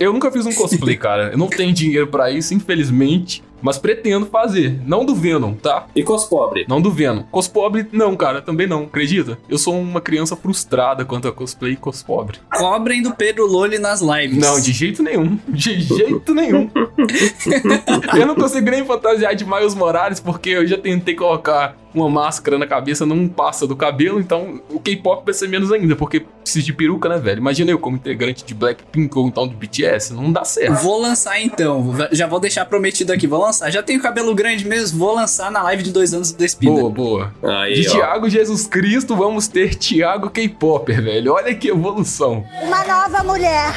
Eu 0.00 0.10
nunca 0.10 0.32
fiz 0.32 0.46
um 0.46 0.52
cosplay, 0.52 0.96
cara. 0.98 1.32
Eu 1.32 1.38
não 1.38 1.48
tenho 1.48 1.70
dinheiro 1.72 2.06
pra 2.06 2.30
isso, 2.30 2.54
infelizmente. 2.54 3.44
Mas 3.62 3.78
pretendo 3.78 4.26
fazer. 4.26 4.80
Não 4.84 5.04
do 5.04 5.14
Venom, 5.14 5.54
tá? 5.54 5.86
E 5.94 6.02
cospobre? 6.02 6.66
Não 6.68 6.80
do 6.80 6.90
Venom. 6.90 7.22
Cospobre, 7.30 7.86
não, 7.92 8.16
cara. 8.16 8.42
Também 8.42 8.66
não. 8.66 8.82
Acredita? 8.84 9.38
Eu 9.48 9.58
sou 9.58 9.78
uma 9.78 10.00
criança 10.00 10.36
frustrada 10.36 11.04
quanto 11.04 11.28
a 11.28 11.32
cosplay 11.32 11.72
e 11.72 11.76
cospobre. 11.76 12.38
Cobrem 12.50 13.02
do 13.02 13.14
Pedro 13.14 13.46
Loli 13.46 13.78
nas 13.78 14.00
lives. 14.00 14.36
Não, 14.36 14.60
de 14.60 14.72
jeito 14.72 15.02
nenhum. 15.02 15.38
De 15.48 15.80
jeito 15.80 16.34
nenhum. 16.34 16.70
eu 18.18 18.26
não 18.26 18.34
consigo 18.34 18.70
nem 18.70 18.84
fantasiar 18.84 19.34
de 19.34 19.44
Miles 19.44 19.74
Morales 19.74 20.20
porque 20.20 20.50
eu 20.50 20.66
já 20.66 20.76
tentei 20.76 21.14
colocar 21.14 21.76
uma 21.94 22.08
máscara 22.08 22.58
na 22.58 22.66
cabeça, 22.66 23.04
não 23.04 23.28
passa 23.28 23.66
do 23.66 23.76
cabelo, 23.76 24.18
então 24.18 24.62
o 24.70 24.80
K-pop 24.80 25.24
vai 25.24 25.34
ser 25.34 25.48
menos 25.48 25.70
ainda, 25.70 25.94
porque 25.94 26.20
precisa 26.20 26.64
de 26.64 26.72
peruca, 26.72 27.08
né, 27.08 27.18
velho? 27.18 27.38
Imagina 27.38 27.70
eu 27.70 27.78
como 27.78 27.96
integrante 27.96 28.44
de 28.44 28.54
Blackpink 28.54 29.16
ou 29.18 29.28
então 29.28 29.46
do 29.46 29.54
BTS, 29.54 30.14
não 30.14 30.32
dá 30.32 30.44
certo. 30.44 30.82
Vou 30.82 31.00
lançar 31.00 31.40
então, 31.40 31.94
já 32.10 32.26
vou 32.26 32.40
deixar 32.40 32.64
prometido 32.64 33.12
aqui, 33.12 33.26
vou 33.26 33.40
lançar. 33.40 33.51
Já 33.70 33.82
tenho 33.82 34.00
cabelo 34.00 34.34
grande 34.34 34.66
mesmo, 34.66 34.98
vou 34.98 35.14
lançar 35.14 35.50
na 35.50 35.62
live 35.62 35.82
de 35.82 35.92
dois 35.92 36.12
anos 36.14 36.32
do 36.32 36.38
Despida. 36.38 36.72
Boa, 36.72 36.90
boa. 36.90 37.32
Aí, 37.42 37.74
de 37.74 37.88
ó. 37.88 37.92
Thiago 37.92 38.28
Jesus 38.28 38.66
Cristo, 38.66 39.14
vamos 39.16 39.46
ter 39.48 39.74
Thiago 39.74 40.30
K-Popper, 40.30 41.02
velho. 41.02 41.32
Olha 41.32 41.54
que 41.54 41.68
evolução. 41.68 42.44
Uma 42.62 42.84
nova 42.84 43.22
mulher. 43.24 43.72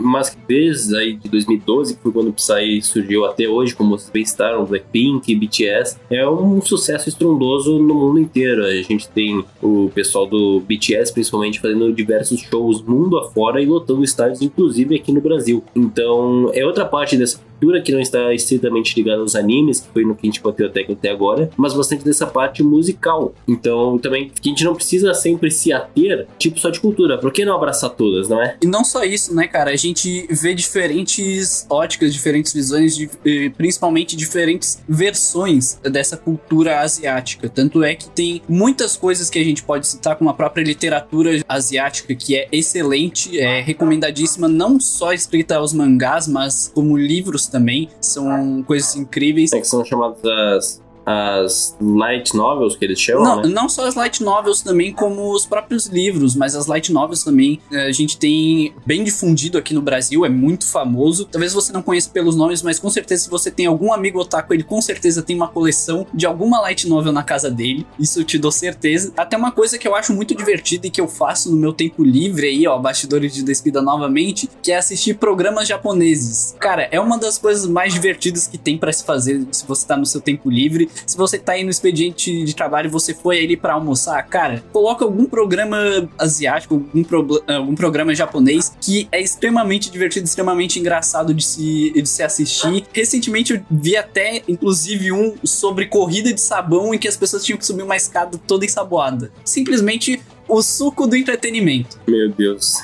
Mas 0.00 0.36
desde 0.48 0.96
aí 0.96 1.14
de 1.14 1.28
2012, 1.28 1.96
que 1.96 2.02
foi 2.02 2.12
quando 2.12 2.28
o 2.28 2.32
Psy 2.32 2.80
surgiu 2.82 3.24
até 3.24 3.48
hoje, 3.48 3.74
como 3.74 3.96
vocês 3.96 4.10
bem 4.10 4.24
citaram, 4.24 4.64
Blackpink, 4.64 5.34
BTS, 5.34 5.98
é 6.10 6.28
um 6.28 6.60
sucesso 6.60 7.08
estrondoso 7.08 7.78
no 7.78 7.94
mundo 7.94 8.18
inteiro. 8.18 8.64
A 8.64 8.74
gente 8.82 9.08
tem 9.08 9.44
o 9.62 9.90
pessoal 9.94 10.26
do 10.26 10.60
BTS, 10.60 11.12
principalmente, 11.12 11.60
fazendo 11.60 11.92
diversos 11.92 12.40
shows 12.40 12.82
mundo 12.82 13.18
afora 13.18 13.62
e 13.62 13.66
lotando 13.66 14.02
estádios, 14.02 14.42
inclusive 14.42 14.96
aqui 14.96 15.12
no 15.12 15.20
Brasil. 15.20 15.62
Então, 15.74 16.50
é 16.54 16.64
outra 16.64 16.84
parte 16.84 17.16
dessa 17.16 17.38
cultura 17.60 17.82
que 17.82 17.92
não 17.92 18.00
está 18.00 18.32
estritamente 18.32 18.96
ligada 18.96 19.20
aos 19.20 19.36
animes, 19.36 19.80
que 19.80 19.88
foi 19.92 20.04
no 20.04 20.14
que 20.14 20.26
a 20.26 20.30
gente 20.30 20.42
bateu 20.42 20.66
até, 20.66 20.80
até 20.80 21.10
agora, 21.10 21.50
mas 21.56 21.74
bastante 21.74 22.02
dessa 22.02 22.26
parte 22.26 22.62
musical. 22.62 23.34
Então, 23.46 23.98
também, 23.98 24.30
que 24.30 24.48
a 24.48 24.52
gente 24.52 24.64
não 24.64 24.74
precisa 24.74 25.12
sempre 25.12 25.50
se 25.50 25.72
ater, 25.72 26.26
tipo, 26.38 26.58
só 26.58 26.70
de 26.70 26.80
cultura. 26.80 27.18
Por 27.18 27.30
que 27.30 27.44
não 27.44 27.54
abraçar 27.54 27.90
todas, 27.90 28.28
não 28.28 28.42
é? 28.42 28.56
E 28.62 28.66
não 28.66 28.82
só 28.82 29.04
isso, 29.04 29.34
né, 29.34 29.46
cara? 29.46 29.70
A 29.70 29.76
gente 29.76 30.26
vê 30.30 30.54
diferentes 30.54 31.66
óticas, 31.68 32.14
diferentes 32.14 32.52
visões, 32.52 32.96
de, 32.96 33.10
principalmente 33.56 34.16
diferentes 34.16 34.82
versões 34.88 35.78
dessa 35.82 36.16
cultura 36.16 36.80
asiática. 36.80 37.48
Tanto 37.48 37.84
é 37.84 37.94
que 37.94 38.08
tem 38.08 38.40
muitas 38.48 38.96
coisas 38.96 39.28
que 39.28 39.38
a 39.38 39.44
gente 39.44 39.62
pode 39.62 39.86
citar, 39.86 40.16
como 40.16 40.30
a 40.30 40.34
própria 40.34 40.62
literatura 40.62 41.42
asiática, 41.48 42.14
que 42.14 42.36
é 42.36 42.48
excelente, 42.50 43.38
é 43.38 43.60
recomendadíssima, 43.60 44.48
não 44.48 44.80
só 44.80 45.12
escrita 45.12 45.56
aos 45.56 45.74
mangás, 45.74 46.26
mas 46.26 46.70
como 46.74 46.96
livros 46.96 47.49
também. 47.50 47.88
São 48.00 48.62
coisas 48.62 48.94
incríveis. 48.96 49.52
É 49.52 49.60
que 49.60 49.66
são 49.66 49.84
chamadas 49.84 50.24
as, 50.24 50.82
as 51.10 51.76
light 51.80 52.34
novels, 52.34 52.76
que 52.76 52.84
eles 52.84 53.00
chamam, 53.00 53.24
Não, 53.24 53.42
né? 53.42 53.48
não 53.48 53.68
só 53.68 53.86
as 53.86 53.94
light 53.94 54.22
novels 54.22 54.62
também, 54.62 54.92
como 54.92 55.32
os 55.32 55.44
próprios 55.46 55.86
livros, 55.86 56.34
mas 56.34 56.54
as 56.54 56.66
light 56.66 56.92
novels 56.92 57.24
também 57.24 57.60
eh, 57.72 57.86
a 57.86 57.92
gente 57.92 58.16
tem 58.18 58.74
bem 58.86 59.02
difundido 59.04 59.58
aqui 59.58 59.74
no 59.74 59.82
Brasil, 59.82 60.24
é 60.24 60.28
muito 60.28 60.66
famoso. 60.66 61.24
Talvez 61.26 61.52
você 61.52 61.72
não 61.72 61.82
conheça 61.82 62.10
pelos 62.10 62.36
nomes, 62.36 62.62
mas 62.62 62.78
com 62.78 62.90
certeza 62.90 63.24
se 63.24 63.30
você 63.30 63.50
tem 63.50 63.66
algum 63.66 63.92
amigo 63.92 64.20
otaku, 64.20 64.54
ele 64.54 64.62
com 64.62 64.80
certeza 64.80 65.22
tem 65.22 65.36
uma 65.36 65.48
coleção 65.48 66.06
de 66.12 66.26
alguma 66.26 66.60
light 66.60 66.88
novel 66.88 67.12
na 67.12 67.22
casa 67.22 67.50
dele. 67.50 67.86
Isso 67.98 68.20
eu 68.20 68.24
te 68.24 68.38
dou 68.38 68.52
certeza. 68.52 69.12
Até 69.16 69.36
uma 69.36 69.52
coisa 69.52 69.78
que 69.78 69.86
eu 69.86 69.94
acho 69.94 70.12
muito 70.12 70.34
divertida 70.34 70.86
e 70.86 70.90
que 70.90 71.00
eu 71.00 71.08
faço 71.08 71.50
no 71.50 71.56
meu 71.56 71.72
tempo 71.72 72.04
livre 72.04 72.46
aí, 72.46 72.66
ó, 72.66 72.78
bastidores 72.78 73.34
de 73.34 73.42
despida 73.42 73.82
novamente, 73.82 74.48
que 74.62 74.72
é 74.72 74.76
assistir 74.76 75.14
programas 75.14 75.66
japoneses. 75.68 76.54
Cara, 76.58 76.88
é 76.90 77.00
uma 77.00 77.18
das 77.18 77.38
coisas 77.38 77.66
mais 77.66 77.92
divertidas 77.92 78.46
que 78.46 78.58
tem 78.58 78.78
pra 78.78 78.92
se 78.92 79.04
fazer 79.04 79.46
se 79.50 79.66
você 79.66 79.86
tá 79.86 79.96
no 79.96 80.06
seu 80.06 80.20
tempo 80.20 80.50
livre. 80.50 80.88
Se 81.06 81.16
você 81.16 81.38
tá 81.38 81.52
aí 81.52 81.64
no 81.64 81.70
expediente 81.70 82.44
de 82.44 82.54
trabalho 82.54 82.86
e 82.86 82.90
você 82.90 83.14
foi 83.14 83.42
ali 83.42 83.56
pra 83.56 83.74
almoçar, 83.74 84.22
cara, 84.24 84.62
coloca 84.72 85.04
algum 85.04 85.24
programa 85.26 86.08
asiático, 86.18 86.74
algum, 86.74 87.02
pro- 87.04 87.42
algum 87.46 87.74
programa 87.74 88.14
japonês 88.14 88.76
que 88.80 89.08
é 89.12 89.20
extremamente 89.20 89.90
divertido, 89.90 90.26
extremamente 90.26 90.78
engraçado 90.78 91.32
de 91.34 91.44
se, 91.44 91.92
de 91.92 92.08
se 92.08 92.22
assistir. 92.22 92.84
Recentemente 92.92 93.54
eu 93.54 93.60
vi 93.70 93.96
até, 93.96 94.42
inclusive, 94.48 95.12
um 95.12 95.34
sobre 95.44 95.86
corrida 95.86 96.32
de 96.32 96.40
sabão 96.40 96.94
em 96.94 96.98
que 96.98 97.08
as 97.08 97.16
pessoas 97.16 97.44
tinham 97.44 97.58
que 97.58 97.66
subir 97.66 97.82
uma 97.82 97.96
escada 97.96 98.38
toda 98.46 98.64
ensaboada. 98.64 99.30
Simplesmente 99.44 100.20
o 100.48 100.62
suco 100.62 101.06
do 101.06 101.14
entretenimento. 101.14 101.98
Meu 102.08 102.28
Deus. 102.28 102.74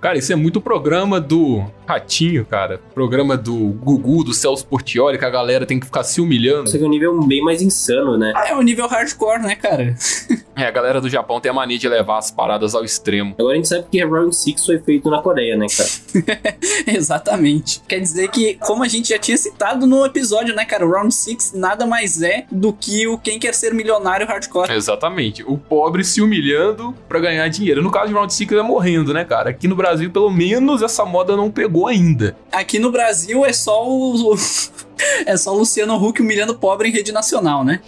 Cara, 0.00 0.16
isso 0.18 0.32
é 0.32 0.36
muito 0.36 0.60
programa 0.60 1.20
do 1.20 1.64
Ratinho, 1.88 2.44
cara. 2.44 2.78
Programa 2.94 3.34
do 3.34 3.54
Gugu, 3.54 4.22
do 4.22 4.34
Celso 4.34 4.66
Portioli, 4.66 5.16
que 5.16 5.24
a 5.24 5.30
galera 5.30 5.64
tem 5.64 5.80
que 5.80 5.86
ficar 5.86 6.04
se 6.04 6.20
humilhando. 6.20 6.70
Que 6.70 6.76
é 6.76 6.80
um 6.86 6.90
nível 6.90 7.18
bem 7.22 7.42
mais 7.42 7.62
insano, 7.62 8.18
né? 8.18 8.34
É 8.46 8.54
o 8.54 8.60
nível 8.60 8.86
hardcore, 8.86 9.40
né, 9.40 9.56
cara? 9.56 9.94
É, 10.58 10.66
a 10.66 10.72
galera 10.72 11.00
do 11.00 11.08
Japão 11.08 11.40
tem 11.40 11.50
a 11.50 11.54
mania 11.54 11.78
de 11.78 11.88
levar 11.88 12.18
as 12.18 12.32
paradas 12.32 12.74
ao 12.74 12.84
extremo. 12.84 13.32
Agora 13.38 13.52
a 13.52 13.56
gente 13.56 13.68
sabe 13.68 13.84
que 13.88 14.04
Round 14.04 14.34
6 14.34 14.66
foi 14.66 14.80
feito 14.80 15.08
na 15.08 15.22
Coreia, 15.22 15.56
né, 15.56 15.66
cara? 15.68 16.58
Exatamente. 16.84 17.80
Quer 17.86 18.00
dizer 18.00 18.28
que, 18.28 18.54
como 18.54 18.82
a 18.82 18.88
gente 18.88 19.10
já 19.10 19.20
tinha 19.20 19.36
citado 19.36 19.86
no 19.86 20.04
episódio, 20.04 20.56
né, 20.56 20.64
cara, 20.64 20.84
o 20.84 20.90
Round 20.90 21.14
6 21.14 21.52
nada 21.54 21.86
mais 21.86 22.22
é 22.22 22.44
do 22.50 22.72
que 22.72 23.06
o 23.06 23.16
Quem 23.16 23.38
Quer 23.38 23.54
Ser 23.54 23.72
Milionário 23.72 24.26
Hardcore. 24.26 24.72
Exatamente. 24.72 25.44
O 25.44 25.56
pobre 25.56 26.02
se 26.02 26.20
humilhando 26.20 26.92
pra 27.08 27.20
ganhar 27.20 27.46
dinheiro. 27.46 27.80
No 27.80 27.92
caso 27.92 28.08
de 28.08 28.14
Round 28.14 28.34
6 28.34 28.50
é 28.50 28.62
morrendo, 28.62 29.14
né, 29.14 29.24
cara? 29.24 29.50
Aqui 29.50 29.68
no 29.68 29.76
Brasil, 29.76 30.10
pelo 30.10 30.28
menos, 30.28 30.82
essa 30.82 31.04
moda 31.04 31.36
não 31.36 31.52
pegou 31.52 31.77
ainda. 31.86 32.36
Aqui 32.50 32.78
no 32.78 32.90
Brasil 32.90 33.44
é 33.44 33.52
só 33.52 33.86
o. 33.86 34.36
é 35.24 35.36
só 35.36 35.52
o 35.52 35.58
Luciano 35.58 35.94
Huck 35.96 36.20
humilhando 36.20 36.52
o 36.52 36.58
pobre 36.58 36.88
em 36.88 36.92
rede 36.92 37.12
nacional, 37.12 37.64
né? 37.64 37.80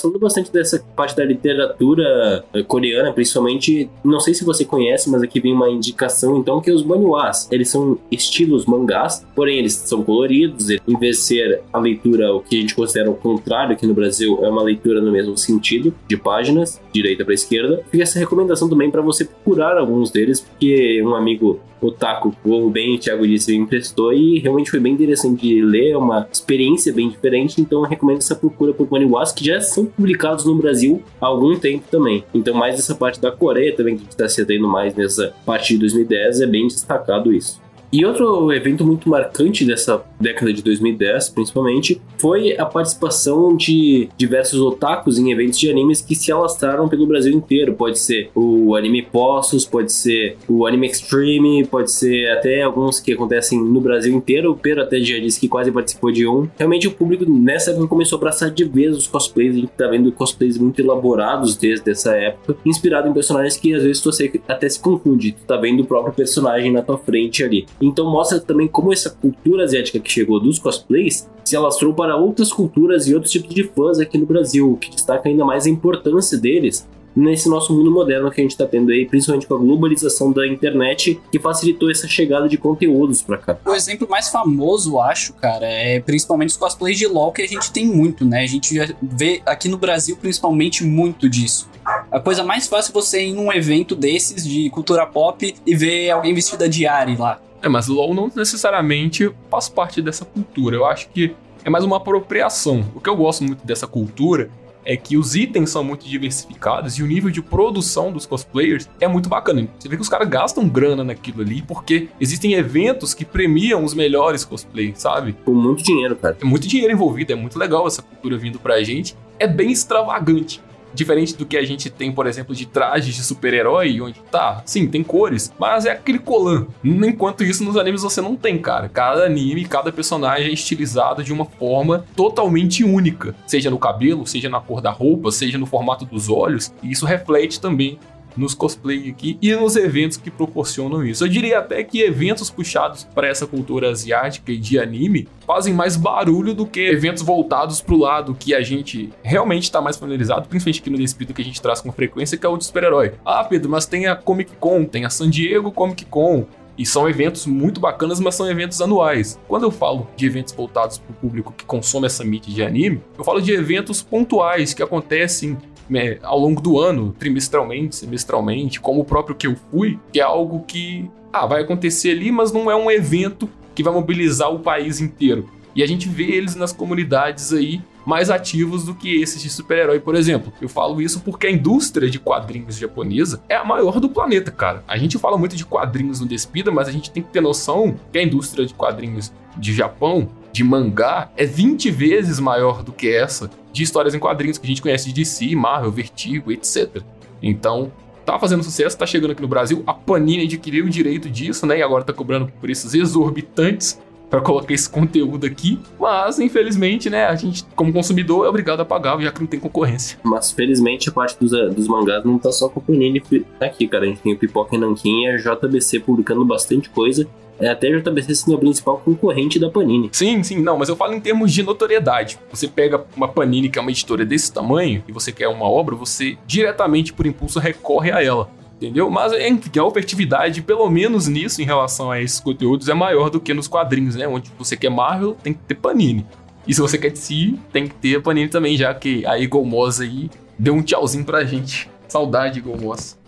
Falando 0.00 0.18
bastante 0.18 0.52
dessa 0.52 0.82
parte 0.96 1.16
da 1.16 1.24
literatura 1.24 2.44
eh, 2.52 2.62
coreana, 2.62 3.12
principalmente, 3.12 3.88
não 4.04 4.20
sei 4.20 4.34
se 4.34 4.44
você 4.44 4.64
conhece, 4.64 5.10
mas 5.10 5.22
aqui 5.22 5.40
vem 5.40 5.52
uma 5.52 5.70
indicação, 5.70 6.36
então, 6.36 6.60
que 6.60 6.70
os 6.70 6.84
manhwas, 6.84 7.48
eles 7.50 7.68
são 7.68 7.98
estilos 8.10 8.66
mangás, 8.66 9.26
porém 9.34 9.58
eles 9.58 9.74
são 9.74 10.02
coloridos, 10.02 10.70
em 10.70 10.98
vez 10.98 11.16
de 11.16 11.22
ser 11.22 11.62
a 11.72 11.78
leitura, 11.78 12.32
o 12.34 12.40
que 12.40 12.56
a 12.56 12.60
gente 12.60 12.74
considera 12.74 13.10
o 13.10 13.14
contrário 13.14 13.72
aqui 13.72 13.86
no 13.86 13.94
Brasil, 13.94 14.38
é 14.42 14.48
uma 14.48 14.62
leitura 14.62 15.00
no 15.00 15.10
mesmo 15.10 15.36
sentido, 15.36 15.94
de 16.06 16.16
páginas, 16.16 16.80
direita 16.92 17.24
para 17.24 17.34
esquerda. 17.34 17.82
Fica 17.90 18.02
essa 18.02 18.18
recomendação 18.18 18.68
também 18.68 18.90
para 18.90 19.02
você 19.02 19.24
procurar 19.24 19.78
alguns 19.78 20.10
deles, 20.10 20.40
porque 20.40 21.02
um 21.02 21.14
amigo 21.14 21.60
otaku, 21.80 22.34
como 22.42 22.70
bem 22.70 22.96
o 22.96 22.98
Thiago 22.98 23.26
disse, 23.26 23.52
me 23.52 23.58
emprestou 23.58 24.12
e 24.12 24.38
realmente 24.38 24.70
foi 24.70 24.80
bem 24.80 24.94
interessante 24.94 25.42
de 25.42 25.62
ler, 25.62 25.90
é 25.90 25.96
uma 25.96 26.28
experiência 26.30 26.92
bem 26.92 27.08
diferente, 27.08 27.60
então 27.60 27.80
eu 27.80 27.88
recomendo 27.88 28.18
essa 28.18 28.34
procura 28.34 28.72
por 28.72 28.90
manhwas 28.90 29.32
que 29.32 29.44
já 29.44 29.60
são 29.60 29.87
publicados 29.88 30.44
no 30.44 30.54
Brasil 30.54 31.02
há 31.20 31.26
algum 31.26 31.58
tempo 31.58 31.84
também. 31.90 32.24
Então 32.34 32.54
mais 32.54 32.78
essa 32.78 32.94
parte 32.94 33.20
da 33.20 33.30
Coreia 33.30 33.74
também 33.76 33.96
que 33.96 34.08
está 34.08 34.28
se 34.28 34.42
atendo 34.42 34.68
mais 34.68 34.94
nessa 34.94 35.34
parte 35.44 35.74
de 35.74 35.80
2010 35.80 36.40
é 36.40 36.46
bem 36.46 36.66
destacado 36.66 37.32
isso. 37.32 37.60
E 37.90 38.04
outro 38.04 38.52
evento 38.52 38.84
muito 38.84 39.08
marcante 39.08 39.64
dessa 39.64 40.04
década 40.20 40.52
de 40.52 40.62
2010, 40.62 41.30
principalmente, 41.30 42.00
foi 42.18 42.54
a 42.58 42.66
participação 42.66 43.56
de 43.56 44.10
diversos 44.16 44.60
otakus 44.60 45.18
em 45.18 45.32
eventos 45.32 45.58
de 45.58 45.70
animes 45.70 46.02
que 46.02 46.14
se 46.14 46.30
alastraram 46.30 46.86
pelo 46.86 47.06
Brasil 47.06 47.32
inteiro. 47.32 47.72
Pode 47.74 47.98
ser 47.98 48.30
o 48.34 48.76
Anime 48.76 49.02
Postos, 49.02 49.64
pode 49.64 49.92
ser 49.92 50.36
o 50.46 50.66
Anime 50.66 50.86
Extreme, 50.86 51.66
pode 51.66 51.90
ser 51.90 52.30
até 52.30 52.62
alguns 52.62 53.00
que 53.00 53.12
acontecem 53.12 53.58
no 53.58 53.80
Brasil 53.80 54.14
inteiro. 54.14 54.52
O 54.52 54.56
Pedro 54.56 54.82
até 54.82 55.00
já 55.00 55.18
disse 55.18 55.40
que 55.40 55.48
quase 55.48 55.72
participou 55.72 56.12
de 56.12 56.26
um. 56.26 56.46
Realmente 56.58 56.88
o 56.88 56.90
público 56.90 57.24
nessa 57.24 57.70
época 57.70 57.86
começou 57.86 58.16
a 58.16 58.20
abraçar 58.20 58.50
de 58.50 58.64
vez 58.64 58.94
os 58.94 59.06
cosplays. 59.06 59.54
A 59.54 59.60
gente 59.60 59.70
tá 59.70 59.86
vendo 59.86 60.12
cosplays 60.12 60.58
muito 60.58 60.78
elaborados 60.80 61.56
desde 61.56 61.90
essa 61.90 62.14
época, 62.14 62.56
inspirado 62.66 63.08
em 63.08 63.14
personagens 63.14 63.56
que 63.56 63.72
às 63.72 63.82
vezes 63.82 64.04
você 64.04 64.30
até 64.46 64.68
se 64.68 64.78
confunde. 64.78 65.32
Tu 65.32 65.46
tá 65.46 65.56
vendo 65.56 65.84
o 65.84 65.86
próprio 65.86 66.12
personagem 66.12 66.70
na 66.70 66.82
tua 66.82 66.98
frente 66.98 67.42
ali. 67.42 67.66
Então 67.80 68.10
mostra 68.10 68.40
também 68.40 68.66
como 68.66 68.92
essa 68.92 69.10
cultura 69.10 69.64
asiática 69.64 70.00
que 70.00 70.10
chegou 70.10 70.40
dos 70.40 70.58
cosplays 70.58 71.28
se 71.44 71.56
alastrou 71.56 71.94
para 71.94 72.16
outras 72.16 72.52
culturas 72.52 73.06
e 73.06 73.14
outros 73.14 73.32
tipos 73.32 73.54
de 73.54 73.64
fãs 73.64 73.98
aqui 73.98 74.18
no 74.18 74.26
Brasil, 74.26 74.72
o 74.72 74.76
que 74.76 74.90
destaca 74.90 75.28
ainda 75.28 75.44
mais 75.44 75.66
a 75.66 75.70
importância 75.70 76.36
deles 76.36 76.86
nesse 77.18 77.48
nosso 77.48 77.74
mundo 77.74 77.90
moderno 77.90 78.30
que 78.30 78.40
a 78.40 78.44
gente 78.44 78.52
está 78.52 78.66
tendo 78.66 78.92
aí, 78.92 79.04
principalmente 79.04 79.46
com 79.46 79.54
a 79.54 79.58
globalização 79.58 80.32
da 80.32 80.46
internet, 80.46 81.20
que 81.32 81.38
facilitou 81.38 81.90
essa 81.90 82.06
chegada 82.06 82.48
de 82.48 82.56
conteúdos 82.56 83.22
para 83.22 83.36
cá. 83.38 83.58
O 83.66 83.74
exemplo 83.74 84.08
mais 84.08 84.28
famoso, 84.28 85.00
acho, 85.00 85.32
cara, 85.34 85.66
é 85.66 86.00
principalmente 86.00 86.50
os 86.50 86.56
cosplays 86.56 86.96
de 86.96 87.06
LoL 87.06 87.32
que 87.32 87.42
a 87.42 87.48
gente 87.48 87.72
tem 87.72 87.86
muito, 87.86 88.24
né? 88.24 88.42
A 88.42 88.46
gente 88.46 88.78
vê 89.02 89.42
aqui 89.44 89.68
no 89.68 89.76
Brasil 89.76 90.16
principalmente 90.16 90.84
muito 90.84 91.28
disso. 91.28 91.68
A 92.10 92.20
coisa 92.20 92.44
mais 92.44 92.68
fácil 92.68 92.90
é 92.90 92.94
você 92.94 93.26
ir 93.26 93.32
num 93.32 93.52
evento 93.52 93.96
desses 93.96 94.46
de 94.46 94.70
cultura 94.70 95.06
pop 95.06 95.54
e 95.66 95.74
ver 95.74 96.10
alguém 96.10 96.34
vestida 96.34 96.68
de 96.68 96.86
Ari 96.86 97.16
lá. 97.16 97.40
É, 97.62 97.68
mas 97.68 97.88
LoL 97.88 98.14
não 98.14 98.30
necessariamente 98.34 99.30
faz 99.50 99.68
parte 99.68 100.00
dessa 100.00 100.24
cultura. 100.24 100.76
Eu 100.76 100.86
acho 100.86 101.08
que 101.08 101.34
é 101.64 101.70
mais 101.70 101.84
uma 101.84 101.96
apropriação. 101.96 102.84
O 102.94 103.00
que 103.00 103.10
eu 103.10 103.16
gosto 103.16 103.44
muito 103.44 103.66
dessa 103.66 103.86
cultura 103.86 104.50
é 104.84 104.96
que 104.96 105.18
os 105.18 105.34
itens 105.34 105.68
são 105.68 105.84
muito 105.84 106.08
diversificados 106.08 106.94
e 106.94 107.02
o 107.02 107.06
nível 107.06 107.30
de 107.30 107.42
produção 107.42 108.10
dos 108.10 108.24
cosplayers 108.24 108.88
é 108.98 109.06
muito 109.06 109.28
bacana. 109.28 109.68
Você 109.78 109.86
vê 109.86 109.96
que 109.96 110.02
os 110.02 110.08
caras 110.08 110.26
gastam 110.28 110.66
grana 110.66 111.04
naquilo 111.04 111.42
ali 111.42 111.60
porque 111.60 112.08
existem 112.18 112.54
eventos 112.54 113.12
que 113.12 113.22
premiam 113.22 113.84
os 113.84 113.92
melhores 113.92 114.46
cosplays, 114.46 114.98
sabe? 114.98 115.36
Com 115.44 115.52
muito 115.52 115.82
dinheiro, 115.82 116.16
cara. 116.16 116.38
É 116.40 116.44
muito 116.44 116.66
dinheiro 116.66 116.90
envolvido, 116.90 117.32
é 117.32 117.36
muito 117.36 117.58
legal 117.58 117.86
essa 117.86 118.00
cultura 118.00 118.38
vindo 118.38 118.58
pra 118.58 118.82
gente. 118.82 119.14
É 119.38 119.46
bem 119.46 119.70
extravagante. 119.70 120.62
Diferente 120.94 121.36
do 121.36 121.46
que 121.46 121.56
a 121.56 121.64
gente 121.64 121.90
tem, 121.90 122.10
por 122.12 122.26
exemplo, 122.26 122.54
de 122.54 122.66
trajes 122.66 123.14
de 123.14 123.22
super-herói, 123.22 124.00
onde 124.00 124.20
tá, 124.30 124.62
sim, 124.64 124.86
tem 124.86 125.02
cores, 125.02 125.52
mas 125.58 125.86
é 125.86 125.92
aquele 125.92 126.18
colan. 126.18 126.66
Enquanto 126.84 127.44
isso, 127.44 127.64
nos 127.64 127.76
animes 127.76 128.02
você 128.02 128.20
não 128.20 128.36
tem, 128.36 128.58
cara. 128.58 128.88
Cada 128.88 129.24
anime, 129.24 129.64
cada 129.64 129.92
personagem 129.92 130.48
é 130.48 130.52
estilizado 130.52 131.22
de 131.22 131.32
uma 131.32 131.44
forma 131.44 132.04
totalmente 132.16 132.84
única. 132.84 133.34
Seja 133.46 133.70
no 133.70 133.78
cabelo, 133.78 134.26
seja 134.26 134.48
na 134.48 134.60
cor 134.60 134.80
da 134.80 134.90
roupa, 134.90 135.30
seja 135.30 135.58
no 135.58 135.66
formato 135.66 136.04
dos 136.04 136.28
olhos. 136.28 136.72
E 136.82 136.90
isso 136.90 137.06
reflete 137.06 137.60
também 137.60 137.98
nos 138.38 138.54
cosplay 138.54 139.10
aqui 139.10 139.36
e 139.42 139.54
nos 139.54 139.76
eventos 139.76 140.16
que 140.16 140.30
proporcionam 140.30 141.04
isso. 141.04 141.24
Eu 141.24 141.28
diria 141.28 141.58
até 141.58 141.82
que 141.82 142.00
eventos 142.00 142.50
puxados 142.50 143.04
para 143.14 143.28
essa 143.28 143.46
cultura 143.46 143.90
asiática 143.90 144.52
e 144.52 144.56
de 144.56 144.78
anime 144.78 145.28
fazem 145.46 145.74
mais 145.74 145.96
barulho 145.96 146.54
do 146.54 146.66
que 146.66 146.80
eventos 146.80 147.22
voltados 147.22 147.80
para 147.80 147.94
o 147.94 147.98
lado 147.98 148.34
que 148.34 148.54
a 148.54 148.62
gente 148.62 149.10
realmente 149.22 149.64
está 149.64 149.80
mais 149.80 149.96
familiarizado, 149.96 150.48
principalmente 150.48 150.80
aqui 150.80 150.90
no 150.90 151.00
espírito 151.00 151.34
que 151.34 151.42
a 151.42 151.44
gente 151.44 151.60
traz 151.60 151.80
com 151.80 151.90
frequência, 151.90 152.38
que 152.38 152.46
é 152.46 152.48
o 152.48 152.56
de 152.56 152.66
super-herói. 152.66 153.14
Ah, 153.24 153.44
Pedro, 153.44 153.70
mas 153.70 153.86
tem 153.86 154.06
a 154.06 154.14
Comic 154.14 154.52
Con, 154.60 154.84
tem 154.84 155.04
a 155.04 155.10
San 155.10 155.28
Diego 155.28 155.72
Comic 155.72 156.04
Con, 156.04 156.46
e 156.78 156.86
são 156.86 157.08
eventos 157.08 157.44
muito 157.44 157.80
bacanas, 157.80 158.20
mas 158.20 158.36
são 158.36 158.48
eventos 158.48 158.80
anuais. 158.80 159.38
Quando 159.48 159.64
eu 159.64 159.70
falo 159.70 160.06
de 160.16 160.26
eventos 160.26 160.54
voltados 160.54 160.98
para 160.98 161.10
o 161.10 161.14
público 161.14 161.52
que 161.52 161.64
consome 161.64 162.06
essa 162.06 162.24
mídia 162.24 162.54
de 162.54 162.62
anime, 162.62 163.02
eu 163.18 163.24
falo 163.24 163.42
de 163.42 163.52
eventos 163.52 164.00
pontuais 164.00 164.72
que 164.72 164.82
acontecem 164.82 165.58
é, 165.94 166.18
ao 166.22 166.38
longo 166.38 166.60
do 166.60 166.78
ano, 166.78 167.14
trimestralmente, 167.18 167.96
semestralmente, 167.96 168.80
como 168.80 169.00
o 169.00 169.04
próprio 169.04 169.34
que 169.34 169.46
eu 169.46 169.56
fui, 169.70 169.98
que 170.12 170.20
é 170.20 170.22
algo 170.22 170.64
que 170.66 171.08
ah, 171.32 171.46
vai 171.46 171.62
acontecer 171.62 172.10
ali, 172.10 172.30
mas 172.32 172.52
não 172.52 172.70
é 172.70 172.76
um 172.76 172.90
evento 172.90 173.48
que 173.74 173.82
vai 173.82 173.92
mobilizar 173.92 174.52
o 174.52 174.58
país 174.58 175.00
inteiro. 175.00 175.48
E 175.74 175.82
a 175.82 175.86
gente 175.86 176.08
vê 176.08 176.24
eles 176.24 176.54
nas 176.54 176.72
comunidades 176.72 177.52
aí 177.52 177.80
mais 178.08 178.30
ativos 178.30 178.84
do 178.84 178.94
que 178.94 179.20
esses 179.20 179.42
de 179.42 179.50
super-herói, 179.50 180.00
por 180.00 180.14
exemplo. 180.14 180.50
Eu 180.62 180.68
falo 180.68 180.98
isso 181.02 181.20
porque 181.20 181.46
a 181.46 181.50
indústria 181.50 182.08
de 182.08 182.18
quadrinhos 182.18 182.78
japonesa 182.78 183.42
é 183.50 183.54
a 183.54 183.62
maior 183.62 184.00
do 184.00 184.08
planeta, 184.08 184.50
cara. 184.50 184.82
A 184.88 184.96
gente 184.96 185.18
fala 185.18 185.36
muito 185.36 185.54
de 185.54 185.66
quadrinhos 185.66 186.18
no 186.18 186.26
Despida, 186.26 186.70
mas 186.70 186.88
a 186.88 186.90
gente 186.90 187.10
tem 187.10 187.22
que 187.22 187.28
ter 187.28 187.42
noção 187.42 187.96
que 188.10 188.18
a 188.18 188.22
indústria 188.22 188.64
de 188.64 188.72
quadrinhos 188.72 189.30
de 189.58 189.74
Japão, 189.74 190.30
de 190.50 190.64
mangá, 190.64 191.30
é 191.36 191.44
20 191.44 191.90
vezes 191.90 192.40
maior 192.40 192.82
do 192.82 192.92
que 192.92 193.14
essa 193.14 193.50
de 193.70 193.82
histórias 193.82 194.14
em 194.14 194.18
quadrinhos 194.18 194.56
que 194.56 194.64
a 194.64 194.70
gente 194.70 194.80
conhece 194.80 195.08
de 195.08 195.12
DC, 195.12 195.54
Marvel, 195.54 195.92
Vertigo, 195.92 196.50
etc. 196.50 197.02
Então, 197.42 197.92
tá 198.24 198.38
fazendo 198.38 198.62
sucesso, 198.62 198.96
tá 198.96 199.04
chegando 199.04 199.32
aqui 199.32 199.42
no 199.42 199.48
Brasil. 199.48 199.84
A 199.86 199.92
Panini 199.92 200.44
adquiriu 200.44 200.86
o 200.86 200.88
direito 200.88 201.28
disso, 201.28 201.66
né? 201.66 201.80
E 201.80 201.82
agora 201.82 202.04
tá 202.04 202.14
cobrando 202.14 202.50
preços 202.58 202.94
exorbitantes 202.94 204.00
para 204.28 204.40
colocar 204.40 204.72
esse 204.72 204.88
conteúdo 204.88 205.46
aqui. 205.46 205.78
Mas, 205.98 206.38
infelizmente, 206.38 207.08
né, 207.08 207.26
a 207.26 207.34
gente, 207.34 207.64
como 207.74 207.92
consumidor, 207.92 208.46
é 208.46 208.48
obrigado 208.48 208.80
a 208.80 208.84
pagar, 208.84 209.20
já 209.20 209.32
que 209.32 209.40
não 209.40 209.46
tem 209.46 209.60
concorrência. 209.60 210.18
Mas, 210.22 210.50
felizmente, 210.52 211.08
a 211.08 211.12
parte 211.12 211.36
dos, 211.40 211.50
dos 211.74 211.88
mangás 211.88 212.24
não 212.24 212.38
tá 212.38 212.52
só 212.52 212.68
com 212.68 212.80
a 212.80 212.82
Panini 212.82 213.22
aqui, 213.60 213.88
cara. 213.88 214.04
A 214.04 214.08
gente 214.08 214.20
tem 214.20 214.32
o 214.32 214.38
Pipoca 214.38 214.74
e 214.76 214.78
Nankin 214.78 215.24
e 215.24 215.28
a 215.28 215.36
JBC 215.36 216.00
publicando 216.00 216.44
bastante 216.44 216.90
coisa 216.90 217.26
é 217.60 217.68
até 217.68 217.88
a 217.88 217.98
JBC 217.98 218.34
sendo 218.34 218.56
a 218.56 218.60
principal 218.60 218.98
concorrente 219.04 219.58
da 219.58 219.70
Panini. 219.70 220.08
Sim, 220.12 220.42
sim, 220.42 220.60
não, 220.60 220.78
mas 220.78 220.88
eu 220.88 220.96
falo 220.96 221.14
em 221.14 221.20
termos 221.20 221.52
de 221.52 221.62
notoriedade. 221.62 222.38
Você 222.50 222.68
pega 222.68 223.04
uma 223.16 223.28
Panini 223.28 223.68
que 223.68 223.78
é 223.78 223.82
uma 223.82 223.90
editora 223.90 224.24
desse 224.24 224.52
tamanho 224.52 225.02
e 225.08 225.12
você 225.12 225.32
quer 225.32 225.48
uma 225.48 225.68
obra, 225.68 225.96
você 225.96 226.38
diretamente 226.46 227.12
por 227.12 227.26
impulso 227.26 227.58
recorre 227.58 228.12
a 228.12 228.22
ela. 228.22 228.48
Entendeu? 228.78 229.10
Mas 229.10 229.32
enfim, 229.32 229.76
a 229.80 229.84
opertividade, 229.84 230.62
pelo 230.62 230.88
menos 230.88 231.26
nisso, 231.26 231.60
em 231.60 231.64
relação 231.64 232.12
a 232.12 232.22
esses 232.22 232.38
conteúdos, 232.38 232.88
é 232.88 232.94
maior 232.94 233.28
do 233.28 233.40
que 233.40 233.52
nos 233.52 233.66
quadrinhos, 233.66 234.14
né? 234.14 234.28
Onde 234.28 234.52
você 234.56 234.76
quer 234.76 234.88
Marvel, 234.88 235.34
tem 235.42 235.52
que 235.52 235.58
ter 235.60 235.74
Panini. 235.74 236.24
E 236.66 236.72
se 236.72 236.80
você 236.80 236.96
quer 236.96 237.10
DC, 237.10 237.54
tem 237.72 237.88
que 237.88 237.94
ter 237.96 238.22
Panini 238.22 238.48
também, 238.48 238.76
já 238.76 238.94
que 238.94 239.26
a 239.26 239.36
Eagle 239.40 239.64
Moss 239.64 240.00
aí 240.00 240.30
deu 240.56 240.74
um 240.74 240.82
tchauzinho 240.82 241.24
pra 241.24 241.44
gente. 241.44 241.90
Saudade, 242.06 242.60
Eagle 242.60 242.80
Moss. 242.80 243.18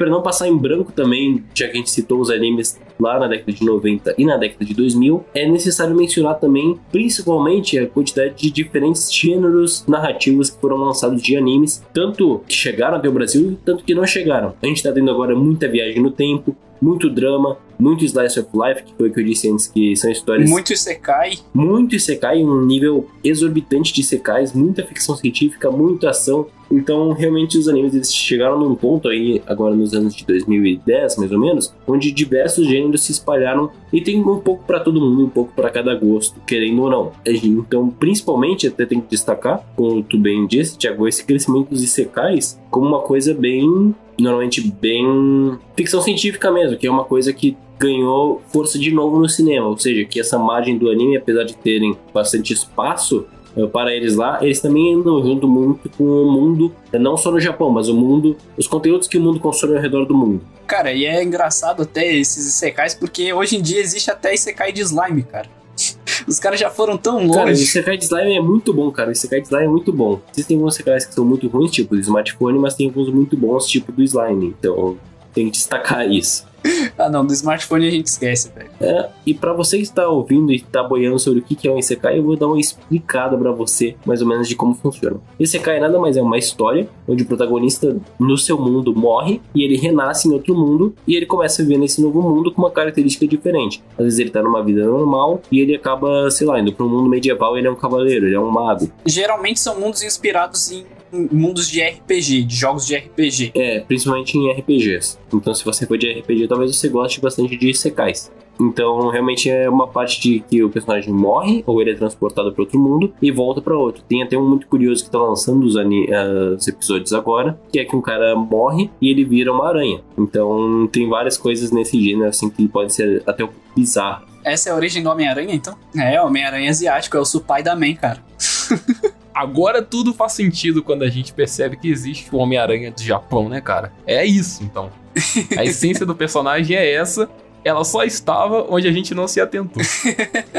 Para 0.00 0.08
não 0.08 0.22
passar 0.22 0.48
em 0.48 0.56
branco 0.56 0.92
também, 0.92 1.44
já 1.54 1.66
que 1.66 1.72
a 1.72 1.76
gente 1.76 1.90
citou 1.90 2.20
os 2.20 2.30
animes 2.30 2.80
lá 2.98 3.20
na 3.20 3.28
década 3.28 3.52
de 3.52 3.62
90 3.62 4.14
e 4.16 4.24
na 4.24 4.38
década 4.38 4.64
de 4.64 4.72
2000, 4.72 5.26
é 5.34 5.46
necessário 5.46 5.94
mencionar 5.94 6.40
também, 6.40 6.80
principalmente, 6.90 7.78
a 7.78 7.86
quantidade 7.86 8.34
de 8.34 8.50
diferentes 8.50 9.12
gêneros 9.12 9.84
narrativos 9.86 10.48
que 10.48 10.58
foram 10.58 10.78
lançados 10.78 11.20
de 11.20 11.36
animes, 11.36 11.84
tanto 11.92 12.42
que 12.48 12.54
chegaram 12.54 12.96
até 12.96 13.10
o 13.10 13.12
Brasil, 13.12 13.58
tanto 13.62 13.84
que 13.84 13.94
não 13.94 14.06
chegaram. 14.06 14.54
A 14.62 14.66
gente 14.66 14.78
está 14.78 14.90
tendo 14.90 15.10
agora 15.10 15.36
muita 15.36 15.68
viagem 15.68 16.02
no 16.02 16.10
tempo, 16.10 16.56
muito 16.80 17.10
drama, 17.10 17.58
muito 17.78 18.02
slice 18.02 18.40
of 18.40 18.48
life, 18.54 18.82
que 18.82 18.94
foi 18.94 19.10
o 19.10 19.12
que 19.12 19.20
eu 19.20 19.24
disse 19.24 19.50
antes, 19.50 19.66
que 19.66 19.94
são 19.96 20.10
histórias... 20.10 20.48
Muito 20.48 20.72
Isekai. 20.72 21.32
Muito 21.52 21.94
Isekai, 21.94 22.42
um 22.42 22.64
nível 22.64 23.06
exorbitante 23.22 23.92
de 23.92 24.00
Isekais, 24.00 24.54
muita 24.54 24.82
ficção 24.82 25.14
científica, 25.14 25.70
muita 25.70 26.08
ação, 26.08 26.46
então, 26.70 27.12
realmente, 27.12 27.58
os 27.58 27.68
animes 27.68 27.94
eles 27.94 28.14
chegaram 28.14 28.58
num 28.58 28.76
ponto 28.76 29.08
aí, 29.08 29.42
agora 29.46 29.74
nos 29.74 29.92
anos 29.92 30.14
de 30.14 30.24
2010, 30.24 31.16
mais 31.16 31.32
ou 31.32 31.40
menos, 31.40 31.74
onde 31.86 32.12
diversos 32.12 32.66
gêneros 32.66 33.02
se 33.02 33.12
espalharam 33.12 33.70
e 33.92 34.00
tem 34.00 34.20
um 34.20 34.38
pouco 34.38 34.64
para 34.64 34.78
todo 34.78 35.00
mundo, 35.00 35.24
um 35.24 35.28
pouco 35.28 35.52
para 35.54 35.68
cada 35.70 35.94
gosto, 35.94 36.40
querendo 36.46 36.82
ou 36.82 36.90
não. 36.90 37.12
Então, 37.26 37.88
principalmente, 37.90 38.68
até 38.68 38.86
tem 38.86 39.00
que 39.00 39.10
destacar, 39.10 39.66
como 39.74 40.02
tu 40.02 40.16
bem 40.16 40.46
disse, 40.46 40.78
Thiago, 40.78 41.08
esse 41.08 41.24
crescimento 41.24 41.70
dos 41.70 41.90
secais 41.90 42.60
como 42.70 42.86
uma 42.86 43.00
coisa 43.00 43.34
bem, 43.34 43.94
normalmente 44.18 44.60
bem 44.60 45.58
ficção 45.76 46.00
científica 46.00 46.52
mesmo, 46.52 46.78
que 46.78 46.86
é 46.86 46.90
uma 46.90 47.04
coisa 47.04 47.32
que 47.32 47.56
ganhou 47.78 48.42
força 48.52 48.78
de 48.78 48.92
novo 48.92 49.18
no 49.18 49.28
cinema, 49.28 49.66
ou 49.66 49.78
seja, 49.78 50.04
que 50.04 50.20
essa 50.20 50.38
margem 50.38 50.76
do 50.76 50.90
anime, 50.90 51.16
apesar 51.16 51.44
de 51.44 51.56
terem 51.56 51.96
bastante 52.12 52.52
espaço, 52.52 53.26
para 53.72 53.94
eles 53.94 54.16
lá, 54.16 54.38
eles 54.42 54.60
também 54.60 54.94
andam 54.94 55.22
junto 55.22 55.48
muito 55.48 55.88
com 55.90 56.04
o 56.04 56.30
mundo, 56.30 56.72
não 56.92 57.16
só 57.16 57.30
no 57.30 57.40
Japão, 57.40 57.70
mas 57.70 57.88
o 57.88 57.94
mundo, 57.94 58.36
os 58.56 58.66
conteúdos 58.66 59.08
que 59.08 59.18
o 59.18 59.20
mundo 59.20 59.40
consome 59.40 59.76
ao 59.76 59.82
redor 59.82 60.04
do 60.04 60.14
mundo. 60.14 60.40
Cara, 60.66 60.92
e 60.92 61.04
é 61.04 61.22
engraçado 61.22 61.82
até 61.82 62.14
esses 62.14 62.46
Isekais, 62.46 62.94
porque 62.94 63.32
hoje 63.32 63.56
em 63.56 63.62
dia 63.62 63.80
existe 63.80 64.10
até 64.10 64.32
Isekai 64.32 64.72
de 64.72 64.82
slime, 64.82 65.22
cara. 65.24 65.48
Os 66.28 66.38
caras 66.38 66.60
já 66.60 66.70
foram 66.70 66.96
tão 66.96 67.18
longe. 67.26 67.34
Cara, 67.34 67.48
o 67.48 67.52
Isekai 67.52 67.96
de 67.96 68.04
slime 68.04 68.36
é 68.36 68.40
muito 68.40 68.72
bom, 68.72 68.90
cara. 68.90 69.08
O 69.08 69.12
Isekai 69.12 69.40
de 69.40 69.46
slime 69.46 69.64
é 69.64 69.68
muito 69.68 69.92
bom. 69.92 70.20
Existem 70.32 70.56
alguns 70.56 70.74
Isekais 70.74 71.06
que 71.06 71.14
são 71.14 71.24
muito 71.24 71.48
ruins, 71.48 71.70
tipo 71.70 71.94
do 71.94 72.00
smartphone, 72.00 72.58
mas 72.58 72.74
tem 72.74 72.86
alguns 72.86 73.08
muito 73.08 73.36
bons, 73.36 73.66
tipo 73.66 73.90
do 73.90 74.02
slime. 74.02 74.54
Então, 74.58 74.96
tem 75.32 75.46
que 75.46 75.52
destacar 75.52 76.08
isso 76.08 76.49
ah, 76.98 77.08
não, 77.08 77.24
do 77.24 77.32
smartphone 77.32 77.86
a 77.86 77.90
gente 77.90 78.06
esquece, 78.06 78.52
velho. 78.54 78.70
É, 78.80 79.08
e 79.26 79.34
para 79.34 79.52
você 79.52 79.76
que 79.76 79.84
está 79.84 80.08
ouvindo 80.08 80.52
e 80.52 80.56
está 80.56 80.82
boiando 80.82 81.18
sobre 81.18 81.40
o 81.40 81.42
que 81.42 81.66
é 81.66 81.70
um 81.70 81.78
Isekai, 81.78 82.18
eu 82.18 82.22
vou 82.22 82.36
dar 82.36 82.46
uma 82.46 82.60
explicada 82.60 83.36
para 83.36 83.52
você, 83.52 83.96
mais 84.04 84.20
ou 84.20 84.28
menos, 84.28 84.48
de 84.48 84.54
como 84.54 84.74
funciona. 84.74 85.18
Isekai 85.38 85.80
nada 85.80 85.98
mais 85.98 86.16
é 86.16 86.22
uma 86.22 86.38
história 86.38 86.88
onde 87.08 87.22
o 87.22 87.26
protagonista 87.26 87.96
no 88.18 88.36
seu 88.36 88.58
mundo 88.58 88.94
morre 88.94 89.40
e 89.54 89.64
ele 89.64 89.76
renasce 89.76 90.28
em 90.28 90.32
outro 90.32 90.54
mundo 90.54 90.94
e 91.06 91.16
ele 91.16 91.26
começa 91.26 91.62
a 91.62 91.64
viver 91.64 91.78
nesse 91.78 92.00
novo 92.00 92.22
mundo 92.22 92.52
com 92.52 92.62
uma 92.62 92.70
característica 92.70 93.26
diferente. 93.26 93.82
Às 93.98 94.04
vezes 94.04 94.18
ele 94.18 94.30
tá 94.30 94.42
numa 94.42 94.62
vida 94.62 94.84
normal 94.84 95.40
e 95.50 95.60
ele 95.60 95.74
acaba, 95.74 96.30
sei 96.30 96.46
lá, 96.46 96.60
indo 96.60 96.72
para 96.72 96.84
um 96.84 96.88
mundo 96.88 97.08
medieval, 97.08 97.56
ele 97.56 97.66
é 97.66 97.70
um 97.70 97.76
cavaleiro, 97.76 98.26
ele 98.26 98.34
é 98.34 98.40
um 98.40 98.50
mago. 98.50 98.90
Geralmente 99.06 99.60
são 99.60 99.78
mundos 99.78 100.02
inspirados 100.02 100.70
em 100.70 100.84
mundos 101.12 101.68
de 101.68 101.82
RPG, 101.82 102.42
de 102.42 102.56
jogos 102.56 102.86
de 102.86 102.96
RPG. 102.96 103.52
É, 103.54 103.80
principalmente 103.80 104.36
em 104.36 104.50
RPGs. 104.52 105.18
Então, 105.32 105.54
se 105.54 105.64
você 105.64 105.86
for 105.86 105.98
de 105.98 106.10
RPG, 106.10 106.48
talvez 106.48 106.74
você 106.74 106.88
goste 106.88 107.20
bastante 107.20 107.56
de 107.56 107.74
secais. 107.74 108.30
Então, 108.60 109.08
realmente 109.08 109.48
é 109.48 109.70
uma 109.70 109.88
parte 109.88 110.20
de 110.20 110.40
que 110.40 110.62
o 110.62 110.68
personagem 110.68 111.12
morre 111.12 111.64
ou 111.66 111.80
ele 111.80 111.92
é 111.92 111.94
transportado 111.94 112.52
para 112.52 112.62
outro 112.62 112.78
mundo 112.78 113.12
e 113.20 113.32
volta 113.32 113.62
para 113.62 113.74
outro. 113.74 114.02
Tem 114.06 114.22
até 114.22 114.36
um 114.36 114.46
muito 114.46 114.66
curioso 114.66 115.02
que 115.02 115.10
tá 115.10 115.18
lançando 115.18 115.64
os, 115.64 115.74
os, 115.76 116.68
episódios 116.68 117.14
agora, 117.14 117.58
que 117.72 117.78
é 117.78 117.84
que 117.86 117.96
um 117.96 118.02
cara 118.02 118.36
morre 118.36 118.90
e 119.00 119.08
ele 119.08 119.24
vira 119.24 119.50
uma 119.50 119.66
aranha. 119.66 120.02
Então, 120.18 120.86
tem 120.92 121.08
várias 121.08 121.38
coisas 121.38 121.70
nesse 121.70 121.98
gênero 122.02 122.28
assim 122.28 122.50
que 122.50 122.68
podem 122.68 122.90
ser 122.90 123.22
até 123.26 123.44
um 123.44 123.48
pouco 123.48 123.60
bizarras. 123.74 124.28
Essa 124.44 124.70
é 124.70 124.72
a 124.72 124.76
origem 124.76 125.02
do 125.02 125.10
Homem-Aranha, 125.10 125.54
então? 125.54 125.76
É, 125.96 126.20
Homem-Aranha 126.20 126.70
asiático, 126.70 127.16
é 127.16 127.20
o 127.20 127.24
Supai 127.24 127.62
da 127.62 127.74
Man, 127.74 127.94
cara. 127.94 128.22
Agora 129.34 129.82
tudo 129.82 130.12
faz 130.12 130.32
sentido 130.32 130.82
quando 130.82 131.02
a 131.02 131.08
gente 131.08 131.32
percebe 131.32 131.76
que 131.76 131.88
existe 131.88 132.34
o 132.34 132.38
Homem-Aranha 132.38 132.90
do 132.90 133.02
Japão, 133.02 133.48
né, 133.48 133.60
cara? 133.60 133.92
É 134.06 134.24
isso, 134.24 134.62
então. 134.62 134.90
A 135.56 135.64
essência 135.64 136.04
do 136.04 136.14
personagem 136.14 136.76
é 136.76 136.92
essa. 136.92 137.28
Ela 137.64 137.84
só 137.84 138.04
estava 138.04 138.66
onde 138.68 138.88
a 138.88 138.92
gente 138.92 139.14
não 139.14 139.28
se 139.28 139.40
atentou. 139.40 139.82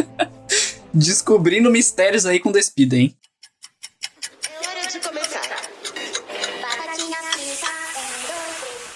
Descobrindo 0.94 1.72
mistérios 1.72 2.26
aí 2.26 2.40
com 2.40 2.52
Despida, 2.52 2.96
hein? 2.96 3.16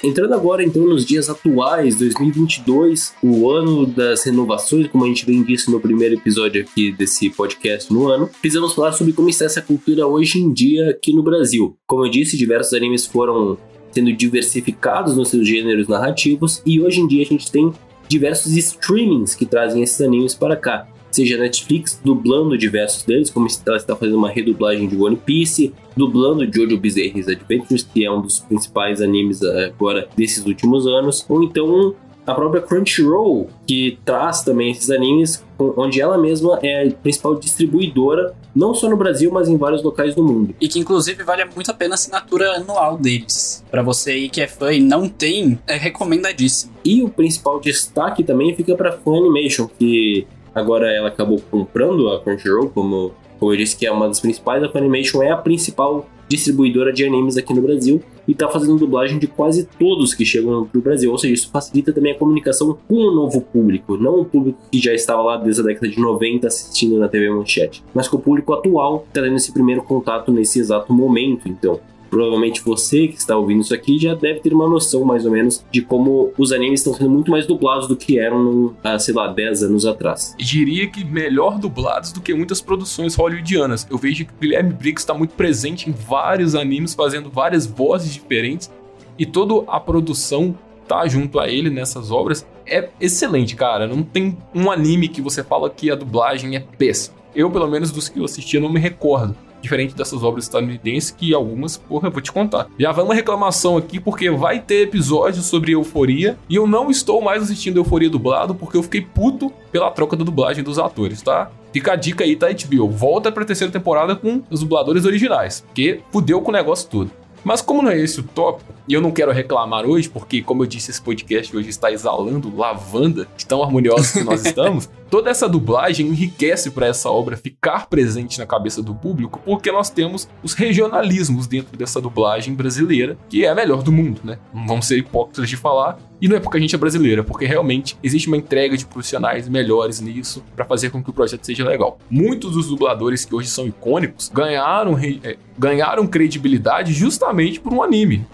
Entrando 0.06 0.36
agora 0.36 0.64
então 0.64 0.84
nos 0.84 1.03
dias 1.03 1.32
atuais, 1.32 1.95
2022, 1.95 3.16
o 3.24 3.49
ano 3.49 3.88
das 3.88 4.24
renovações, 4.24 4.86
como 4.88 5.03
a 5.03 5.08
gente 5.08 5.26
bem 5.26 5.41
disse 5.41 5.72
no 5.72 5.80
primeiro 5.80 6.14
episódio 6.14 6.62
aqui 6.62 6.91
desse 6.91 7.28
podcast 7.32 7.91
no 7.91 8.08
ano, 8.08 8.30
precisamos 8.39 8.76
falar 8.76 8.91
sobre 8.91 9.14
como 9.14 9.30
está 9.30 9.45
essa 9.45 9.64
cultura 9.64 10.06
hoje 10.06 10.38
em 10.38 10.53
dia 10.53 10.91
aqui 10.91 11.12
no 11.12 11.24
Brasil. 11.24 11.76
Como 11.88 12.06
eu 12.06 12.12
disse, 12.12 12.38
diversos 12.38 12.76
animes 12.76 13.03
foram 13.08 13.58
sendo 13.91 14.14
diversificados 14.14 15.18
nos 15.18 15.30
seus 15.30 15.47
gêneros 15.47 15.88
narrativos 15.88 16.62
e 16.64 16.80
hoje 16.80 17.01
em 17.01 17.08
dia 17.08 17.24
a 17.24 17.26
gente 17.26 17.51
tem 17.51 17.74
diversos 18.08 18.56
streamings 18.56 19.34
que 19.34 19.47
trazem 19.47 19.82
esses 19.82 19.99
animes 20.01 20.36
para 20.36 20.56
cá 20.56 20.88
seja 21.16 21.38
Netflix 21.38 21.99
dublando 22.03 22.57
diversos 22.57 23.03
deles, 23.03 23.30
como 23.30 23.47
ela 23.66 23.78
está 23.78 23.95
fazendo 23.95 24.18
uma 24.18 24.30
redublagem 24.30 24.88
de 24.88 24.97
One 24.97 25.16
Piece, 25.16 25.74
dublando 25.95 26.45
Jojo 26.45 26.78
Bizarre's 26.78 27.28
Adventures, 27.28 27.84
que 27.84 28.05
é 28.05 28.11
um 28.11 28.22
dos 28.22 28.39
principais 28.39 29.01
animes 29.01 29.41
eh, 29.41 29.72
agora 29.74 30.07
desses 30.16 30.45
últimos 30.45 30.86
anos, 30.86 31.26
ou 31.30 31.41
então 31.41 31.95
a 32.28 32.34
própria 32.34 32.61
Crunchyroll, 32.61 33.47
que 33.68 33.99
traz 34.03 34.41
também 34.41 34.72
esses 34.72 34.89
animes, 34.89 35.43
onde 35.59 36.01
ela 36.01 36.18
mesma 36.18 36.59
é 36.63 36.88
a 36.88 36.91
principal 36.91 37.36
distribuidora, 37.36 38.36
não 38.55 38.74
só 38.74 38.89
no 38.89 38.97
Brasil, 38.97 39.32
mas 39.32 39.47
em 39.47 39.57
vários 39.57 39.84
locais 39.84 40.16
do 40.16 40.24
mundo. 40.24 40.55
E 40.59 40.68
que 40.68 40.80
inclusive 40.80 41.24
vale 41.24 41.45
muito 41.45 41.70
a 41.70 41.74
pena 41.74 41.93
a 41.93 41.95
assinatura 41.95 42.55
anual 42.55 42.97
deles. 42.97 43.63
Para 43.70 43.84
você 43.84 44.11
aí 44.11 44.30
que 44.30 44.41
é 44.41 44.47
fã 44.47 44.74
e 44.74 44.82
não 44.82 45.07
tem, 45.07 45.59
é 45.68 45.76
recomendadíssimo. 45.76 46.74
E 46.84 47.03
o 47.03 47.09
principal 47.09 47.59
destaque 47.59 48.24
também 48.24 48.55
fica 48.55 48.76
para 48.76 48.93
Funimation, 48.93 49.70
que 49.78 50.26
Agora 50.56 50.89
ela 50.89 51.10
acabou 51.10 51.39
comprando 51.51 52.10
a 52.10 52.22
Crunchyroll, 52.22 52.70
como, 52.70 53.12
como 53.38 53.51
eu 53.51 53.58
disse 53.58 53.76
que 53.76 53.86
é 53.86 53.91
uma 53.91 54.08
das 54.08 54.22
principais. 54.22 54.64
A 54.64 54.70
Funimation 54.70 55.22
é 55.22 55.30
a 55.30 55.38
principal 55.38 56.08
distribuidora 56.28 56.91
de 56.91 57.06
animes 57.06 57.38
aqui 57.38 57.53
no 57.53 57.62
Brasil 57.62 58.01
e 58.28 58.32
está 58.32 58.47
fazendo 58.47 58.78
dublagem 58.78 59.20
de 59.20 59.28
quase 59.28 59.68
todos 59.78 60.14
que 60.14 60.26
chegam 60.26 60.66
para 60.66 60.80
o 60.80 60.82
Brasil. 60.82 61.12
Ou 61.12 61.18
seja, 61.18 61.34
isso 61.34 61.49
facilita 61.51 61.93
também 61.93 62.14
a 62.14 62.18
comunicação 62.18 62.78
com 62.88 62.95
o 62.95 63.12
novo 63.12 63.41
público, 63.41 63.97
não 63.97 64.22
o 64.22 64.26
público 64.26 64.58
que 64.72 64.80
já 64.80 64.93
estava 64.93 65.22
lá 65.22 65.38
desde 65.38 65.62
a 65.62 65.66
década 65.66 65.88
de 65.88 65.99
90 65.99 66.47
assistindo 66.47 66.97
na 66.97 67.08
TV 67.08 67.30
Manchete, 67.30 67.84
mas 67.93 68.08
com 68.08 68.18
o 68.18 68.22
público 68.22 68.53
atual 68.53 69.01
que 69.01 69.10
está 69.10 69.22
tendo 69.22 69.36
esse 69.36 69.51
primeiro 69.53 69.84
contato 69.84 70.32
nesse 70.32 70.60
exato 70.60 70.91
momento. 70.91 71.47
Então, 71.47 71.80
Provavelmente 72.16 72.61
você 72.63 73.09
que 73.09 73.18
está 73.18 73.36
ouvindo 73.36 73.59
isso 73.59 73.74
aqui 73.74 73.99
já 73.99 74.16
deve 74.16 74.39
ter 74.39 74.53
uma 74.53 74.70
noção 74.70 75.03
mais 75.03 75.26
ou 75.26 75.32
menos 75.34 75.66
de 75.70 75.82
como 75.82 76.32
os 76.38 76.53
animes 76.53 76.80
estão 76.80 76.93
sendo 76.93 77.09
muito 77.09 77.30
mais 77.30 77.45
dublados 77.45 77.89
do 77.89 77.95
que 77.97 78.18
eram 78.18 78.74
há, 78.82 78.97
sei 78.97 79.13
lá, 79.13 79.28
10 79.28 79.63
anos 79.63 79.86
atrás. 79.86 80.34
Diria 80.39 80.88
que 80.88 81.03
melhor 81.03 81.59
dublados 81.59 82.13
do 82.13 82.22
que 82.22 82.34
muitas 82.34 82.61
produções 82.61 83.16
hollywoodianas. 83.16 83.86
Eu 83.91 83.97
vejo 83.97 84.24
que 84.24 84.32
Guilherme 84.39 84.72
Briggs 84.72 85.01
está 85.01 85.13
muito 85.13 85.36
presente 85.36 85.89
em 85.89 85.91
vários 85.91 86.55
animes, 86.55 86.93
fazendo 86.93 87.30
várias 87.30 87.66
vozes 87.66 88.13
diferentes 88.13 88.72
e 89.20 89.26
toda 89.26 89.70
a 89.70 89.78
produção 89.78 90.57
tá 90.88 91.05
junto 91.09 91.38
a 91.38 91.49
ele 91.49 91.70
nessas 91.70 92.11
obras 92.11 92.47
é 92.66 92.88
excelente, 92.97 93.57
cara. 93.57 93.88
Não 93.88 94.01
tem 94.03 94.38
um 94.53 94.72
anime 94.72 95.09
que 95.09 95.22
você 95.22 95.43
fala 95.43 95.70
que 95.70 95.91
a 95.91 95.95
dublagem 95.95 96.55
é 96.55 96.61
péssima. 96.61 97.18
Eu, 97.36 97.51
pelo 97.51 97.68
menos 97.68 97.91
dos 97.91 98.07
que 98.07 98.20
eu 98.20 98.24
assisti, 98.24 98.57
não 98.57 98.70
me 98.70 98.80
recordo 98.80 99.36
diferente 99.66 99.95
dessas 99.95 100.24
obras 100.24 100.45
estadunidenses, 100.45 101.11
que 101.11 101.34
algumas, 101.34 101.76
porra, 101.76 102.07
eu 102.07 102.11
vou 102.11 102.22
te 102.22 102.32
contar. 102.32 102.68
Já 102.80 102.91
vai 102.91 103.03
uma 103.03 103.13
reclamação 103.13 103.76
aqui, 103.76 103.99
porque 103.99 104.30
vai 104.30 104.59
ter 104.59 104.84
episódio 104.84 105.41
sobre 105.41 105.74
euforia, 105.74 106.38
e 106.49 106.55
eu 106.55 106.66
não 106.66 106.89
estou 106.89 107.22
mais 107.22 107.43
assistindo 107.43 107.78
euforia 107.78 108.09
dublado, 108.09 108.55
porque 108.55 108.78
eu 108.78 108.84
fiquei 108.84 109.01
puto 109.01 109.51
pela 109.72 109.91
troca 109.91 110.16
da 110.16 110.24
dublagem 110.24 110.63
dos 110.63 110.80
atores, 110.80 111.22
tá? 111.22 111.51
Fica 111.74 111.93
a 111.93 111.95
dica 111.95 112.24
aí, 112.24 112.36
tá, 112.36 112.47
HBO? 112.47 112.89
Volta 112.89 113.32
pra 113.32 113.43
terceira 113.43 113.74
temporada 113.74 114.16
com 114.16 114.41
os 114.49 114.61
dubladores 114.61 115.03
originais, 115.03 115.61
porque 115.61 115.99
fudeu 116.11 116.39
com 116.41 116.49
o 116.49 116.53
negócio 116.53 116.89
todo. 116.89 117.11
Mas 117.45 117.61
como 117.61 117.84
não 117.84 117.91
é 117.91 117.99
esse 117.99 118.20
o 118.20 118.24
tópico, 118.24 118.74
e 118.88 118.93
eu 118.93 119.01
não 119.01 119.11
quero 119.11 119.32
reclamar 119.32 119.86
hoje, 119.86 120.09
porque, 120.09 120.41
como 120.41 120.63
eu 120.63 120.68
disse, 120.68 120.89
esse 120.89 120.99
podcast 120.99 121.55
hoje 121.55 121.70
está 121.70 121.91
exalando 121.91 122.55
lavanda 122.55 123.28
de 123.38 123.45
tão 123.45 123.61
harmoniosos 123.61 124.13
que 124.13 124.24
nós 124.24 124.41
estamos, 124.45 124.89
toda 125.10 125.30
essa 125.30 125.47
dublagem 125.47 126.08
enriquece 126.08 126.72
para 126.72 126.88
essa 126.88 127.10
obra 127.10 127.38
ficar 127.38 127.88
presente 127.88 128.39
na 128.39 128.45
cabeça 128.45 128.82
do 128.82 128.93
público, 128.93 129.41
porque 129.45 129.72
nós 129.72 129.89
temos 129.89 130.28
os 130.43 130.53
regionalismos 130.53 131.47
dentro 131.47 131.78
dessa 131.78 132.01
dublagem 132.01 132.53
brasileira, 132.53 133.18
que 133.30 133.45
é 133.45 133.49
a 133.49 133.56
melhor 133.56 133.84
do 133.84 133.91
mundo, 133.91 134.22
né? 134.24 134.38
Não 134.53 134.68
vamos 134.68 134.88
ser 134.88 134.97
hipócritas 134.97 135.49
de 135.49 135.58
falar. 135.58 135.97
E 136.22 136.30
não 136.30 136.38
é 136.38 136.39
porque 136.39 136.58
a 136.58 136.62
gente 136.62 136.74
é 136.74 136.78
brasileira, 136.78 137.24
porque 137.24 137.45
realmente 137.45 137.97
existe 138.01 138.28
uma 138.28 138.38
entrega 138.38 138.78
de 138.78 138.86
profissionais 138.86 139.49
melhores 139.49 139.99
nisso 139.99 140.43
para 140.56 140.64
fazer 140.64 140.89
com 140.89 141.03
que 141.03 141.10
o 141.10 141.14
projeto 141.14 141.45
seja 141.45 141.68
legal. 141.68 141.99
Muitos 142.10 142.53
dos 142.53 142.68
dubladores 142.68 143.26
que 143.26 143.36
hoje 143.36 143.49
são 143.49 143.68
icônicos 143.68 144.32
ganharam, 144.34 144.97
é, 144.97 145.36
ganharam 145.58 146.08
credibilidade 146.08 146.93
justamente 146.93 147.60
por 147.60 147.74
um 147.74 147.84
anime. 147.84 148.26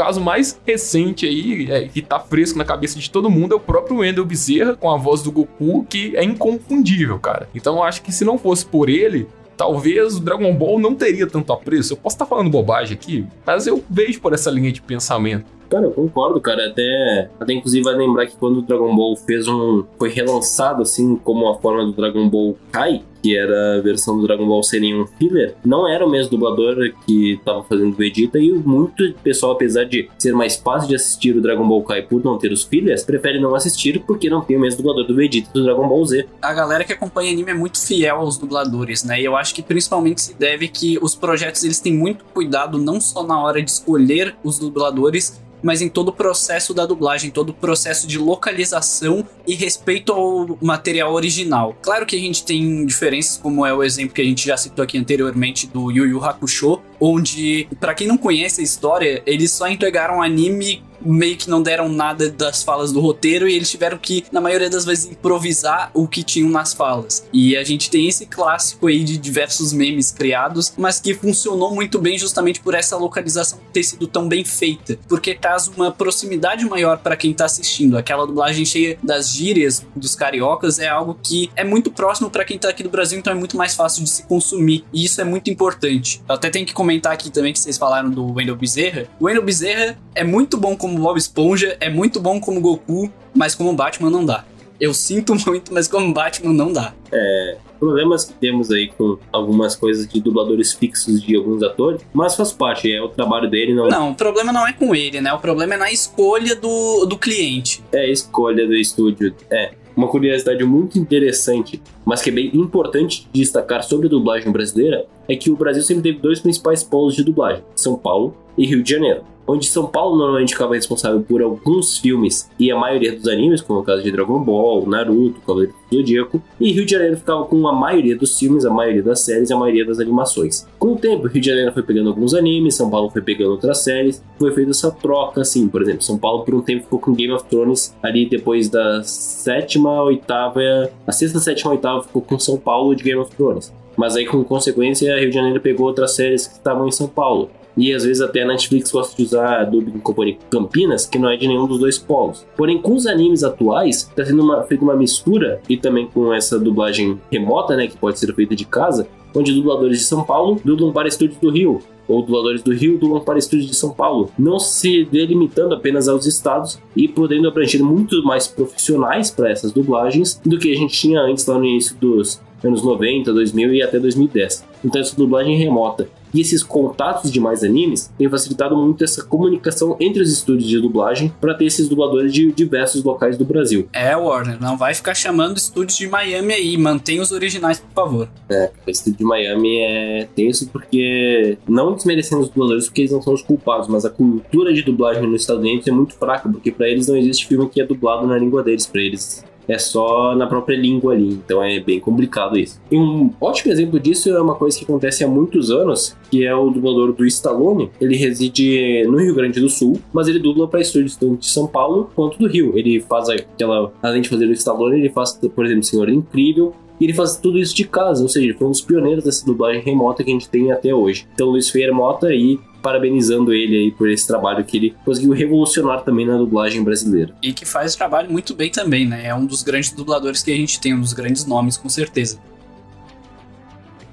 Caso 0.00 0.18
mais 0.18 0.58
recente 0.66 1.26
aí, 1.26 1.70
é, 1.70 1.86
que 1.86 2.00
tá 2.00 2.18
fresco 2.18 2.56
na 2.56 2.64
cabeça 2.64 2.98
de 2.98 3.10
todo 3.10 3.28
mundo, 3.28 3.52
é 3.52 3.56
o 3.56 3.60
próprio 3.60 3.98
Wendell 3.98 4.24
Bezerra 4.24 4.74
com 4.74 4.88
a 4.88 4.96
voz 4.96 5.22
do 5.22 5.30
Goku, 5.30 5.84
que 5.84 6.16
é 6.16 6.24
inconfundível, 6.24 7.18
cara. 7.18 7.50
Então 7.54 7.76
eu 7.76 7.82
acho 7.82 8.00
que 8.00 8.10
se 8.10 8.24
não 8.24 8.38
fosse 8.38 8.64
por 8.64 8.88
ele, 8.88 9.28
talvez 9.58 10.16
o 10.16 10.20
Dragon 10.20 10.54
Ball 10.54 10.78
não 10.78 10.94
teria 10.94 11.26
tanto 11.26 11.52
apreço. 11.52 11.92
Eu 11.92 11.98
posso 11.98 12.14
estar 12.14 12.24
falando 12.24 12.48
bobagem 12.48 12.96
aqui, 12.96 13.26
mas 13.44 13.66
eu 13.66 13.84
vejo 13.90 14.22
por 14.22 14.32
essa 14.32 14.50
linha 14.50 14.72
de 14.72 14.80
pensamento. 14.80 15.44
Cara, 15.68 15.84
eu 15.84 15.90
concordo, 15.90 16.40
cara. 16.40 16.68
Até, 16.68 17.30
até 17.38 17.52
inclusive 17.52 17.84
vai 17.84 17.94
lembrar 17.94 18.24
que 18.26 18.36
quando 18.36 18.60
o 18.60 18.62
Dragon 18.62 18.96
Ball 18.96 19.14
fez 19.18 19.46
um. 19.46 19.84
foi 19.98 20.08
relançado 20.08 20.80
assim 20.80 21.14
como 21.14 21.46
a 21.46 21.58
forma 21.58 21.84
do 21.84 21.92
Dragon 21.92 22.26
Ball 22.26 22.56
Kai, 22.72 23.02
que 23.22 23.36
era 23.36 23.78
a 23.78 23.80
versão 23.80 24.18
do 24.18 24.26
Dragon 24.26 24.46
Ball 24.46 24.62
seria 24.62 24.96
um 24.96 25.06
filler, 25.06 25.54
não 25.64 25.88
era 25.88 26.04
o 26.04 26.10
mesmo 26.10 26.30
dublador 26.30 26.92
que 27.06 27.32
estava 27.32 27.62
fazendo 27.62 27.96
Vegeta 27.96 28.38
e 28.38 28.52
muito 28.52 29.12
pessoal, 29.22 29.52
apesar 29.52 29.84
de 29.84 30.08
ser 30.18 30.32
mais 30.32 30.56
fácil 30.56 30.88
de 30.88 30.94
assistir 30.94 31.36
o 31.36 31.40
Dragon 31.40 31.66
Ball 31.66 31.82
Kai 31.82 32.02
por 32.02 32.24
não 32.24 32.38
ter 32.38 32.52
os 32.52 32.64
fillers, 32.64 33.02
prefere 33.02 33.40
não 33.40 33.54
assistir 33.54 34.02
porque 34.06 34.30
não 34.30 34.40
tem 34.40 34.56
o 34.56 34.60
mesmo 34.60 34.78
dublador 34.78 35.06
do 35.06 35.14
Vegeta 35.14 35.50
do 35.52 35.64
Dragon 35.64 35.88
Ball 35.88 36.04
Z. 36.06 36.26
A 36.42 36.52
galera 36.52 36.84
que 36.84 36.92
acompanha 36.92 37.32
anime 37.32 37.50
é 37.50 37.54
muito 37.54 37.78
fiel 37.78 38.16
aos 38.16 38.38
dubladores, 38.38 39.04
né? 39.04 39.20
E 39.20 39.24
eu 39.24 39.36
acho 39.36 39.54
que 39.54 39.62
principalmente 39.62 40.20
se 40.22 40.34
deve 40.34 40.68
que 40.68 40.98
os 41.00 41.14
projetos 41.14 41.62
eles 41.64 41.80
têm 41.80 41.94
muito 41.94 42.24
cuidado 42.32 42.78
não 42.78 43.00
só 43.00 43.22
na 43.22 43.42
hora 43.42 43.62
de 43.62 43.70
escolher 43.70 44.34
os 44.42 44.58
dubladores, 44.58 45.40
mas 45.62 45.80
em 45.82 45.88
todo 45.88 46.08
o 46.08 46.12
processo 46.12 46.72
da 46.74 46.86
dublagem, 46.86 47.30
todo 47.30 47.50
o 47.50 47.54
processo 47.54 48.06
de 48.06 48.18
localização 48.18 49.26
e 49.46 49.54
respeito 49.54 50.12
ao 50.12 50.58
material 50.60 51.12
original. 51.12 51.76
Claro 51.82 52.06
que 52.06 52.16
a 52.16 52.18
gente 52.18 52.44
tem 52.44 52.84
diferenças, 52.86 53.36
como 53.36 53.64
é 53.64 53.72
o 53.72 53.82
exemplo 53.82 54.14
que 54.14 54.22
a 54.22 54.24
gente 54.24 54.46
já 54.46 54.56
citou 54.56 54.82
aqui 54.82 54.98
anteriormente 54.98 55.66
do 55.66 55.90
Yu 55.90 56.06
Yu 56.06 56.24
Hakusho, 56.24 56.80
onde, 57.00 57.68
para 57.78 57.94
quem 57.94 58.06
não 58.06 58.18
conhece 58.18 58.60
a 58.60 58.64
história, 58.64 59.22
eles 59.26 59.50
só 59.50 59.68
entregaram 59.68 60.22
anime 60.22 60.82
meio 61.00 61.36
que 61.36 61.50
não 61.50 61.62
deram 61.62 61.88
nada 61.88 62.30
das 62.30 62.62
falas 62.62 62.92
do 62.92 63.00
roteiro 63.00 63.48
e 63.48 63.54
eles 63.54 63.70
tiveram 63.70 63.98
que, 63.98 64.24
na 64.32 64.40
maioria 64.40 64.70
das 64.70 64.84
vezes, 64.84 65.10
improvisar 65.10 65.90
o 65.94 66.06
que 66.06 66.22
tinham 66.22 66.50
nas 66.50 66.72
falas. 66.72 67.26
E 67.32 67.56
a 67.56 67.64
gente 67.64 67.90
tem 67.90 68.08
esse 68.08 68.26
clássico 68.26 68.86
aí 68.86 69.04
de 69.04 69.16
diversos 69.16 69.72
memes 69.72 70.10
criados, 70.10 70.72
mas 70.76 71.00
que 71.00 71.14
funcionou 71.14 71.74
muito 71.74 71.98
bem 71.98 72.18
justamente 72.18 72.60
por 72.60 72.74
essa 72.74 72.96
localização 72.96 73.58
ter 73.72 73.82
sido 73.82 74.06
tão 74.06 74.28
bem 74.28 74.44
feita, 74.44 74.98
porque 75.08 75.34
traz 75.34 75.68
uma 75.68 75.90
proximidade 75.90 76.64
maior 76.64 76.98
para 76.98 77.16
quem 77.16 77.32
tá 77.32 77.44
assistindo. 77.44 77.96
Aquela 77.96 78.26
dublagem 78.26 78.64
cheia 78.64 78.98
das 79.02 79.30
gírias 79.30 79.86
dos 79.94 80.14
cariocas 80.14 80.78
é 80.78 80.88
algo 80.88 81.18
que 81.22 81.50
é 81.56 81.64
muito 81.64 81.90
próximo 81.90 82.30
para 82.30 82.44
quem 82.44 82.58
tá 82.58 82.68
aqui 82.68 82.82
do 82.82 82.90
Brasil, 82.90 83.18
então 83.18 83.32
é 83.32 83.36
muito 83.36 83.56
mais 83.56 83.74
fácil 83.74 84.02
de 84.04 84.10
se 84.10 84.22
consumir. 84.24 84.84
E 84.92 85.04
isso 85.04 85.20
é 85.20 85.24
muito 85.24 85.50
importante. 85.50 86.22
Eu 86.28 86.34
até 86.34 86.50
tenho 86.50 86.66
que 86.66 86.72
comentar 86.72 87.12
aqui 87.12 87.30
também 87.30 87.52
que 87.52 87.58
vocês 87.58 87.78
falaram 87.78 88.10
do 88.10 88.32
Wendell 88.32 88.56
Bezerra. 88.56 89.06
O 89.18 89.26
Wendell 89.26 89.44
Bezerra 89.44 89.98
é 90.14 90.24
muito 90.24 90.56
bom 90.56 90.76
como 90.76 90.89
Bob 90.98 91.18
Esponja, 91.18 91.76
é 91.80 91.90
muito 91.90 92.20
bom 92.20 92.40
como 92.40 92.60
Goku, 92.60 93.10
mas 93.34 93.54
como 93.54 93.72
Batman 93.72 94.10
não 94.10 94.24
dá. 94.24 94.44
Eu 94.80 94.94
sinto 94.94 95.34
muito, 95.46 95.72
mas 95.72 95.86
como 95.86 96.12
Batman 96.12 96.52
não 96.52 96.72
dá. 96.72 96.94
É, 97.12 97.56
problemas 97.78 98.24
que 98.24 98.34
temos 98.34 98.70
aí 98.70 98.88
com 98.88 99.18
algumas 99.32 99.74
coisas 99.74 100.06
de 100.06 100.20
dubladores 100.20 100.72
fixos 100.72 101.22
de 101.22 101.34
alguns 101.36 101.62
atores, 101.62 102.02
mas 102.12 102.34
faz 102.36 102.52
parte, 102.52 102.92
é 102.92 103.02
o 103.02 103.08
trabalho 103.08 103.48
dele. 103.48 103.74
Não, 103.74 103.88
não 103.88 104.10
o 104.10 104.14
problema 104.14 104.52
não 104.52 104.66
é 104.66 104.72
com 104.72 104.94
ele, 104.94 105.20
né? 105.20 105.32
O 105.32 105.38
problema 105.38 105.74
é 105.74 105.76
na 105.76 105.90
escolha 105.92 106.54
do, 106.54 107.06
do 107.06 107.18
cliente. 107.18 107.82
É, 107.92 108.00
a 108.00 108.08
escolha 108.08 108.66
do 108.66 108.74
estúdio. 108.74 109.34
É, 109.50 109.72
uma 109.96 110.08
curiosidade 110.08 110.64
muito 110.64 110.98
interessante, 110.98 111.82
mas 112.10 112.20
que 112.22 112.28
é 112.28 112.32
bem 112.32 112.50
importante 112.54 113.28
de 113.32 113.40
destacar 113.40 113.84
sobre 113.84 114.08
a 114.08 114.10
dublagem 114.10 114.50
brasileira, 114.50 115.06
é 115.28 115.36
que 115.36 115.48
o 115.48 115.54
Brasil 115.54 115.80
sempre 115.80 116.02
teve 116.02 116.18
dois 116.18 116.40
principais 116.40 116.82
polos 116.82 117.14
de 117.14 117.22
dublagem, 117.22 117.62
São 117.76 117.94
Paulo 117.94 118.34
e 118.58 118.66
Rio 118.66 118.82
de 118.82 118.90
Janeiro 118.90 119.22
onde 119.50 119.66
São 119.66 119.86
Paulo 119.86 120.16
normalmente 120.16 120.52
ficava 120.52 120.74
responsável 120.74 121.20
por 121.22 121.42
alguns 121.42 121.98
filmes 121.98 122.48
e 122.58 122.70
a 122.70 122.76
maioria 122.76 123.12
dos 123.12 123.26
animes, 123.26 123.60
como 123.60 123.80
o 123.80 123.82
caso 123.82 124.02
de 124.02 124.10
Dragon 124.10 124.38
Ball, 124.42 124.86
Naruto, 124.86 125.40
Cavaleiro 125.40 125.74
do 125.90 125.96
Zodíaco, 125.96 126.42
e 126.60 126.72
Rio 126.72 126.84
de 126.84 126.92
Janeiro 126.92 127.16
ficava 127.16 127.44
com 127.44 127.66
a 127.66 127.72
maioria 127.72 128.16
dos 128.16 128.38
filmes, 128.38 128.64
a 128.64 128.70
maioria 128.70 129.02
das 129.02 129.20
séries 129.20 129.50
e 129.50 129.52
a 129.52 129.56
maioria 129.56 129.84
das 129.84 129.98
animações. 129.98 130.66
Com 130.78 130.92
o 130.92 130.96
tempo, 130.96 131.26
Rio 131.26 131.40
de 131.40 131.48
Janeiro 131.48 131.72
foi 131.72 131.82
pegando 131.82 132.10
alguns 132.10 132.34
animes, 132.34 132.76
São 132.76 132.88
Paulo 132.88 133.10
foi 133.10 133.22
pegando 133.22 133.52
outras 133.52 133.78
séries, 133.78 134.22
foi 134.38 134.52
feita 134.52 134.70
essa 134.70 134.90
troca, 134.90 135.40
assim, 135.40 135.68
por 135.68 135.82
exemplo, 135.82 136.02
São 136.02 136.18
Paulo 136.18 136.44
por 136.44 136.54
um 136.54 136.62
tempo 136.62 136.84
ficou 136.84 136.98
com 136.98 137.12
Game 137.12 137.32
of 137.32 137.44
Thrones 137.44 137.94
ali 138.02 138.28
depois 138.28 138.68
da 138.68 139.02
sétima, 139.02 140.02
oitava, 140.02 140.60
a 141.06 141.12
sexta, 141.12 141.40
sétima, 141.40 141.72
oitava 141.72 141.99
ficou 142.02 142.22
com 142.22 142.38
São 142.38 142.56
Paulo 142.56 142.94
de 142.94 143.02
Game 143.02 143.20
of 143.20 143.34
Thrones. 143.34 143.72
Mas 143.96 144.16
aí, 144.16 144.24
com 144.24 144.42
consequência, 144.44 145.18
Rio 145.18 145.28
de 145.28 145.34
Janeiro 145.34 145.60
pegou 145.60 145.86
outras 145.86 146.12
séries 146.14 146.46
que 146.46 146.54
estavam 146.54 146.88
em 146.88 146.92
São 146.92 147.06
Paulo. 147.06 147.50
E 147.76 147.94
às 147.94 148.04
vezes 148.04 148.20
até 148.20 148.42
a 148.42 148.46
Netflix 148.46 148.90
gosta 148.90 149.16
de 149.16 149.22
usar 149.22 149.60
a 149.60 149.64
Dubbing 149.64 150.00
Company 150.00 150.38
Campinas, 150.50 151.06
que 151.06 151.18
não 151.18 151.30
é 151.30 151.36
de 151.36 151.46
nenhum 151.46 151.66
dos 151.66 151.78
dois 151.78 151.98
polos. 151.98 152.46
Porém, 152.56 152.80
com 152.80 152.94
os 152.94 153.06
animes 153.06 153.44
atuais, 153.44 154.08
está 154.08 154.24
sendo 154.24 154.42
uma, 154.42 154.62
feita 154.64 154.84
uma 154.84 154.96
mistura, 154.96 155.60
e 155.68 155.76
também 155.76 156.06
com 156.06 156.32
essa 156.32 156.58
dublagem 156.58 157.20
remota, 157.30 157.76
né, 157.76 157.86
que 157.86 157.96
pode 157.96 158.18
ser 158.18 158.34
feita 158.34 158.56
de 158.56 158.64
casa, 158.64 159.06
onde 159.34 159.52
dubladores 159.52 159.98
de 159.98 160.04
São 160.04 160.24
Paulo 160.24 160.60
dublam 160.64 160.92
para 160.92 161.08
estúdios 161.08 161.38
do 161.38 161.50
Rio, 161.50 161.80
ou 162.10 162.22
dubladores 162.22 162.62
do 162.62 162.72
Rio 162.72 162.98
dublam 162.98 163.20
para 163.20 163.38
estúdios 163.38 163.68
de 163.68 163.76
São 163.76 163.90
Paulo, 163.90 164.30
não 164.38 164.58
se 164.58 165.04
delimitando 165.04 165.74
apenas 165.74 166.08
aos 166.08 166.26
estados 166.26 166.78
e 166.96 167.06
podendo 167.06 167.48
abranger 167.48 167.82
muito 167.82 168.22
mais 168.24 168.46
profissionais 168.46 169.30
para 169.30 169.50
essas 169.50 169.72
dublagens 169.72 170.40
do 170.44 170.58
que 170.58 170.72
a 170.72 170.76
gente 170.76 170.98
tinha 170.98 171.20
antes 171.20 171.46
lá 171.46 171.58
no 171.58 171.64
início 171.64 171.96
dos 171.96 172.40
anos 172.62 172.82
90, 172.82 173.32
2000 173.32 173.74
e 173.74 173.82
até 173.82 173.98
2010. 173.98 174.66
Então 174.84 175.00
essa 175.00 175.16
dublagem 175.16 175.56
remota 175.56 176.08
e 176.32 176.40
esses 176.40 176.62
contatos 176.62 177.30
de 177.30 177.40
mais 177.40 177.62
animes 177.62 178.10
têm 178.18 178.28
facilitado 178.28 178.76
muito 178.76 179.04
essa 179.04 179.22
comunicação 179.24 179.96
entre 180.00 180.22
os 180.22 180.32
estúdios 180.32 180.68
de 180.68 180.80
dublagem 180.80 181.32
para 181.40 181.54
ter 181.54 181.66
esses 181.66 181.88
dubladores 181.88 182.32
de 182.32 182.50
diversos 182.52 183.02
locais 183.02 183.36
do 183.36 183.44
Brasil. 183.44 183.88
É, 183.92 184.16
Warner, 184.16 184.60
não 184.60 184.76
vai 184.76 184.94
ficar 184.94 185.14
chamando 185.14 185.56
estúdios 185.56 185.98
de 185.98 186.08
Miami 186.08 186.54
aí, 186.54 186.76
mantém 186.76 187.20
os 187.20 187.32
originais, 187.32 187.78
por 187.80 187.92
favor. 187.94 188.28
É, 188.48 188.70
o 188.86 188.90
estúdio 188.90 189.18
de 189.18 189.24
Miami 189.24 189.78
é 189.80 190.28
tenso 190.34 190.68
porque, 190.68 191.58
não 191.68 191.94
desmerecendo 191.94 192.42
os 192.42 192.48
dubladores 192.48 192.86
porque 192.86 193.02
eles 193.02 193.12
não 193.12 193.22
são 193.22 193.34
os 193.34 193.42
culpados, 193.42 193.88
mas 193.88 194.04
a 194.04 194.10
cultura 194.10 194.72
de 194.72 194.82
dublagem 194.82 195.26
nos 195.26 195.42
Estados 195.42 195.62
Unidos 195.62 195.86
é 195.86 195.90
muito 195.90 196.14
fraca, 196.14 196.48
porque 196.48 196.70
para 196.70 196.88
eles 196.88 197.08
não 197.08 197.16
existe 197.16 197.46
filme 197.46 197.68
que 197.68 197.80
é 197.80 197.86
dublado 197.86 198.26
na 198.26 198.38
língua 198.38 198.62
deles, 198.62 198.86
para 198.86 199.00
eles 199.00 199.44
é 199.70 199.78
só 199.78 200.34
na 200.34 200.46
própria 200.46 200.76
língua 200.76 201.14
ali. 201.14 201.28
Então 201.28 201.62
é 201.62 201.80
bem 201.80 202.00
complicado 202.00 202.58
isso. 202.58 202.80
E 202.90 202.96
um 202.96 203.32
ótimo 203.40 203.72
exemplo 203.72 204.00
disso 204.00 204.28
é 204.28 204.40
uma 204.40 204.54
coisa 204.54 204.76
que 204.78 204.84
acontece 204.84 205.24
há 205.24 205.28
muitos 205.28 205.70
anos, 205.70 206.16
que 206.30 206.44
é 206.44 206.54
o 206.54 206.70
dublador 206.70 207.12
do 207.12 207.26
Stallone. 207.26 207.90
Ele 208.00 208.16
reside 208.16 209.04
no 209.04 209.18
Rio 209.18 209.34
Grande 209.34 209.60
do 209.60 209.68
Sul, 209.68 210.00
mas 210.12 210.28
ele 210.28 210.38
dubla 210.38 210.66
para 210.66 210.80
estúdios 210.80 211.16
tanto 211.16 211.36
de 211.36 211.46
São 211.46 211.66
Paulo 211.66 212.10
quanto 212.14 212.38
do 212.38 212.48
Rio. 212.48 212.76
Ele 212.76 213.00
faz 213.00 213.28
aquela, 213.28 213.92
além 214.02 214.22
de 214.22 214.28
fazer 214.28 214.46
o 214.46 214.52
Stallone, 214.52 214.98
ele 214.98 215.10
faz, 215.10 215.32
por 215.54 215.64
exemplo, 215.64 215.84
Senhor 215.84 216.08
Incrível, 216.08 216.74
e 217.00 217.04
ele 217.04 217.14
faz 217.14 217.36
tudo 217.36 217.58
isso 217.58 217.74
de 217.74 217.84
casa, 217.84 218.22
ou 218.22 218.28
seja, 218.28 218.44
ele 218.46 218.54
foi 218.54 218.66
um 218.66 218.70
dos 218.70 218.82
pioneiros 218.82 219.24
dessa 219.24 219.44
dublagem 219.46 219.80
remota 219.80 220.22
que 220.22 220.30
a 220.30 220.34
gente 220.34 220.50
tem 220.50 220.70
até 220.70 220.94
hoje. 220.94 221.26
Então, 221.32 221.48
Luiz 221.48 221.70
Feira 221.70 221.94
Mota 221.94 222.26
aí 222.26 222.58
parabenizando 222.82 223.52
ele 223.52 223.76
aí 223.76 223.90
por 223.90 224.08
esse 224.08 224.26
trabalho 224.26 224.64
que 224.64 224.76
ele 224.76 224.94
conseguiu 225.04 225.32
revolucionar 225.32 226.02
também 226.02 226.26
na 226.26 226.36
dublagem 226.36 226.82
brasileira. 226.82 227.34
E 227.42 227.52
que 227.52 227.64
faz 227.64 227.94
o 227.94 227.98
trabalho 227.98 228.30
muito 228.30 228.54
bem 228.54 228.70
também, 228.70 229.06
né? 229.06 229.26
É 229.26 229.34
um 229.34 229.46
dos 229.46 229.62
grandes 229.62 229.92
dubladores 229.92 230.42
que 230.42 230.52
a 230.52 230.56
gente 230.56 230.80
tem, 230.80 230.94
um 230.94 231.00
dos 231.00 231.12
grandes 231.12 231.46
nomes, 231.46 231.76
com 231.76 231.88
certeza. 231.88 232.38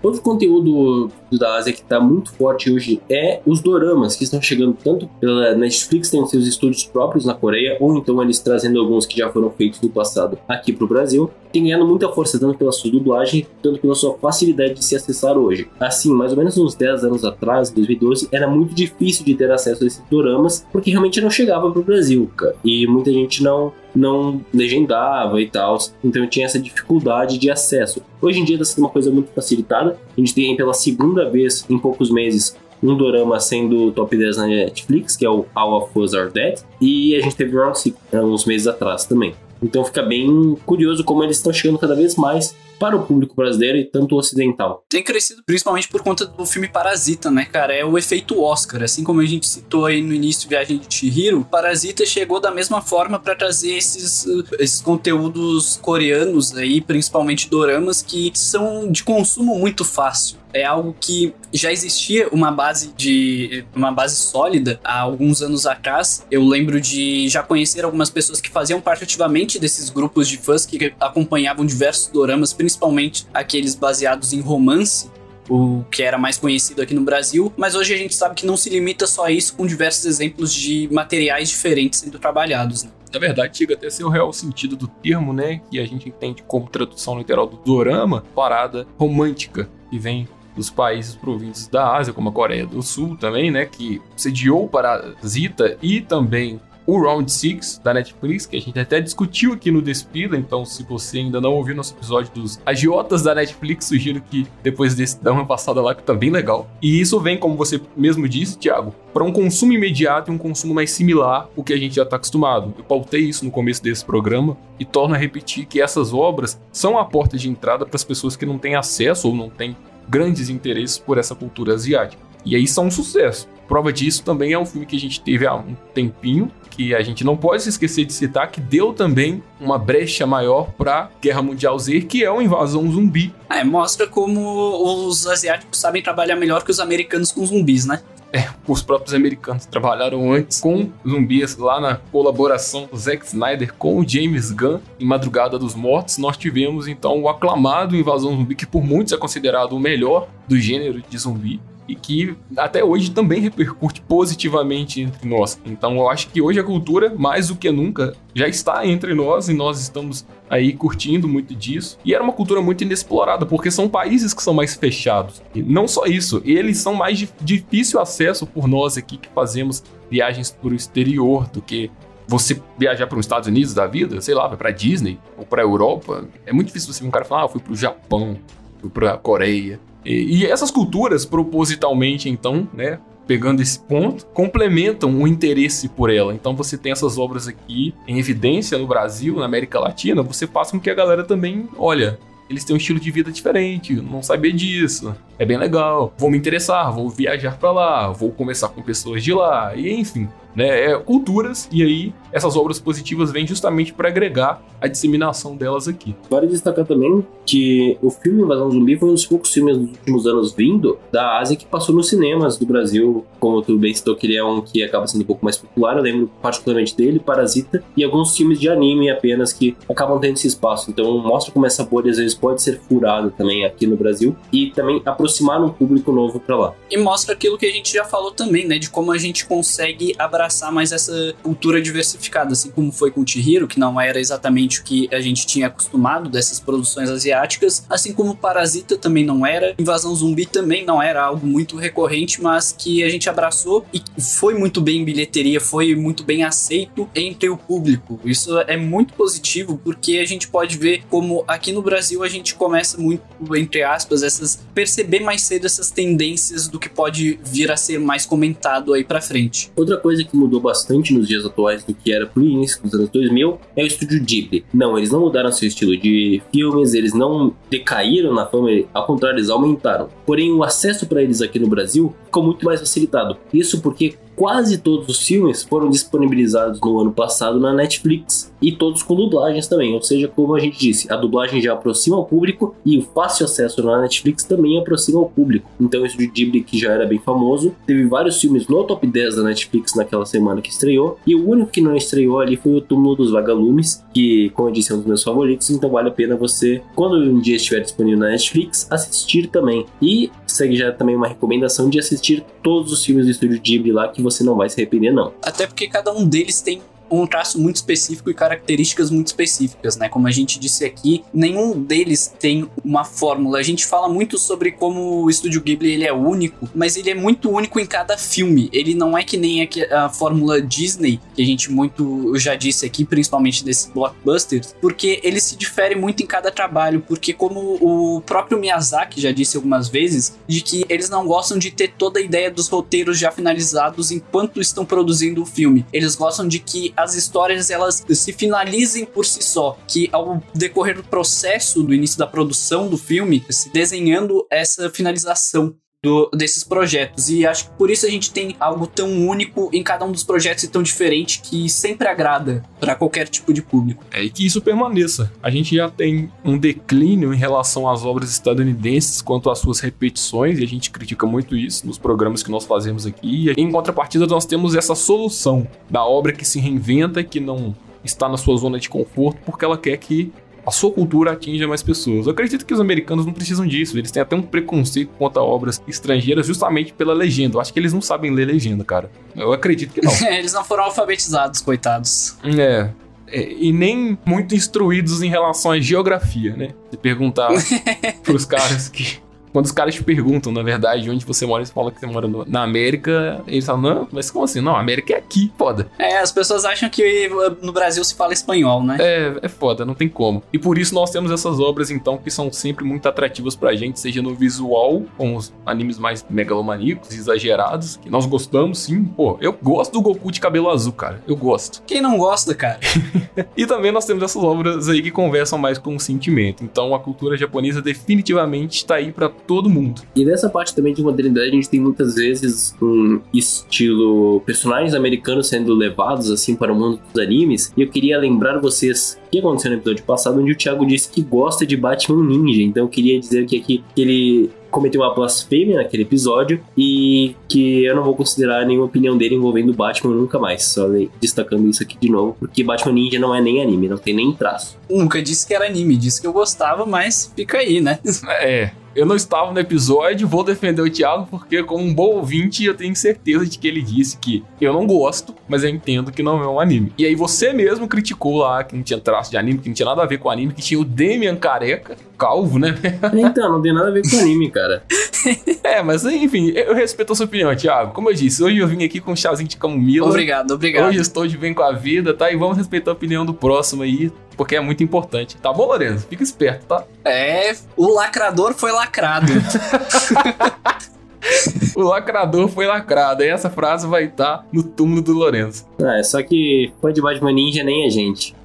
Outro 0.02 0.22
conteúdo 0.22 1.12
da 1.32 1.56
Ásia 1.56 1.74
que 1.74 1.82
está 1.82 2.00
muito 2.00 2.32
forte 2.32 2.72
hoje 2.72 3.02
é 3.10 3.42
os 3.46 3.60
doramas, 3.62 4.16
que 4.16 4.24
estão 4.24 4.42
chegando 4.42 4.78
tanto 4.82 5.10
pela 5.20 5.56
Netflix, 5.56 6.10
tem 6.10 6.26
seus 6.28 6.46
estúdios 6.46 6.84
próprios 6.86 7.26
na 7.26 7.34
Coreia, 7.34 7.78
ou 7.80 7.98
então 7.98 8.22
eles 8.22 8.40
trazendo 8.40 8.80
alguns 8.80 9.06
que 9.06 9.18
já 9.18 9.30
foram 9.30 9.50
feitos 9.50 9.82
no 9.82 9.90
passado 9.90 10.38
aqui 10.48 10.72
para 10.72 10.86
o 10.86 10.88
Brasil. 10.88 11.32
Tem 11.58 11.64
ganhando 11.64 11.88
muita 11.88 12.08
força 12.10 12.40
tanto 12.40 12.56
pela 12.56 12.72
sua 12.72 12.92
dublagem, 12.92 13.48
tanto 13.64 13.80
pela 13.80 13.96
sua 13.96 14.14
facilidade 14.20 14.76
de 14.76 14.86
se 14.86 14.96
acessar 14.96 15.36
hoje. 15.36 15.68
Assim, 15.80 16.14
mais 16.14 16.32
ou 16.32 16.38
menos 16.38 16.56
uns 16.56 16.76
10 16.76 17.04
anos 17.06 17.26
atrás, 17.26 17.72
2012, 17.72 18.30
era 18.32 18.48
muito 18.48 18.76
difícil 18.76 19.26
de 19.26 19.34
ter 19.34 19.50
acesso 19.50 19.84
a 19.84 19.88
esses 19.88 20.04
doramas, 20.08 20.64
porque 20.72 20.92
realmente 20.92 21.20
não 21.20 21.32
chegava 21.32 21.72
para 21.72 21.80
o 21.80 21.84
Brasil, 21.84 22.30
cara. 22.38 22.56
E 22.64 22.86
muita 22.86 23.12
gente 23.12 23.42
não 23.42 23.74
não 23.96 24.40
legendava 24.54 25.42
e 25.42 25.50
tal, 25.50 25.80
então 26.04 26.28
tinha 26.28 26.46
essa 26.46 26.60
dificuldade 26.60 27.40
de 27.40 27.50
acesso. 27.50 28.04
Hoje 28.22 28.40
em 28.40 28.46
dia 28.46 28.56
está 28.56 28.66
sendo 28.66 28.84
uma 28.84 28.92
coisa 28.92 29.10
muito 29.10 29.32
facilitada. 29.34 29.98
A 30.16 30.20
gente 30.20 30.36
tem 30.36 30.56
pela 30.56 30.76
segunda 30.76 31.28
vez 31.28 31.66
em 31.68 31.80
poucos 31.80 32.12
meses 32.12 32.56
um 32.84 32.96
dorama 32.96 33.40
sendo 33.40 33.92
top 33.94 34.16
10 34.16 34.38
na 34.38 34.46
Netflix, 34.46 35.18
que 35.18 35.26
é 35.26 35.30
o 35.32 35.46
All 35.56 35.74
of 35.82 35.98
Us 35.98 36.14
Are 36.14 36.30
Dead, 36.30 36.60
e 36.80 37.16
a 37.16 37.22
gente 37.22 37.36
teve 37.36 37.58
Round 37.58 37.80
6 37.80 37.96
uns 38.14 38.46
meses 38.46 38.68
atrás 38.68 39.06
também. 39.06 39.34
Então 39.62 39.84
fica 39.84 40.04
bem 40.04 40.58
curioso 40.66 41.04
como 41.04 41.24
eles 41.24 41.38
estão 41.38 41.54
chegando 41.54 41.80
cada 41.80 41.96
vez 41.96 42.16
mais 42.16 42.56
para 42.78 42.96
o 42.96 43.06
público 43.06 43.36
brasileiro 43.36 43.78
e 43.78 43.84
tanto 43.84 44.16
ocidental. 44.16 44.84
Tem 44.88 45.04
crescido 45.04 45.42
principalmente 45.46 45.88
por 45.88 46.02
conta 46.02 46.26
do 46.26 46.46
filme 46.46 46.68
Parasita, 46.68 47.30
né, 47.32 47.46
cara? 47.46 47.74
É 47.74 47.84
o 47.84 47.98
efeito 47.98 48.42
Oscar. 48.42 48.84
Assim 48.84 49.04
como 49.04 49.20
a 49.20 49.26
gente 49.26 49.48
citou 49.48 49.86
aí 49.86 50.02
no 50.02 50.14
início 50.14 50.48
Viagem 50.48 50.78
de 50.78 50.94
Chihiro, 50.94 51.46
Parasita 51.50 52.06
chegou 52.06 52.40
da 52.40 52.52
mesma 52.52 52.82
forma 52.82 53.20
para 53.20 53.36
trazer 53.36 53.76
esses, 53.76 54.26
uh, 54.26 54.46
esses 54.60 54.82
conteúdos 54.82 55.78
coreanos 55.82 56.56
aí, 56.56 56.80
principalmente 56.80 57.50
doramas, 57.50 58.02
que 58.02 58.32
são 58.36 58.92
de 58.92 59.04
consumo 59.04 59.58
muito 59.58 59.84
fácil 59.84 60.38
é 60.54 60.64
algo 60.64 60.96
que 61.00 61.34
já 61.54 61.72
existia 61.72 62.28
uma 62.30 62.52
base 62.52 62.94
de 62.96 63.66
uma 63.76 63.92
base 63.92 64.16
sólida 64.16 64.80
há 64.84 65.00
alguns 65.00 65.42
anos 65.42 65.66
atrás. 65.66 66.26
Eu 66.30 66.44
lembro 66.44 66.80
de 66.80 67.28
já 67.30 67.44
conhecer 67.44 67.84
algumas 67.84 68.10
pessoas 68.10 68.42
que 68.42 68.50
faziam 68.50 68.82
parte 68.82 69.04
ativamente 69.04 69.60
desses 69.60 69.90
grupos 69.90 70.28
de 70.28 70.38
fãs 70.38 70.66
que 70.66 70.94
acompanhavam 71.00 71.66
diversos 71.66 72.08
doramas, 72.08 72.54
principalmente 72.54 73.28
aqueles 73.34 73.76
baseados 73.76 74.34
em 74.34 74.42
romance, 74.42 75.10
o 75.50 75.84
que 75.92 76.04
era 76.04 76.18
mais 76.18 76.38
conhecido 76.38 76.82
aqui 76.82 76.94
no 76.94 77.02
Brasil, 77.02 77.54
mas 77.56 77.76
hoje 77.76 77.94
a 77.94 77.98
gente 77.98 78.16
sabe 78.16 78.36
que 78.36 78.46
não 78.46 78.58
se 78.58 78.70
limita 78.70 79.08
só 79.08 79.26
a 79.26 79.32
isso, 79.32 79.56
com 79.56 79.66
diversos 79.66 80.06
exemplos 80.06 80.54
de 80.54 80.90
materiais 80.92 81.50
diferentes 81.50 82.00
sendo 82.00 82.20
trabalhados. 82.20 82.84
Né? 82.84 82.92
Na 83.14 83.20
verdade, 83.20 83.58
chega 83.58 83.74
até 83.74 83.90
ser 83.90 84.04
o 84.04 84.10
real 84.10 84.32
sentido 84.34 84.76
do 84.76 84.88
termo, 84.88 85.32
né? 85.32 85.62
Que 85.72 85.80
a 85.80 85.86
gente 85.86 86.10
entende 86.10 86.44
como 86.46 86.68
tradução 86.68 87.18
literal 87.18 87.48
do 87.48 87.58
dorama, 87.58 88.26
parada 88.36 88.86
romântica, 88.98 89.70
que 89.90 89.98
vem 89.98 90.28
dos 90.58 90.70
países 90.70 91.16
provindos 91.16 91.68
da 91.68 91.96
Ásia, 91.96 92.12
como 92.12 92.30
a 92.30 92.32
Coreia 92.34 92.66
do 92.66 92.82
Sul 92.82 93.16
também, 93.16 93.52
né? 93.52 93.66
Que 93.66 94.02
sediou 94.16 94.68
Parasita 94.68 95.78
e 95.82 96.02
também 96.02 96.60
o 96.88 96.98
Round 97.02 97.30
6 97.30 97.82
da 97.84 97.94
Netflix, 97.94 98.46
que 98.46 98.56
a 98.56 98.62
gente 98.62 98.80
até 98.80 99.02
discutiu 99.02 99.52
aqui 99.52 99.70
no 99.70 99.82
Despila, 99.82 100.38
então 100.38 100.64
se 100.64 100.84
você 100.84 101.18
ainda 101.18 101.42
não 101.42 101.54
ouviu 101.54 101.76
nosso 101.76 101.94
episódio 101.94 102.32
dos 102.34 102.62
agiotas 102.66 103.24
da 103.24 103.36
Netflix, 103.36 103.86
sugiro 103.86 104.22
que 104.22 104.48
depois 104.64 104.96
desse 104.96 105.22
dá 105.22 105.34
uma 105.34 105.46
passada 105.46 105.82
lá 105.82 105.94
que 105.94 106.02
tá 106.02 106.14
bem 106.14 106.30
legal. 106.30 106.70
E 106.82 107.02
isso 107.02 107.20
vem, 107.20 107.38
como 107.38 107.58
você 107.58 107.82
mesmo 107.96 108.28
disse, 108.28 108.58
Thiago, 108.58 108.96
para 109.14 109.26
um 109.26 109.34
consumo 109.34 109.74
imediato 109.74 110.32
e 110.32 110.34
um 110.34 110.38
consumo 110.38 110.74
mais 110.74 110.92
similar 110.92 111.50
ao 111.58 111.64
que 111.64 111.74
a 111.74 111.78
gente 111.78 111.96
já 111.96 112.04
está 112.04 112.16
acostumado. 112.16 112.74
Eu 112.78 112.86
pautei 112.86 113.22
isso 113.22 113.44
no 113.44 113.52
começo 113.52 113.84
desse 113.84 114.06
programa 114.06 114.56
e 114.80 114.86
torno 114.86 115.14
a 115.14 115.18
repetir 115.18 115.66
que 115.66 115.82
essas 115.82 116.14
obras 116.14 116.58
são 116.72 116.98
a 116.98 117.04
porta 117.04 117.38
de 117.38 117.50
entrada 117.50 117.86
para 117.86 117.98
as 117.98 118.04
pessoas 118.06 118.38
que 118.38 118.46
não 118.46 118.58
têm 118.58 118.76
acesso 118.76 119.28
ou 119.28 119.36
não 119.36 119.50
têm 119.50 119.76
grandes 120.08 120.50
interesses 120.50 120.98
por 120.98 121.18
essa 121.18 121.36
cultura 121.36 121.74
asiática. 121.74 122.22
E 122.46 122.56
aí 122.56 122.68
são 122.68 122.86
um 122.86 122.92
sucesso. 122.92 123.48
Prova 123.68 123.92
disso 123.92 124.24
também 124.24 124.54
é 124.54 124.60
um 124.60 124.66
filme 124.66 124.86
que 124.86 124.96
a 124.96 125.00
gente 125.00 125.20
teve 125.20 125.46
há 125.46 125.54
um 125.54 125.76
tempinho, 125.94 126.50
que 126.70 126.96
a 126.96 127.02
gente 127.02 127.24
não 127.24 127.36
pode 127.36 127.64
se 127.64 127.70
esquecer 127.70 128.06
de 128.06 128.14
citar, 128.14 128.50
que 128.50 128.62
deu 128.62 128.94
também 128.94 129.44
uma 129.60 129.78
brecha 129.78 130.26
maior 130.26 130.72
para 130.72 131.10
Guerra 131.22 131.42
Mundial 131.42 131.78
Z, 131.78 132.02
que 132.02 132.24
é 132.24 132.32
uma 132.32 132.44
invasão 132.44 132.90
zumbi. 132.90 133.34
É, 133.50 133.64
mostra 133.64 134.08
como 134.08 135.08
os 135.08 135.28
asiáticos 135.28 135.78
sabem 135.80 136.02
trabalhar 136.02 136.38
melhor 136.38 136.64
que 136.64 136.72
os 136.72 136.80
americanos 136.80 137.32
com 137.32 137.46
zumbis, 137.46 137.86
né? 137.86 138.02
É, 138.34 138.50
os 138.68 138.82
próprios 138.82 139.14
americanos 139.14 139.66
trabalharam 139.66 140.32
antes 140.32 140.60
com 140.60 140.90
zumbis 141.08 141.56
lá 141.58 141.80
na 141.80 141.96
colaboração 141.96 142.88
do 142.92 142.98
Zack 142.98 143.26
Snyder 143.26 143.74
com 143.74 143.98
o 144.00 144.08
James 144.08 144.52
Gunn 144.52 144.80
em 145.00 145.06
Madrugada 145.06 145.58
dos 145.58 145.74
Mortos. 145.74 146.18
Nós 146.18 146.36
tivemos 146.36 146.88
então 146.88 147.22
o 147.22 147.30
aclamado 147.30 147.96
Invasão 147.96 148.36
Zumbi, 148.36 148.56
que 148.56 148.66
por 148.66 148.84
muitos 148.84 149.14
é 149.14 149.18
considerado 149.18 149.74
o 149.74 149.80
melhor 149.80 150.28
do 150.48 150.60
gênero 150.60 151.02
de 151.02 151.18
zumbi 151.18 151.60
e 151.88 151.96
que 151.96 152.36
até 152.58 152.84
hoje 152.84 153.12
também 153.12 153.40
repercute 153.40 154.02
positivamente 154.02 155.02
entre 155.02 155.28
nós. 155.28 155.60
Então 155.66 155.96
eu 155.96 156.10
acho 156.10 156.28
que 156.30 156.42
hoje 156.42 156.60
a 156.60 156.64
cultura, 156.64 157.14
mais 157.18 157.48
do 157.48 157.56
que 157.56 157.72
nunca, 157.72 158.14
já 158.34 158.48
está 158.48 158.86
entre 158.86 159.14
nós 159.14 159.48
e 159.48 159.54
nós 159.54 159.80
estamos 159.80 160.26
aí 160.50 160.74
curtindo 160.74 161.28
muito 161.28 161.54
disso. 161.56 161.98
E 162.04 162.14
era 162.14 162.24
uma 162.24 162.34
cultura 162.34 162.62
muito 162.62 162.84
inexplorada, 162.84 163.46
porque 163.46 163.70
são 163.72 163.88
países 163.88 164.34
que 164.34 164.42
são 164.42 164.54
mais 164.54 164.76
fechados. 164.76 165.42
E 165.54 165.62
não 165.62 165.88
só 165.88 166.06
isso, 166.06 166.42
eles 166.46 166.78
são 166.78 166.94
mais 166.94 167.28
difícil 167.42 168.00
acesso 168.00 168.46
por 168.46 168.68
nós 168.68 168.98
aqui 168.98 169.18
que 169.18 169.30
fazemos 169.30 169.84
viagens 170.10 170.52
para 170.52 170.70
o 170.70 170.76
exterior 170.76 171.48
do 171.50 171.62
que 171.62 171.92
você 172.28 172.62
viajar 172.78 173.08
para 173.08 173.18
os 173.18 173.26
Estados 173.26 173.48
Unidos 173.48 173.74
da 173.74 173.88
vida, 173.88 174.20
sei 174.20 174.36
lá, 174.36 174.50
para 174.50 174.72
Disney 174.72 175.18
ou 175.38 175.46
para 175.46 175.62
Europa. 175.62 176.28
É 176.46 176.52
muito 176.52 176.68
difícil 176.68 176.94
você 176.94 177.02
ver 177.02 177.08
um 177.08 177.12
cara 177.12 177.26
falar, 177.26 177.42
ah, 177.42 177.46
eu 177.46 177.50
fui 177.50 177.62
para 177.62 177.72
o 177.72 177.76
Japão, 177.76 178.38
fui 178.80 178.90
para 178.90 179.14
a 179.14 179.18
Coreia. 179.18 179.80
E, 180.04 180.40
e 180.40 180.46
essas 180.46 180.70
culturas, 180.70 181.26
propositalmente, 181.26 182.30
então, 182.30 182.68
né, 182.74 183.00
pegando 183.28 183.62
esse 183.62 183.78
ponto, 183.78 184.26
complementam 184.28 185.14
o 185.22 185.28
interesse 185.28 185.90
por 185.90 186.10
ela. 186.10 186.34
Então 186.34 186.56
você 186.56 186.78
tem 186.78 186.92
essas 186.92 187.18
obras 187.18 187.48
aqui 187.48 187.94
em 188.08 188.18
evidência 188.18 188.78
no 188.78 188.88
Brasil, 188.88 189.36
na 189.36 189.46
América 189.46 189.80
Latina, 189.80 190.24
você 190.24 190.48
faz 190.48 190.72
com 190.72 190.80
que 190.80 190.90
a 190.90 190.96
galera 190.96 191.24
também, 191.24 191.68
olha, 191.78 192.18
eles 192.50 192.64
têm 192.64 192.74
um 192.74 192.78
estilo 192.78 193.00
de 193.00 193.12
vida 193.12 193.32
diferente, 193.32 193.94
não 193.94 194.24
sabia 194.24 194.54
disso. 194.54 195.14
É 195.38 195.46
bem 195.46 195.58
legal. 195.58 196.14
Vou 196.18 196.32
me 196.32 196.38
interessar, 196.38 196.92
vou 196.94 197.10
viajar 197.10 197.58
para 197.58 197.72
lá, 197.72 198.08
vou 198.10 198.32
conversar 198.32 198.70
com 198.70 198.82
pessoas 198.82 199.22
de 199.24 199.34
lá, 199.34 199.76
e 199.76 199.92
enfim. 199.92 200.30
Né? 200.56 200.92
É 200.92 200.98
culturas, 200.98 201.68
e 201.72 201.84
aí 201.84 202.14
essas 202.32 202.56
obras 202.56 202.80
positivas 202.80 203.32
vêm 203.32 203.48
justamente 203.48 203.94
para 203.94 204.10
agregar 204.10 204.62
a 204.80 204.88
disseminação 204.88 205.56
delas 205.56 205.88
aqui. 205.88 206.16
Vale 206.30 206.48
destacar 206.48 206.86
também 206.86 207.26
que 207.46 207.98
o 208.02 208.12
filme 208.12 208.44
Invasão 208.44 208.70
Zumbi 208.70 208.98
foi 208.98 209.10
um 209.10 209.14
dos 209.14 209.26
poucos 209.26 209.52
filmes 209.52 209.78
dos 209.78 209.90
últimos 209.90 210.28
anos 210.28 210.54
vindo 210.54 211.00
da 211.12 211.40
Ásia 211.40 211.56
que 211.56 211.66
passou 211.66 211.96
nos 211.96 212.10
cinemas 212.10 212.58
do 212.58 212.66
Brasil. 212.66 213.26
Como 213.40 213.62
tu 213.62 213.78
bem 213.78 213.94
citou, 213.94 214.16
que 214.16 214.28
ele 214.28 214.36
é 214.36 214.44
um 214.44 214.62
que 214.62 214.84
acaba 214.84 215.08
sendo 215.08 215.22
um 215.22 215.26
pouco 215.26 215.44
mais 215.44 215.58
popular. 215.58 215.98
Eu 215.98 216.04
lembro 216.04 216.30
particularmente 216.42 216.96
dele, 216.96 217.20
Parasita, 217.20 217.84
e 217.96 218.04
alguns 218.04 218.36
filmes 218.36 218.60
de 218.60 218.70
anime 218.70 219.10
apenas 219.10 219.54
que 219.54 219.76
acabam 219.90 220.20
tendo 220.20 220.34
esse 220.34 220.48
espaço. 220.48 220.92
Então 220.92 221.18
mostra 221.20 221.52
como 221.52 221.66
essa 221.66 221.84
bolha 221.84 222.12
às 222.12 222.18
vezes 222.18 222.36
pode 222.36 222.62
ser 222.62 222.80
furada 222.82 223.32
também 223.32 223.66
aqui 223.66 223.88
no 223.88 223.96
Brasil 223.96 224.36
e 224.52 224.70
também 224.72 225.02
aproximar 225.06 225.64
um 225.64 225.70
público 225.70 226.12
novo 226.12 226.40
para 226.40 226.56
lá. 226.56 226.74
E 226.92 226.98
mostra 226.98 227.34
aquilo 227.34 227.58
que 227.58 227.66
a 227.66 227.72
gente 227.72 227.94
já 227.94 228.04
falou 228.04 228.32
também, 228.32 228.68
né? 228.68 228.78
De 228.78 228.90
como 228.90 229.12
a 229.12 229.18
gente 229.18 229.48
consegue 229.48 230.14
abraçar 230.20 230.47
mais 230.72 230.92
essa 230.92 231.34
cultura 231.44 231.82
diversificada, 231.82 232.54
assim 232.54 232.72
como 232.72 232.92
foi 232.92 233.12
com 233.12 233.22
o 233.22 233.28
Chihiro, 233.28 233.68
que 233.68 233.80
não 233.80 234.00
era 234.00 234.20
exatamente 234.20 234.82
o 234.82 234.84
que 234.84 235.10
a 235.14 235.20
gente 235.20 235.46
tinha 235.46 235.68
acostumado 235.68 236.30
dessas 236.30 236.60
produções 236.60 237.10
asiáticas, 237.10 237.86
assim 237.90 238.14
como 238.14 238.36
Parasita 238.36 238.98
também 238.98 239.26
não 239.26 239.46
era, 239.46 239.76
Invasão 239.80 240.14
Zumbi 240.16 240.46
também 240.46 240.86
não 240.86 241.02
era 241.02 241.24
algo 241.24 241.46
muito 241.46 241.78
recorrente, 241.78 242.42
mas 242.42 242.72
que 242.72 243.04
a 243.04 243.10
gente 243.10 243.30
abraçou 243.30 243.86
e 243.94 244.02
foi 244.22 244.54
muito 244.54 244.82
bem 244.82 245.02
em 245.02 245.06
bilheteria, 245.06 245.60
foi 245.60 245.96
muito 245.96 246.24
bem 246.24 246.44
aceito 246.44 247.10
entre 247.16 247.50
o 247.50 247.58
público. 247.58 248.20
Isso 248.26 248.58
é 248.60 248.78
muito 248.78 249.14
positivo 249.14 249.80
porque 249.84 250.18
a 250.18 250.26
gente 250.26 250.48
pode 250.48 250.78
ver 250.78 251.04
como 251.10 251.44
aqui 251.48 251.72
no 251.72 251.82
Brasil 251.82 252.24
a 252.24 252.28
gente 252.28 252.56
começa 252.56 252.98
muito, 252.98 253.24
entre 253.56 253.84
aspas, 253.84 254.24
essas 254.24 254.60
perceber 254.74 255.22
mais 255.22 255.42
cedo 255.42 255.66
essas 255.66 255.90
tendências 255.92 256.68
do 256.68 256.80
que 256.80 256.90
pode 256.90 257.40
vir 257.44 257.72
a 257.72 257.78
ser 257.78 258.00
mais 258.00 258.26
comentado 258.26 258.94
aí 258.94 259.04
para 259.04 259.22
frente. 259.22 259.72
Outra 259.76 259.98
coisa 259.98 260.24
que 260.28 260.38
mudou 260.38 260.60
bastante 260.60 261.14
nos 261.14 261.28
dias 261.28 261.46
atuais 261.46 261.84
do 261.84 261.94
que 261.94 262.12
era 262.12 262.26
pro 262.26 262.44
início 262.44 262.82
dos 262.84 262.94
anos 262.94 263.10
2000 263.10 263.60
é 263.76 263.84
o 263.84 263.88
estúdio 263.88 264.24
Ghibli. 264.24 264.66
Não, 264.74 264.98
eles 264.98 265.12
não 265.12 265.22
mudaram 265.22 265.52
seu 265.52 265.68
estilo 265.68 265.98
de 265.98 266.42
filmes, 266.52 266.94
eles 266.94 267.14
não 267.14 267.54
decaíram 267.70 268.34
na 268.34 268.46
fama, 268.46 268.70
ao 268.94 269.06
contrário, 269.06 269.38
eles 269.38 269.50
aumentaram. 269.50 270.10
Porém, 270.26 270.52
o 270.52 270.64
acesso 270.64 271.08
para 271.08 271.22
eles 271.22 271.42
aqui 271.42 271.60
no 271.60 271.68
Brasil 271.68 272.14
ficou 272.26 272.44
muito 272.44 272.66
mais 272.66 272.80
facilitado. 272.80 273.38
Isso 273.54 273.82
porque 273.82 274.16
quase 274.38 274.78
todos 274.78 275.10
os 275.10 275.26
filmes 275.26 275.64
foram 275.64 275.90
disponibilizados 275.90 276.80
no 276.80 277.00
ano 277.00 277.12
passado 277.12 277.60
na 277.60 277.74
Netflix 277.74 278.54
e 278.62 278.72
todos 278.72 279.02
com 279.02 279.16
dublagens 279.16 279.68
também. 279.68 279.94
Ou 279.94 280.02
seja, 280.02 280.28
como 280.28 280.56
a 280.56 280.60
gente 280.60 280.78
disse, 280.78 281.12
a 281.12 281.18
dublagem 281.18 281.60
já 281.60 281.74
aproxima 281.74 282.18
o 282.18 282.24
público 282.24 282.76
e 282.86 283.00
o 283.00 283.02
fácil 283.02 283.46
acesso 283.46 283.84
na 283.84 284.02
Netflix 284.02 284.44
também 284.44 284.80
aproxima 284.80 285.20
o 285.20 285.30
público. 285.30 285.70
Então, 285.82 286.06
esse 286.06 286.16
de 286.16 286.28
Ghibli 286.28 286.64
que 286.64 286.78
já 286.78 286.94
era 286.94 287.06
bem 287.06 287.20
famoso, 287.20 287.74
teve 287.86 288.06
vários 288.06 288.40
filmes 288.40 288.68
no 288.68 288.84
top 288.84 289.08
10 289.08 289.38
da 289.38 289.44
Netflix 289.44 289.96
naquela 289.96 290.26
semana 290.26 290.62
que 290.62 290.70
estreou, 290.70 291.18
e 291.26 291.36
o 291.36 291.50
único 291.50 291.72
que 291.72 291.82
não 291.82 291.96
estreou 291.96 292.40
ali 292.40 292.56
foi 292.56 292.76
o 292.76 292.82
Túmulo 292.82 293.16
dos 293.16 293.32
Vagalumes, 293.32 294.04
que, 294.14 294.50
como 294.52 294.70
eu 294.70 294.74
disse, 294.74 294.92
é 294.92 294.96
um 294.96 295.00
dos 295.00 295.08
meus 295.08 295.24
favoritos, 295.24 295.70
então 295.72 295.90
vale 295.90 296.10
a 296.10 296.12
pena 296.12 296.36
você, 296.36 296.82
quando 296.96 297.18
um 297.18 297.40
dia 297.40 297.56
estiver 297.56 297.80
disponível 297.80 298.20
na 298.20 298.30
Netflix, 298.30 298.88
assistir 298.92 299.48
também. 299.48 299.86
E 300.02 300.30
segue 300.58 300.76
já 300.76 300.92
também 300.92 301.16
uma 301.16 301.28
recomendação 301.28 301.90
de 301.90 302.00
assistir 302.00 302.44
todos 302.62 302.92
os 302.92 303.06
filmes 303.06 303.26
do 303.26 303.32
estúdio 303.32 303.62
Ghibli 303.62 303.92
lá 303.92 304.08
que 304.08 304.22
você 304.22 304.44
não 304.44 304.56
vai 304.56 304.70
se 304.70 304.80
arrepender, 304.80 305.12
não. 305.12 305.34
Até 305.42 305.68
porque 305.68 305.88
cada 305.88 306.12
um 306.12 306.28
deles 306.28 306.62
tem 306.62 306.82
um 307.10 307.26
traço 307.26 307.60
muito 307.60 307.78
específico 307.78 308.30
e 308.30 308.34
características 308.34 309.10
muito 309.10 309.28
específicas, 309.28 309.98
né? 309.98 310.10
Como 310.10 310.28
a 310.28 310.32
gente 310.32 310.60
disse 310.60 310.86
aqui, 310.86 311.24
nenhum 311.34 311.82
deles 311.82 312.34
tem 312.40 312.70
uma 312.84 313.04
fórmula. 313.04 313.60
A 313.60 313.64
gente 313.64 313.86
fala 313.86 314.10
muito 314.10 314.38
sobre 314.38 314.72
como 314.72 315.24
o 315.24 315.30
Estúdio 315.30 315.62
Ghibli 315.62 315.92
ele 315.92 316.06
é 316.06 316.14
único, 316.14 316.70
mas 316.76 316.96
ele 316.98 317.10
é 317.10 317.16
muito 317.16 317.50
único 317.50 317.80
em 317.80 317.86
cada 317.86 318.18
filme. 318.18 318.70
Ele 318.72 318.94
não 318.94 319.18
é 319.18 319.24
que 319.24 319.38
nem 319.38 319.64
a, 319.64 320.06
a 320.06 320.10
fórmula 320.10 320.62
Disney, 320.62 321.20
que 321.36 321.42
a 321.42 321.46
gente 321.46 321.72
muito 321.72 322.38
já 322.38 322.56
disse 322.56 322.86
aqui, 322.86 323.06
principalmente 323.06 323.64
desses 323.64 323.88
blockbusters, 323.92 324.76
porque 324.82 325.20
ele 325.24 325.40
se 325.40 325.56
difere 325.56 325.96
muito 325.96 326.24
em 326.24 326.26
cada 326.26 326.52
trabalho, 326.52 327.04
porque 327.08 327.34
como 327.34 327.78
o 327.82 328.22
próprio 328.22 328.60
Miyazaki 328.60 329.22
já 329.22 329.32
disse 329.32 329.58
algumas 329.58 329.88
vezes, 329.88 330.38
de 330.48 330.62
que 330.62 330.86
eles 330.90 331.10
não 331.10 331.26
gostam 331.26 331.58
de 331.58 331.72
ter 331.72 331.94
toda 331.98 332.20
a 332.20 332.22
ideia 332.22 332.52
dos 332.52 332.68
roteiros 332.68 333.18
já 333.18 333.32
finalizados 333.32 334.12
enquanto 334.12 334.62
estão 334.62 334.86
produzindo 334.86 335.42
o 335.42 335.46
filme. 335.46 335.86
Eles 335.92 336.16
gostam 336.16 336.48
de 336.48 336.60
que 336.60 336.94
as 336.98 337.14
histórias 337.14 337.70
elas 337.70 338.04
se 338.10 338.34
finalizem 338.34 339.06
por 339.06 339.26
si 339.26 339.44
só, 339.44 339.78
que 339.88 340.10
ao 340.12 340.42
decorrer 340.54 340.96
do 340.96 341.04
processo 341.04 341.84
do 341.84 341.94
início 341.94 342.18
da 342.18 342.26
produção 342.26 342.90
do 342.90 342.98
filme, 342.98 343.46
se 343.50 343.70
desenhando 343.70 344.46
essa 344.52 344.90
finalização 344.90 345.76
do, 346.08 346.30
desses 346.34 346.64
projetos. 346.64 347.30
E 347.30 347.46
acho 347.46 347.66
que 347.66 347.72
por 347.72 347.90
isso 347.90 348.06
a 348.06 348.10
gente 348.10 348.32
tem 348.32 348.56
algo 348.60 348.88
tão 348.88 349.28
único 349.28 349.70
em 349.74 349.84
cada 349.84 350.06
um 350.06 350.12
dos 350.12 350.24
projetos 350.24 350.64
e 350.64 350.68
tão 350.70 350.82
diferente 350.82 351.42
que 351.42 351.70
sempre 351.70 352.08
agrada 352.08 352.64
para 352.80 352.96
qualquer 352.96 353.28
tipo 353.28 353.52
de 353.52 353.62
público. 353.62 354.06
É 354.12 354.24
e 354.24 354.30
que 354.30 354.46
isso 354.46 354.62
permaneça. 354.62 355.32
A 355.44 355.50
gente 355.50 355.76
já 355.76 355.90
tem 355.90 356.32
um 356.46 356.58
declínio 356.58 357.34
em 357.34 357.38
relação 357.38 357.90
às 357.90 358.06
obras 358.06 358.32
estadunidenses 358.32 359.22
quanto 359.22 359.50
às 359.50 359.60
suas 359.60 359.80
repetições, 359.80 360.60
e 360.60 360.64
a 360.64 360.68
gente 360.68 360.90
critica 360.90 361.26
muito 361.26 361.56
isso 361.56 361.86
nos 361.86 361.98
programas 361.98 362.42
que 362.42 362.50
nós 362.50 362.66
fazemos 362.66 363.06
aqui. 363.06 363.50
E 363.50 363.62
em 363.62 363.72
contrapartida, 363.72 364.26
nós 364.26 364.46
temos 364.46 364.76
essa 364.76 364.96
solução 364.96 365.68
da 365.90 366.06
obra 366.06 366.32
que 366.32 366.46
se 366.46 366.60
reinventa, 366.60 367.24
que 367.24 367.40
não 367.40 367.76
está 368.04 368.30
na 368.30 368.38
sua 368.38 368.56
zona 368.56 368.80
de 368.80 368.88
conforto, 368.88 369.40
porque 369.46 369.66
ela 369.66 369.78
quer 369.78 369.98
que 369.98 370.32
a 370.68 370.72
sua 370.72 370.92
cultura 370.92 371.32
atinja 371.32 371.66
mais 371.66 371.82
pessoas. 371.82 372.26
Eu 372.26 372.34
acredito 372.34 372.66
que 372.66 372.74
os 372.74 372.80
americanos 372.82 373.26
não 373.26 373.32
precisam 373.32 373.66
disso, 373.66 373.98
eles 373.98 374.12
têm 374.12 374.22
até 374.22 374.36
um 374.36 374.42
preconceito 374.42 375.10
contra 375.18 375.42
obras 375.42 375.82
estrangeiras 375.88 376.46
justamente 376.46 376.92
pela 376.92 377.14
legenda. 377.14 377.56
Eu 377.56 377.62
acho 377.62 377.72
que 377.72 377.80
eles 377.80 377.94
não 377.94 378.02
sabem 378.02 378.32
ler 378.32 378.46
legenda, 378.46 378.84
cara. 378.84 379.10
Eu 379.34 379.54
acredito 379.54 379.94
que 379.94 380.02
não. 380.02 380.12
eles 380.30 380.52
não 380.52 380.66
foram 380.66 380.84
alfabetizados, 380.84 381.62
coitados. 381.62 382.36
É, 382.44 382.90
é, 383.28 383.54
e 383.54 383.72
nem 383.72 384.18
muito 384.26 384.54
instruídos 384.56 385.22
em 385.22 385.30
relação 385.30 385.72
à 385.72 385.80
geografia, 385.80 386.54
né? 386.58 386.72
Se 386.92 386.98
perguntar 386.98 387.50
pros 388.24 388.44
caras 388.44 388.90
que 388.90 389.20
quando 389.52 389.66
os 389.66 389.72
caras 389.72 389.96
te 389.96 390.04
perguntam, 390.04 390.52
na 390.52 390.62
verdade, 390.62 391.10
onde 391.10 391.26
você 391.26 391.46
mora, 391.46 391.66
você 391.66 391.74
fala 391.74 391.92
que 391.92 392.00
você 392.00 392.06
mora 392.06 392.28
na 392.48 392.64
América, 392.64 393.42
eles 393.48 393.66
falam, 393.66 393.82
não, 393.82 394.08
mas 394.12 394.30
como 394.30 394.46
assim? 394.46 394.62
Não, 394.62 394.76
a 394.76 394.80
América 394.80 395.14
é 395.14 395.18
aqui, 395.18 395.52
foda. 395.58 395.88
É, 395.98 396.18
as 396.18 396.32
pessoas 396.32 396.66
acham 396.66 396.90
que 396.90 397.28
uh, 397.28 397.58
no 397.62 397.72
Brasil 397.72 398.04
se 398.04 398.16
fala 398.16 398.34
espanhol, 398.34 398.84
né? 398.84 398.98
É, 399.00 399.40
é 399.42 399.48
foda, 399.48 399.86
não 399.86 399.94
tem 399.94 400.08
como. 400.08 400.44
E 400.52 400.60
por 400.60 400.78
isso 400.78 400.94
nós 400.94 401.12
temos 401.12 401.32
essas 401.32 401.60
obras, 401.60 401.90
então, 401.92 402.18
que 402.18 402.30
são 402.30 402.52
sempre 402.52 402.86
muito 402.86 403.08
atrativas 403.08 403.56
pra 403.56 403.76
gente, 403.76 404.00
seja 404.00 404.22
no 404.22 404.34
visual, 404.34 405.04
com 405.18 405.36
os 405.36 405.54
animes 405.66 405.98
mais 405.98 406.26
megalomaníacos, 406.30 407.14
exagerados, 407.14 407.98
que 407.98 408.10
nós 408.10 408.26
gostamos, 408.26 408.80
sim. 408.80 409.04
Pô, 409.04 409.38
eu 409.42 409.54
gosto 409.62 409.94
do 409.94 410.02
Goku 410.02 410.32
de 410.32 410.40
cabelo 410.40 410.70
azul, 410.70 410.94
cara. 410.94 411.22
Eu 411.28 411.36
gosto. 411.36 411.82
Quem 411.86 412.02
não 412.02 412.18
gosta, 412.18 412.54
cara? 412.54 412.80
e 413.56 413.66
também 413.66 413.92
nós 413.92 414.06
temos 414.06 414.24
essas 414.24 414.44
obras 414.44 414.90
aí 414.90 415.02
que 415.02 415.12
conversam 415.12 415.58
mais 415.58 415.78
com 415.78 415.96
o 415.96 416.00
sentimento. 416.00 416.64
Então 416.64 416.94
a 416.94 417.00
cultura 417.00 417.38
japonesa 417.38 417.82
definitivamente 417.82 418.78
está 418.78 418.96
aí 418.96 419.12
para 419.12 419.30
todo 419.46 419.70
mundo. 419.70 420.02
E 420.16 420.26
nessa 420.26 420.50
parte 420.50 420.76
também 420.76 420.94
de 420.94 421.04
modernidade, 421.04 421.50
a 421.50 421.52
gente 421.52 421.70
tem 421.70 421.80
muitas 421.80 422.16
vezes 422.16 422.76
um 422.82 423.20
estilo 423.34 424.42
personagens 424.46 424.94
americanos 424.94 425.48
sendo 425.48 425.74
levados 425.74 426.32
assim 426.32 426.56
para 426.56 426.72
o 426.72 426.76
mundo 426.76 427.00
dos 427.14 427.22
animes. 427.22 427.72
E 427.76 427.82
eu 427.82 427.90
queria 427.90 428.18
lembrar 428.18 428.60
vocês 428.60 429.20
o 429.28 429.30
que 429.30 429.40
aconteceu 429.40 429.72
no 429.72 429.78
episódio 429.78 430.04
passado, 430.04 430.40
onde 430.40 430.52
o 430.52 430.58
Thiago 430.58 430.86
disse 430.86 431.10
que 431.10 431.22
gosta 431.22 431.66
de 431.66 431.76
Batman 431.76 432.24
Ninja. 432.24 432.62
Então 432.62 432.84
eu 432.84 432.90
queria 432.90 433.20
dizer 433.20 433.46
que 433.46 433.58
aqui 433.58 433.84
que 433.94 434.02
ele 434.02 434.50
cometeu 434.70 435.02
uma 435.02 435.14
blasfêmia 435.14 435.78
naquele 435.78 436.04
episódio 436.04 436.62
e 436.78 437.36
que 437.48 437.86
eu 437.86 437.96
não 437.96 438.04
vou 438.04 438.16
considerar 438.16 438.66
nenhuma 438.66 438.86
opinião 438.86 439.18
dele 439.18 439.36
envolvendo 439.36 439.74
Batman 439.74 440.14
nunca 440.14 440.38
mais. 440.38 440.64
Só 440.66 440.88
destacando 441.20 441.68
isso 441.68 441.84
aqui 441.84 441.98
de 442.00 442.10
novo, 442.10 442.36
porque 442.40 442.64
Batman 442.64 442.94
Ninja 442.94 443.20
não 443.20 443.34
é 443.34 443.42
nem 443.42 443.62
anime, 443.62 443.88
não 443.88 443.98
tem 443.98 444.14
nem 444.14 444.34
traço. 444.34 444.78
Nunca 444.90 445.22
disse 445.22 445.48
que 445.48 445.54
era 445.54 445.66
anime, 445.66 445.98
disse 445.98 446.22
que 446.22 446.28
eu 446.28 446.34
gostava, 446.34 446.86
mas 446.86 447.32
fica 447.36 447.58
aí, 447.58 447.82
né? 447.82 448.00
É, 448.40 448.72
eu 448.98 449.06
não 449.06 449.16
estava 449.16 449.54
no 449.54 449.60
episódio, 449.60 450.28
vou 450.28 450.44
defender 450.44 450.82
o 450.82 450.90
Thiago, 450.90 451.28
porque 451.30 451.62
como 451.62 451.84
um 451.84 451.94
bom 451.94 452.16
ouvinte, 452.16 452.66
eu 452.66 452.74
tenho 452.74 452.96
certeza 452.96 453.46
de 453.46 453.60
que 453.60 453.68
ele 453.68 453.84
disse 453.84 454.18
que 454.18 454.44
eu 454.60 454.74
não 454.74 454.88
gosto, 454.88 455.36
mas 455.48 455.64
eu 455.64 455.70
entendo 455.70 456.12
que 456.12 456.24
não 456.24 456.42
é 456.42 456.48
um 456.48 456.60
anime. 456.60 456.92
E 456.98 457.06
aí 457.06 457.14
você 457.14 457.54
mesmo 457.54 457.88
criticou 457.88 458.38
lá 458.38 458.64
que 458.64 458.76
não 458.76 458.82
tinha 458.82 459.00
traço 459.00 459.30
de 459.30 459.38
anime, 459.38 459.60
que 459.60 459.70
não 459.70 459.76
tinha 459.76 459.86
nada 459.86 460.02
a 460.02 460.08
ver 460.08 460.18
com 460.18 460.32
anime, 460.32 460.52
que 460.52 460.64
tinha 460.64 460.80
o 460.80 460.84
Demian 460.84 461.36
careca, 461.36 461.96
calvo, 462.18 462.60
né? 462.60 462.76
Então, 463.14 463.52
não 463.52 463.62
tem 463.62 463.74
nada 463.74 463.90
a 463.90 463.92
ver 463.92 464.02
com 464.10 464.20
anime, 464.20 464.50
cara. 464.50 464.84
é, 465.64 465.82
mas 465.82 466.04
enfim, 466.06 466.52
eu 466.56 466.74
respeito 466.74 467.14
a 467.14 467.16
sua 467.16 467.26
opinião, 467.26 467.56
Thiago. 467.56 467.94
Como 467.94 468.10
eu 468.10 468.14
disse, 468.14 468.44
hoje 468.44 468.58
eu 468.58 468.68
vim 468.68 468.84
aqui 468.84 469.00
com 469.00 469.12
um 469.12 469.16
chazinho 469.16 469.48
de 469.48 469.58
camomila. 469.58 470.08
Obrigado, 470.08 470.52
obrigado. 470.52 470.90
Hoje 470.90 471.00
estou 471.00 471.28
de 471.28 471.38
bem 471.38 471.54
com 471.54 471.64
a 471.64 471.72
vida, 471.72 472.14
tá? 472.14 472.32
E 472.32 472.36
vamos 472.36 472.58
respeitar 472.58 472.92
a 472.92 472.94
opinião 472.94 473.26
do 473.26 473.34
próximo 473.34 473.84
aí, 473.84 474.12
porque 474.36 474.56
é 474.56 474.60
muito 474.60 474.84
importante. 474.84 475.38
Tá 475.38 475.52
bom, 475.52 475.68
Lorenzo? 475.68 476.06
Fica 476.08 476.24
esperto, 476.24 476.66
tá? 476.66 476.84
É, 477.04 477.56
o 477.76 477.94
lacrador 477.94 478.54
foi 478.54 478.72
lacrado. 478.72 479.32
o 481.76 481.82
lacrador 481.82 482.48
foi 482.48 482.66
lacrado. 482.66 483.24
E 483.24 483.28
essa 483.28 483.50
frase 483.50 483.88
vai 483.88 484.06
estar 484.06 484.46
no 484.52 484.64
túmulo 484.64 485.02
do 485.02 485.14
Lorenzo. 485.14 485.66
É, 485.80 486.04
só 486.04 486.22
que 486.22 486.72
fã 486.82 486.92
de 486.92 487.02
Batman 487.02 487.34
Ninja 487.34 487.64
nem 487.64 487.86
a 487.86 487.90
gente. 487.90 488.36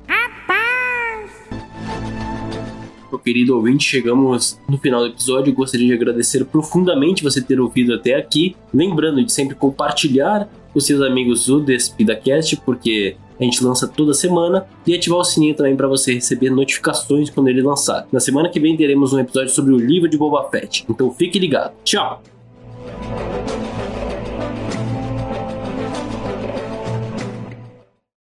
Meu 3.13 3.19
querido 3.19 3.55
ouvinte, 3.55 3.85
chegamos 3.85 4.59
no 4.69 4.79
final 4.79 5.03
do 5.03 5.09
episódio. 5.09 5.55
Gostaria 5.55 5.87
de 5.87 5.93
agradecer 5.93 6.45
profundamente 6.47 7.23
você 7.23 7.43
ter 7.43 7.61
ouvido 7.61 7.95
até 7.95 8.15
aqui. 8.15 8.57
Lembrando 8.73 9.23
de 9.23 9.31
sempre 9.31 9.55
compartilhar 9.55 10.49
com 10.73 10.81
seus 10.81 11.03
amigos 11.03 11.49
o 11.49 11.61
DespidaCast, 11.61 12.57
porque 12.65 13.17
a 13.39 13.45
gente 13.45 13.63
lança 13.63 13.87
toda 13.87 14.15
semana, 14.15 14.67
e 14.87 14.95
ativar 14.95 15.19
o 15.19 15.25
sininho 15.25 15.55
também 15.55 15.77
para 15.77 15.89
você 15.89 16.15
receber 16.15 16.49
notificações 16.51 17.29
quando 17.29 17.49
ele 17.49 17.61
lançar. 17.61 18.07
Na 18.11 18.21
semana 18.21 18.49
que 18.49 18.61
vem 18.61 18.77
teremos 18.77 19.13
um 19.13 19.19
episódio 19.19 19.51
sobre 19.51 19.75
o 19.75 19.79
livro 19.79 20.09
de 20.09 20.17
Boba 20.17 20.49
Fett, 20.49 20.85
então 20.89 21.13
fique 21.13 21.39
ligado. 21.39 21.75
Tchau! 21.85 22.23